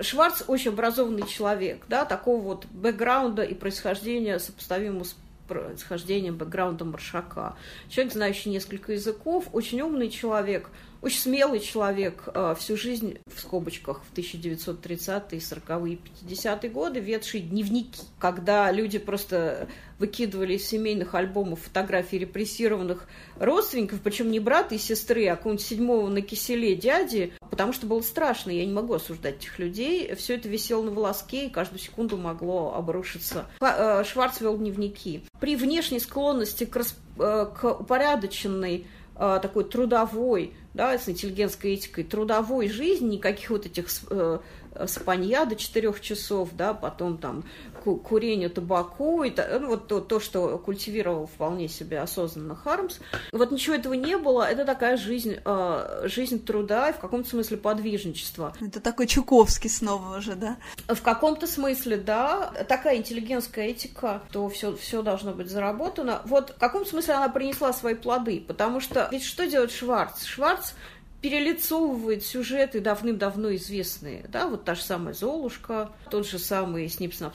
Шварц 0.00 0.42
очень 0.46 0.70
образованный 0.70 1.26
человек, 1.26 1.84
да, 1.88 2.04
такого 2.04 2.40
вот 2.40 2.66
бэкграунда 2.66 3.42
и 3.42 3.54
происхождения 3.54 4.38
сопоставимого 4.38 5.04
с 5.04 5.16
происхождением, 5.50 6.36
бэкграундом 6.36 6.92
Маршака. 6.92 7.56
Человек, 7.88 8.12
знающий 8.12 8.50
несколько 8.50 8.92
языков, 8.92 9.48
очень 9.52 9.80
умный 9.80 10.08
человек, 10.08 10.70
очень 11.02 11.18
смелый 11.18 11.60
человек, 11.60 12.28
э, 12.34 12.54
всю 12.58 12.76
жизнь 12.76 13.18
в 13.26 13.40
скобочках 13.40 14.02
в 14.04 14.16
1930-е, 14.16 15.40
40-е, 15.40 15.98
50-е 16.28 16.70
годы 16.70 17.00
ведший 17.00 17.40
дневники, 17.40 18.02
когда 18.18 18.70
люди 18.70 18.98
просто 18.98 19.68
выкидывали 19.98 20.54
из 20.54 20.66
семейных 20.66 21.14
альбомов 21.14 21.60
фотографии 21.60 22.16
репрессированных 22.16 23.06
родственников, 23.38 24.00
причем 24.02 24.30
не 24.30 24.40
брата 24.40 24.74
и 24.74 24.78
сестры, 24.78 25.26
а 25.28 25.36
какого-нибудь 25.36 25.64
седьмого 25.64 26.08
на 26.08 26.22
киселе 26.22 26.74
дяди, 26.74 27.32
потому 27.50 27.72
что 27.72 27.86
было 27.86 28.00
страшно, 28.00 28.50
я 28.50 28.64
не 28.64 28.72
могу 28.72 28.94
осуждать 28.94 29.36
этих 29.36 29.58
людей. 29.58 30.14
Все 30.14 30.36
это 30.36 30.48
висело 30.48 30.82
на 30.82 30.90
волоске, 30.90 31.46
и 31.46 31.50
каждую 31.50 31.78
секунду 31.78 32.16
могло 32.16 32.74
обрушиться. 32.74 33.46
Э, 33.60 34.04
Шварц 34.04 34.40
вел 34.40 34.56
дневники. 34.56 35.22
При 35.40 35.56
внешней 35.56 36.00
склонности 36.00 36.64
к, 36.64 36.76
расп... 36.76 36.96
Э, 37.18 37.46
к 37.54 37.80
упорядоченной 37.80 38.86
такой 39.20 39.64
трудовой 39.64 40.54
да, 40.72 40.96
с 40.98 41.08
интеллигентской 41.08 41.74
этикой 41.74 42.04
трудовой 42.04 42.68
жизни, 42.68 43.16
никаких 43.16 43.50
вот 43.50 43.66
этих 43.66 43.86
э, 44.10 44.38
спанья 44.86 45.44
до 45.44 45.56
4 45.56 45.94
часов, 46.00 46.50
да, 46.52 46.74
потом 46.74 47.18
там 47.18 47.44
курение 47.80 48.48
табаку, 48.48 49.22
и 49.22 49.32
ну, 49.60 49.68
вот 49.68 49.88
то, 49.88 50.00
то, 50.00 50.20
что 50.20 50.58
культивировал 50.58 51.26
вполне 51.26 51.68
себе 51.68 52.00
осознанно 52.00 52.54
Хармс. 52.54 52.98
Вот 53.32 53.50
ничего 53.50 53.74
этого 53.76 53.94
не 53.94 54.16
было, 54.16 54.42
это 54.42 54.64
такая 54.64 54.96
жизнь, 54.96 55.36
э, 55.44 56.02
жизнь 56.04 56.44
труда 56.44 56.90
и 56.90 56.92
в 56.92 56.98
каком-то 56.98 57.28
смысле 57.28 57.56
подвижничества. 57.56 58.54
Это 58.60 58.80
такой 58.80 59.06
Чуковский 59.06 59.70
снова 59.70 60.18
уже, 60.18 60.34
да? 60.34 60.56
В 60.88 61.00
каком-то 61.02 61.46
смысле, 61.46 61.96
да, 61.96 62.52
такая 62.68 62.96
интеллигентская 62.96 63.66
этика, 63.66 64.22
то 64.30 64.48
все, 64.48 64.76
все 64.76 65.02
должно 65.02 65.32
быть 65.32 65.50
заработано. 65.50 66.22
Вот 66.24 66.50
в 66.50 66.58
каком 66.58 66.86
смысле 66.86 67.14
она 67.14 67.28
принесла 67.28 67.72
свои 67.72 67.94
плоды, 67.94 68.44
потому 68.46 68.80
что 68.80 69.08
ведь 69.10 69.24
что 69.24 69.46
делает 69.46 69.72
Шварц? 69.72 70.24
Шварц 70.24 70.72
перелицовывает 71.20 72.24
сюжеты 72.24 72.80
давным-давно 72.80 73.54
известные, 73.56 74.24
да, 74.28 74.46
вот 74.46 74.64
та 74.64 74.74
же 74.74 74.82
самая 74.82 75.14
Золушка, 75.14 75.90
тот 76.10 76.26
же 76.26 76.38
самый 76.38 76.88
Снип 76.88 77.14
Снап 77.14 77.34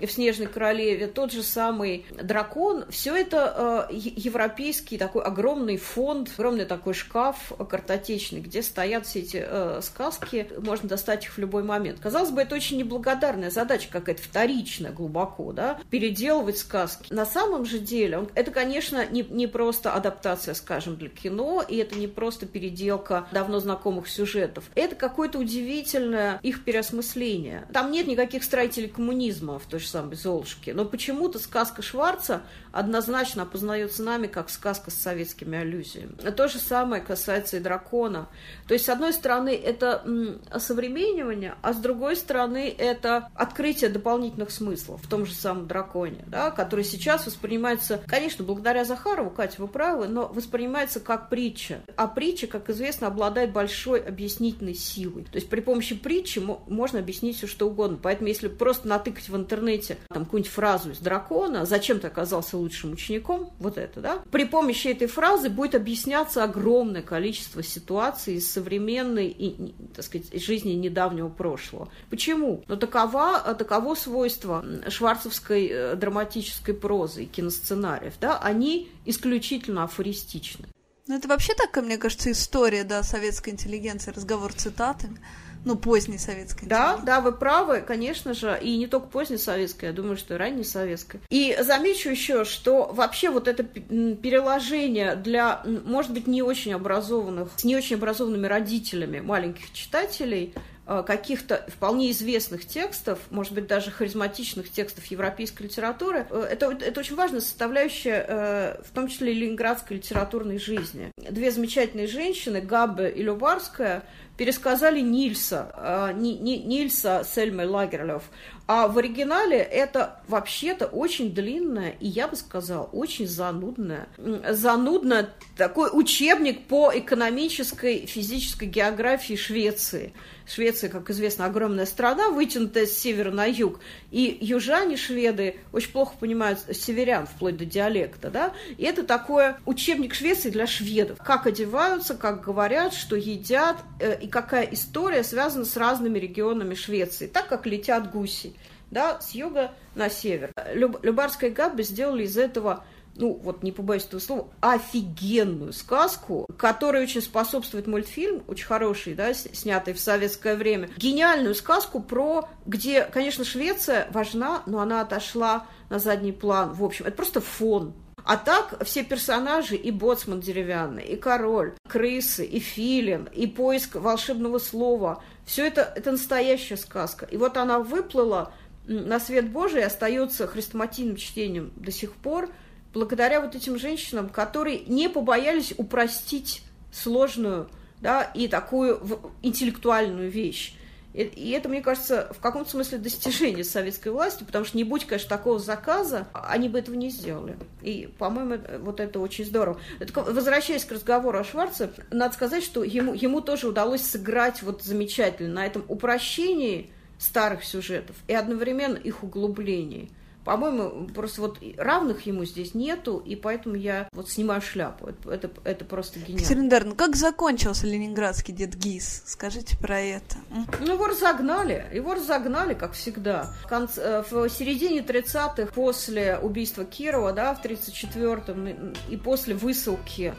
и 0.00 0.06
в 0.06 0.12
«Снежной 0.12 0.46
королеве», 0.46 1.06
тот 1.06 1.32
же 1.32 1.42
самый 1.42 2.06
дракон, 2.22 2.84
все 2.90 3.14
это 3.16 3.88
э, 3.90 3.94
европейский 3.94 4.98
такой 4.98 5.22
огромный 5.22 5.76
фонд, 5.76 6.30
огромный 6.34 6.64
такой 6.64 6.94
шкаф 6.94 7.52
картотечный, 7.68 8.40
где 8.40 8.62
стоят 8.62 9.06
все 9.06 9.20
эти 9.20 9.44
э, 9.46 9.80
сказки, 9.82 10.48
можно 10.58 10.88
достать 10.88 11.24
их 11.24 11.32
в 11.32 11.38
любой 11.38 11.62
момент. 11.62 12.00
Казалось 12.00 12.30
бы, 12.30 12.42
это 12.42 12.54
очень 12.54 12.78
неблагодарная 12.78 13.50
задача, 13.50 13.88
какая-то 13.90 14.22
вторичная 14.22 14.92
глубоко, 14.92 15.52
да, 15.52 15.78
переделывать 15.90 16.58
сказки. 16.58 17.12
На 17.12 17.26
самом 17.26 17.64
же 17.64 17.78
деле, 17.78 18.18
он, 18.18 18.28
это, 18.34 18.50
конечно, 18.50 19.06
не, 19.06 19.22
не 19.22 19.46
просто 19.46 19.92
адаптация, 19.92 20.54
скажем, 20.54 20.96
для 20.96 21.08
кино, 21.08 21.64
и 21.66 21.76
это 21.76 21.96
не 21.96 22.06
просто 22.06 22.46
переделка 22.46 23.07
подборка 23.08 23.28
давно 23.32 23.60
знакомых 23.60 24.08
сюжетов. 24.08 24.64
Это 24.74 24.94
какое-то 24.94 25.38
удивительное 25.38 26.38
их 26.42 26.64
переосмысление. 26.64 27.66
Там 27.72 27.90
нет 27.90 28.06
никаких 28.06 28.44
строителей 28.44 28.88
коммунизма 28.88 29.58
в 29.58 29.66
той 29.66 29.80
же 29.80 29.88
самой 29.88 30.16
«Золушке», 30.16 30.74
но 30.74 30.84
почему-то 30.84 31.38
сказка 31.38 31.82
Шварца 31.82 32.42
однозначно 32.72 33.42
опознается 33.42 34.02
нами 34.02 34.26
как 34.26 34.50
сказка 34.50 34.90
с 34.90 34.94
советскими 34.94 35.58
аллюзиями. 35.58 36.12
То 36.30 36.48
же 36.48 36.58
самое 36.58 37.02
касается 37.02 37.56
и 37.56 37.60
дракона. 37.60 38.28
То 38.66 38.74
есть, 38.74 38.86
с 38.86 38.88
одной 38.88 39.12
стороны, 39.12 39.54
это 39.54 40.04
осовременивание, 40.50 41.54
а 41.62 41.72
с 41.72 41.76
другой 41.76 42.16
стороны, 42.16 42.74
это 42.76 43.30
открытие 43.34 43.90
дополнительных 43.90 44.50
смыслов 44.50 45.02
в 45.02 45.08
том 45.08 45.26
же 45.26 45.34
самом 45.34 45.66
драконе, 45.66 46.24
да, 46.26 46.50
который 46.50 46.84
сейчас 46.84 47.26
воспринимается, 47.26 48.00
конечно, 48.06 48.44
благодаря 48.44 48.84
Захарову, 48.84 49.30
Катя, 49.30 49.60
вы 49.62 49.68
правы, 49.68 50.08
но 50.08 50.26
воспринимается 50.28 51.00
как 51.00 51.28
притча. 51.28 51.80
А 51.96 52.06
притча, 52.06 52.46
как 52.46 52.70
известно, 52.70 52.97
обладает 53.06 53.52
большой 53.52 54.00
объяснительной 54.00 54.74
силой. 54.74 55.24
То 55.24 55.36
есть 55.36 55.48
при 55.48 55.60
помощи 55.60 55.94
притчи 55.94 56.38
можно 56.38 56.98
объяснить 56.98 57.36
все, 57.36 57.46
что 57.46 57.68
угодно. 57.68 57.98
Поэтому, 58.00 58.28
если 58.28 58.48
просто 58.48 58.88
натыкать 58.88 59.28
в 59.28 59.36
интернете 59.36 59.98
там 60.08 60.24
какую-нибудь 60.24 60.52
фразу 60.52 60.90
из 60.90 60.98
дракона, 60.98 61.66
зачем 61.66 62.00
ты 62.00 62.06
оказался 62.06 62.56
лучшим 62.56 62.92
учеником, 62.92 63.50
вот 63.58 63.78
это, 63.78 64.00
да, 64.00 64.22
при 64.30 64.44
помощи 64.44 64.88
этой 64.88 65.06
фразы 65.06 65.48
будет 65.50 65.74
объясняться 65.74 66.44
огромное 66.44 67.02
количество 67.02 67.62
ситуаций 67.62 68.34
из 68.34 68.50
современной 68.50 69.28
и, 69.28 69.74
так 69.94 70.04
сказать, 70.04 70.42
жизни 70.42 70.72
недавнего 70.72 71.28
прошлого. 71.28 71.88
Почему? 72.10 72.64
Но 72.68 72.76
такова, 72.76 73.54
таково 73.58 73.94
свойство 73.94 74.64
шварцевской 74.88 75.68
э, 75.68 75.96
драматической 75.96 76.74
прозы 76.74 77.24
и 77.24 77.26
киносценариев, 77.26 78.14
да, 78.20 78.38
они 78.38 78.90
исключительно 79.04 79.84
афористичны. 79.84 80.66
Ну, 81.08 81.16
это 81.16 81.26
вообще 81.26 81.54
такая, 81.54 81.82
мне 81.82 81.96
кажется, 81.96 82.30
история, 82.30 82.84
да, 82.84 83.02
советской 83.02 83.50
интеллигенции, 83.50 84.10
разговор 84.10 84.52
цитатами. 84.52 85.18
Ну, 85.64 85.74
поздней 85.76 86.18
советской. 86.18 86.66
Да, 86.66 86.98
да, 86.98 87.20
вы 87.20 87.32
правы, 87.32 87.80
конечно 87.80 88.32
же, 88.32 88.56
и 88.62 88.76
не 88.76 88.86
только 88.86 89.08
поздней 89.08 89.38
советской, 89.38 89.86
я 89.86 89.92
думаю, 89.92 90.16
что 90.16 90.34
и 90.34 90.36
ранней 90.36 90.64
советской. 90.64 91.20
И 91.30 91.56
замечу 91.60 92.10
еще, 92.10 92.44
что 92.44 92.90
вообще 92.92 93.30
вот 93.30 93.48
это 93.48 93.64
переложение 93.64 95.16
для, 95.16 95.62
может 95.84 96.12
быть, 96.12 96.26
не 96.26 96.42
очень 96.42 96.74
образованных, 96.74 97.48
с 97.56 97.64
не 97.64 97.76
очень 97.76 97.96
образованными 97.96 98.46
родителями 98.46 99.20
маленьких 99.20 99.72
читателей, 99.72 100.54
каких-то 101.02 101.66
вполне 101.68 102.10
известных 102.12 102.66
текстов, 102.66 103.18
может 103.30 103.52
быть, 103.52 103.66
даже 103.66 103.90
харизматичных 103.90 104.70
текстов 104.70 105.04
европейской 105.06 105.64
литературы, 105.64 106.26
э, 106.30 106.48
это, 106.50 106.70
это 106.70 107.00
очень 107.00 107.14
важная 107.14 107.40
составляющая, 107.40 108.24
э, 108.26 108.82
в 108.82 108.94
том 108.94 109.08
числе 109.08 109.34
ленинградской 109.34 109.98
литературной 109.98 110.58
жизни. 110.58 111.12
Две 111.18 111.50
замечательные 111.50 112.06
женщины, 112.06 112.62
Габбе 112.62 113.10
и 113.10 113.22
Любарская, 113.22 114.02
пересказали 114.38 115.00
Нильса, 115.00 116.14
Ни, 116.16 116.30
Ни, 116.30 116.56
Нильса 116.56 117.26
Сельмой 117.28 117.66
Лагерлёв. 117.66 118.22
А 118.68 118.86
в 118.86 118.98
оригинале 118.98 119.56
это 119.56 120.20
вообще-то 120.28 120.86
очень 120.86 121.32
длинная 121.32 121.94
и, 122.00 122.06
я 122.06 122.28
бы 122.28 122.36
сказала, 122.36 122.84
очень 122.84 123.26
занудная. 123.26 124.08
Занудная 124.18 125.30
такой 125.56 125.88
учебник 125.90 126.66
по 126.66 126.92
экономической, 126.94 128.04
физической 128.04 128.66
географии 128.66 129.36
Швеции. 129.36 130.12
Швеция, 130.46 130.90
как 130.90 131.08
известно, 131.10 131.46
огромная 131.46 131.86
страна, 131.86 132.28
вытянутая 132.28 132.86
с 132.86 132.92
севера 132.92 133.30
на 133.30 133.46
юг. 133.46 133.80
И 134.10 134.36
южане, 134.40 134.96
шведы, 134.96 135.56
очень 135.72 135.92
плохо 135.92 136.14
понимают 136.18 136.60
северян, 136.72 137.26
вплоть 137.26 137.56
до 137.56 137.64
диалекта, 137.64 138.30
да. 138.30 138.52
И 138.76 138.84
это 138.84 139.02
такой 139.02 139.54
учебник 139.64 140.14
Швеции 140.14 140.50
для 140.50 140.66
шведов. 140.66 141.18
Как 141.24 141.46
одеваются, 141.46 142.14
как 142.14 142.44
говорят, 142.44 142.92
что 142.94 143.16
едят, 143.16 143.76
э, 144.00 144.18
какая 144.28 144.64
история 144.64 145.22
связана 145.22 145.64
с 145.64 145.76
разными 145.76 146.18
регионами 146.18 146.74
Швеции. 146.74 147.26
Так, 147.26 147.48
как 147.48 147.66
летят 147.66 148.10
гуси, 148.10 148.54
да, 148.90 149.20
с 149.20 149.32
юга 149.32 149.72
на 149.94 150.08
север. 150.10 150.52
Люб, 150.72 150.98
Любарская 151.02 151.50
Габба 151.50 151.82
сделали 151.82 152.24
из 152.24 152.36
этого 152.36 152.84
ну, 153.18 153.34
вот 153.42 153.62
не 153.62 153.72
побоюсь 153.72 154.04
этого 154.04 154.20
слова, 154.20 154.48
офигенную 154.60 155.72
сказку, 155.72 156.46
которая 156.56 157.02
очень 157.02 157.20
способствует 157.20 157.86
мультфильм, 157.86 158.42
очень 158.46 158.66
хороший, 158.66 159.14
да, 159.14 159.34
снятый 159.34 159.92
в 159.92 160.00
советское 160.00 160.54
время. 160.54 160.88
Гениальную 160.96 161.54
сказку 161.54 162.00
про, 162.00 162.48
где, 162.64 163.02
конечно, 163.02 163.44
Швеция 163.44 164.06
важна, 164.10 164.62
но 164.66 164.78
она 164.78 165.00
отошла 165.00 165.66
на 165.90 165.98
задний 165.98 166.32
план. 166.32 166.72
В 166.72 166.84
общем, 166.84 167.06
это 167.06 167.16
просто 167.16 167.40
фон. 167.40 167.92
А 168.28 168.36
так 168.36 168.84
все 168.84 169.02
персонажи, 169.04 169.74
и 169.74 169.90
боцман 169.90 170.40
деревянный, 170.40 171.02
и 171.02 171.16
король, 171.16 171.72
крысы, 171.88 172.44
и 172.44 172.58
филин, 172.60 173.28
и 173.32 173.46
поиск 173.46 173.96
волшебного 173.96 174.58
слова, 174.58 175.22
все 175.46 175.66
это, 175.66 175.92
это 175.96 176.12
настоящая 176.12 176.76
сказка. 176.76 177.24
И 177.26 177.36
вот 177.36 177.56
она 177.56 177.78
выплыла 177.78 178.52
на 178.86 179.18
свет 179.18 179.50
Божий, 179.50 179.82
остается 179.82 180.46
хрестоматийным 180.46 181.16
чтением 181.16 181.72
до 181.76 181.90
сих 181.90 182.12
пор– 182.12 182.50
благодаря 182.92 183.40
вот 183.40 183.54
этим 183.54 183.78
женщинам, 183.78 184.28
которые 184.28 184.80
не 184.80 185.08
побоялись 185.08 185.74
упростить 185.76 186.62
сложную 186.92 187.68
да, 188.00 188.22
и 188.22 188.48
такую 188.48 189.00
интеллектуальную 189.42 190.30
вещь. 190.30 190.74
И, 191.14 191.50
это, 191.50 191.68
мне 191.68 191.80
кажется, 191.80 192.30
в 192.32 192.40
каком-то 192.40 192.70
смысле 192.70 192.98
достижение 192.98 193.64
советской 193.64 194.10
власти, 194.10 194.44
потому 194.44 194.64
что 194.64 194.76
не 194.76 194.84
будь, 194.84 195.04
конечно, 195.06 195.28
такого 195.28 195.58
заказа, 195.58 196.28
они 196.32 196.68
бы 196.68 196.78
этого 196.78 196.94
не 196.94 197.10
сделали. 197.10 197.56
И, 197.82 198.08
по-моему, 198.18 198.58
вот 198.80 199.00
это 199.00 199.18
очень 199.18 199.44
здорово. 199.44 199.80
Это, 199.98 200.12
возвращаясь 200.22 200.84
к 200.84 200.92
разговору 200.92 201.38
о 201.38 201.44
Шварце, 201.44 201.90
надо 202.10 202.34
сказать, 202.34 202.62
что 202.62 202.84
ему, 202.84 203.14
ему 203.14 203.40
тоже 203.40 203.68
удалось 203.68 204.02
сыграть 204.02 204.62
вот 204.62 204.82
замечательно 204.82 205.54
на 205.54 205.66
этом 205.66 205.84
упрощении 205.88 206.90
старых 207.18 207.64
сюжетов 207.64 208.14
и 208.28 208.34
одновременно 208.34 208.96
их 208.96 209.24
углублении. 209.24 210.10
По-моему, 210.48 211.06
просто 211.08 211.42
вот 211.42 211.58
равных 211.76 212.24
ему 212.24 212.46
здесь 212.46 212.72
нету, 212.72 213.18
и 213.18 213.36
поэтому 213.36 213.74
я 213.74 214.08
вот 214.12 214.30
снимаю 214.30 214.62
шляпу. 214.62 215.08
Это, 215.30 215.50
это, 215.62 215.84
просто 215.84 216.20
гениально. 216.20 216.70
Катерина 216.70 216.94
как 216.94 217.16
закончился 217.16 217.86
ленинградский 217.86 218.54
дед 218.54 218.74
Гиз? 218.74 219.24
Скажите 219.26 219.76
про 219.76 220.00
это. 220.00 220.36
Ну, 220.80 220.94
его 220.94 221.06
разогнали. 221.06 221.84
Его 221.92 222.14
разогнали, 222.14 222.72
как 222.72 222.92
всегда. 222.92 223.52
В, 223.62 223.68
конце, 223.68 224.00
э, 224.00 224.22
в 224.22 224.48
середине 224.48 225.00
30-х, 225.00 225.66
после 225.74 226.38
убийства 226.38 226.86
Кирова, 226.86 227.34
да, 227.34 227.54
в 227.54 227.62
34-м, 227.62 228.94
и 229.10 229.16
после 229.18 229.54
высылки 229.54 230.32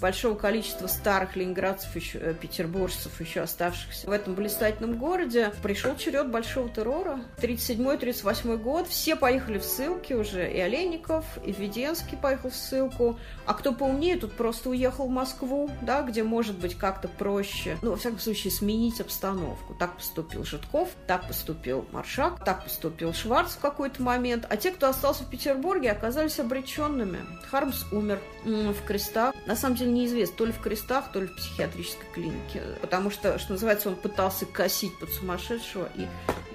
большого 0.00 0.34
количества 0.34 0.86
старых 0.86 1.36
ленинградцев, 1.36 1.94
еще, 1.96 2.18
э, 2.18 2.34
петербуржцев, 2.34 3.20
еще 3.20 3.40
оставшихся 3.40 4.06
в 4.06 4.10
этом 4.10 4.34
блистательном 4.34 4.98
городе, 4.98 5.52
пришел 5.62 5.96
черед 5.96 6.30
большого 6.30 6.68
террора. 6.68 7.20
37-38 7.38 8.56
год, 8.58 8.88
все 8.88 9.16
поехали 9.16 9.58
в 9.58 9.64
ссылки 9.64 10.12
уже, 10.12 10.50
и 10.50 10.58
Олейников, 10.58 11.24
и 11.44 11.52
Введенский 11.52 12.16
поехал 12.16 12.50
в 12.50 12.54
ссылку, 12.54 13.18
а 13.46 13.54
кто 13.54 13.72
поумнее, 13.72 14.16
тут 14.16 14.32
просто 14.32 14.70
уехал 14.70 15.06
в 15.06 15.10
Москву, 15.10 15.70
да, 15.82 16.02
где 16.02 16.22
может 16.22 16.58
быть 16.58 16.76
как-то 16.76 17.08
проще, 17.08 17.78
ну, 17.82 17.90
во 17.90 17.96
всяком 17.96 18.18
случае, 18.18 18.52
сменить 18.52 19.00
обстановку. 19.00 19.74
Так 19.74 19.96
поступил 19.96 20.44
Житков, 20.44 20.90
так 21.06 21.26
поступил 21.26 21.86
Маршак, 21.92 22.44
так 22.44 22.64
поступил 22.64 23.12
Шварц 23.12 23.52
в 23.52 23.60
какой-то 23.60 24.02
момент, 24.02 24.46
а 24.48 24.56
те, 24.56 24.70
кто 24.70 24.88
остался 24.88 25.24
в 25.24 25.30
Петербурге, 25.30 25.90
оказались 25.90 26.38
обреченными. 26.38 27.20
Хармс 27.50 27.84
умер 27.92 28.20
в 28.44 28.86
крестах. 28.86 29.34
На 29.46 29.56
самом 29.56 29.76
деле, 29.76 29.85
деле 29.86 30.00
неизвестно, 30.00 30.36
то 30.36 30.46
ли 30.46 30.52
в 30.52 30.60
крестах, 30.60 31.12
то 31.12 31.20
ли 31.20 31.26
в 31.26 31.36
психиатрической 31.36 32.06
клинике. 32.12 32.62
Потому 32.80 33.10
что, 33.10 33.38
что 33.38 33.52
называется, 33.52 33.88
он 33.88 33.96
пытался 33.96 34.46
косить 34.46 34.98
под 34.98 35.10
сумасшедшего, 35.10 35.88
и 35.96 36.06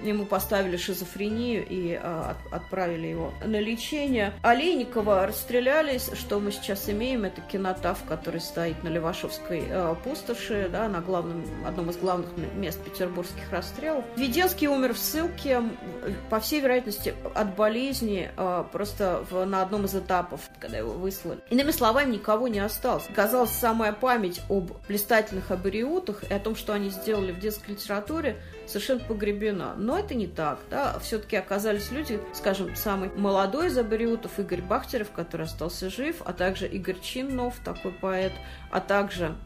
ему 0.02 0.26
поставили 0.26 0.76
шизофрению 0.76 1.64
и 1.68 1.98
а, 2.00 2.34
от, 2.50 2.52
отправили 2.52 3.06
его 3.06 3.32
на 3.44 3.60
лечение. 3.60 4.34
Олейникова 4.42 5.26
расстрелялись. 5.26 6.10
Что 6.14 6.40
мы 6.40 6.52
сейчас 6.52 6.88
имеем? 6.88 7.24
Это 7.24 7.40
кинотав, 7.40 8.04
который 8.04 8.40
стоит 8.40 8.82
на 8.82 8.88
Левашовской 8.88 9.64
а, 9.70 9.94
пустоши, 9.94 10.68
да, 10.70 10.88
на 10.88 11.00
главном, 11.00 11.44
одном 11.66 11.90
из 11.90 11.96
главных 11.96 12.30
мест 12.54 12.82
петербургских 12.82 13.50
расстрелов. 13.50 14.04
Веденский 14.16 14.66
умер 14.66 14.94
в 14.94 14.98
ссылке, 14.98 15.62
по 16.28 16.40
всей 16.40 16.60
вероятности, 16.60 17.14
от 17.34 17.56
болезни, 17.56 18.30
а, 18.36 18.64
просто 18.64 19.24
в, 19.30 19.44
на 19.44 19.62
одном 19.62 19.84
из 19.84 19.94
этапов, 19.94 20.40
когда 20.58 20.78
его 20.78 20.92
выслали. 20.92 21.38
Иными 21.50 21.70
словами, 21.70 22.14
никого 22.14 22.48
не 22.48 22.60
осталось 22.60 23.04
казалось, 23.22 23.50
самая 23.50 23.92
память 23.92 24.40
об 24.48 24.72
блистательных 24.88 25.50
абориутах 25.52 26.24
и 26.28 26.34
о 26.34 26.40
том, 26.40 26.56
что 26.56 26.72
они 26.72 26.90
сделали 26.90 27.30
в 27.30 27.38
детской 27.38 27.70
литературе, 27.70 28.36
совершенно 28.66 29.00
погребена. 29.00 29.74
Но 29.76 29.98
это 29.98 30.14
не 30.14 30.26
так. 30.26 30.58
Да? 30.70 30.98
Все-таки 31.00 31.36
оказались 31.36 31.90
люди, 31.90 32.20
скажем, 32.32 32.74
самый 32.76 33.10
молодой 33.10 33.68
из 33.68 33.78
абориутов, 33.78 34.38
Игорь 34.38 34.62
Бахтерев, 34.62 35.10
который 35.10 35.46
остался 35.46 35.90
жив, 35.90 36.22
а 36.24 36.32
также 36.32 36.66
Игорь 36.66 37.00
Чиннов, 37.00 37.56
такой 37.64 37.92
поэт, 37.92 38.32
а 38.72 38.80
также 38.80 39.36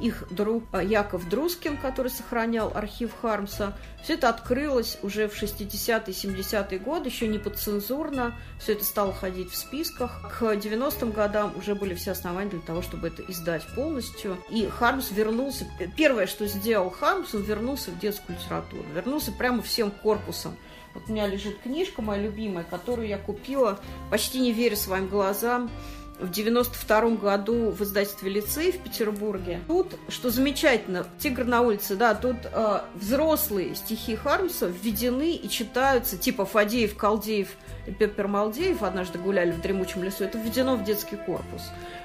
их 0.00 0.24
друг 0.30 0.64
а, 0.72 0.82
Яков 0.82 1.28
Друскин, 1.28 1.76
который 1.76 2.08
сохранял 2.08 2.72
архив 2.74 3.12
Хармса. 3.20 3.76
Все 4.02 4.14
это 4.14 4.30
открылось 4.30 4.98
уже 5.02 5.28
в 5.28 5.40
60-е, 5.40 6.14
70-е 6.14 6.78
годы, 6.78 7.10
еще 7.10 7.28
не 7.28 7.38
подцензурно. 7.38 8.34
Все 8.58 8.72
это 8.72 8.84
стало 8.84 9.12
ходить 9.12 9.50
в 9.50 9.56
списках. 9.56 10.22
К 10.38 10.54
90-м 10.54 11.12
годам 11.12 11.52
уже 11.58 11.74
были 11.74 11.94
все 11.94 12.12
основания 12.12 12.50
для 12.50 12.60
того, 12.60 12.80
чтобы 12.80 13.08
это 13.08 13.22
издать 13.28 13.66
полностью. 13.74 14.38
И 14.48 14.66
Хармс 14.66 15.10
вернулся... 15.10 15.66
Первое, 15.96 16.26
что 16.26 16.46
сделал 16.46 16.88
Хармс, 16.88 17.34
он 17.34 17.42
вернулся 17.42 17.90
в 17.90 17.98
детскую 17.98 18.38
литературу. 18.38 18.84
Вернулся 18.94 19.30
прямо 19.30 19.60
всем 19.60 19.90
корпусом. 19.90 20.56
Вот 20.94 21.04
у 21.08 21.12
меня 21.12 21.26
лежит 21.26 21.58
книжка 21.58 22.00
моя 22.00 22.22
любимая, 22.22 22.64
которую 22.64 23.08
я 23.08 23.18
купила, 23.18 23.78
почти 24.10 24.40
не 24.40 24.52
веря 24.52 24.74
своим 24.74 25.06
глазам, 25.06 25.70
в 26.18 26.30
92 26.30 27.10
году 27.10 27.70
в 27.70 27.82
издательстве 27.82 28.30
«Лицей» 28.30 28.72
в 28.72 28.78
Петербурге. 28.78 29.60
Тут, 29.66 29.94
что 30.08 30.30
замечательно, 30.30 31.06
«Тигр 31.18 31.44
на 31.44 31.62
улице», 31.62 31.96
да, 31.96 32.14
тут 32.14 32.36
э, 32.44 32.80
взрослые 32.94 33.74
стихи 33.74 34.16
Хармса 34.16 34.66
введены 34.66 35.32
и 35.32 35.48
читаются, 35.48 36.16
типа 36.16 36.44
Фадеев, 36.44 36.96
Колдеев 36.96 37.48
и 37.86 37.92
Пеппер 37.92 38.28
Малдеев 38.28 38.82
однажды 38.82 39.18
гуляли 39.18 39.52
в 39.52 39.60
дремучем 39.60 40.02
лесу, 40.02 40.24
это 40.24 40.38
введено 40.38 40.76
в 40.76 40.84
детский 40.84 41.16
корпус 41.16 41.62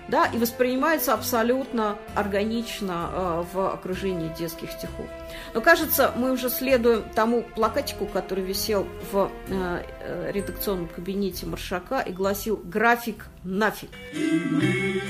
да, 0.07 0.27
и 0.27 0.37
воспринимается 0.37 1.13
абсолютно 1.13 1.97
органично 2.15 3.09
э, 3.11 3.43
в 3.53 3.73
окружении 3.73 4.33
детских 4.37 4.71
стихов. 4.71 5.07
Но 5.53 5.61
кажется, 5.61 6.11
мы 6.15 6.31
уже 6.31 6.49
следуем 6.49 7.03
тому 7.15 7.43
плакатику, 7.43 8.05
который 8.05 8.43
висел 8.43 8.87
в 9.11 9.31
э, 9.47 9.83
э 10.01 10.31
редакционном 10.31 10.87
кабинете 10.87 11.45
Маршака 11.45 11.99
и 11.99 12.11
гласил 12.11 12.57
«График 12.63 13.25
нафиг». 13.43 13.89
И 14.13 14.41
мы 14.49 15.01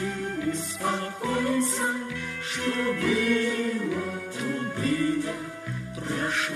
что 2.53 2.71
было, 3.01 4.03
то 4.31 4.45
было, 4.77 5.33
прошло. 5.95 6.55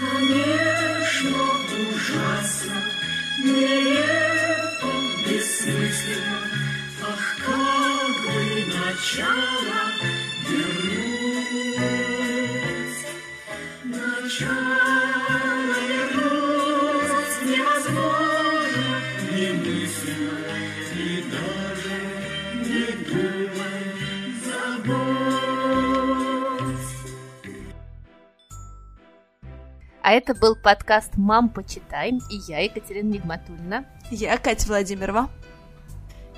Конечно, 0.00 1.42
ужасно, 1.90 2.76
нелепо, 3.44 4.31
бессмысленно, 5.72 6.38
ах, 7.02 7.36
как 7.44 8.14
бы 8.22 8.38
начало 8.66 9.80
вернуть, 10.48 11.78
начало 13.84 14.76
вернуть 15.76 17.36
невозможно, 17.46 18.90
немысленно 19.32 20.38
и 20.94 21.06
даже 21.30 21.96
не 22.68 22.86
думай 23.04 23.84
забыть. 24.44 25.02
А 30.04 30.12
это 30.12 30.34
был 30.34 30.56
подкаст 30.56 31.16
«Мам, 31.16 31.48
почитай» 31.48 32.10
и 32.10 32.36
я, 32.48 32.58
Екатерина 32.60 33.12
Нигматульна. 33.12 33.84
Я 34.10 34.36
Катя 34.36 34.66
Владимирова. 34.68 35.30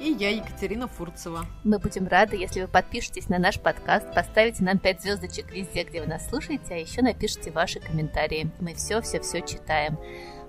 И 0.01 0.11
я, 0.11 0.31
Екатерина 0.31 0.89
Фурцева. 0.89 1.47
Мы 1.63 1.79
будем 1.79 2.09
рады, 2.09 2.37
если 2.37 2.63
вы 2.63 2.69
подпишетесь 2.69 3.29
на 3.29 3.39
наш 3.39 3.61
подкаст, 3.61 4.13
поставите 4.13 4.65
нам 4.65 4.79
5 4.79 5.03
звездочек 5.03 5.53
везде, 5.53 5.85
где 5.85 6.01
вы 6.01 6.07
нас 6.09 6.29
слушаете, 6.29 6.75
а 6.75 6.79
еще 6.79 7.01
напишите 7.01 7.51
ваши 7.51 7.81
комментарии. 7.81 8.51
Мы 8.61 8.75
все-все-все 8.75 9.41
читаем. 9.41 9.99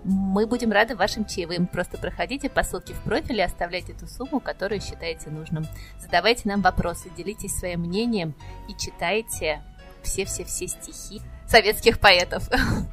Мы 0.03 0.45
будем 0.45 0.71
рады 0.71 0.95
вашим 0.95 1.25
чаевым. 1.25 1.67
Просто 1.67 1.97
проходите 1.97 2.49
по 2.49 2.63
ссылке 2.63 2.93
в 2.93 3.01
профиле 3.01 3.39
и 3.39 3.45
оставляйте 3.45 3.93
ту 3.93 4.07
сумму, 4.07 4.39
которую 4.39 4.81
считаете 4.81 5.29
нужным. 5.29 5.65
Задавайте 5.99 6.43
нам 6.45 6.61
вопросы, 6.61 7.09
делитесь 7.15 7.55
своим 7.55 7.81
мнением 7.81 8.35
и 8.69 8.75
читайте 8.75 9.61
все-все-все 10.03 10.67
стихи 10.67 11.21
советских 11.47 11.99
поэтов. 11.99 12.49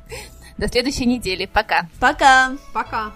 До 0.58 0.68
следующей 0.68 1.06
недели. 1.06 1.46
Пока. 1.46 1.88
Пока. 2.00 2.52
Пока. 2.72 3.12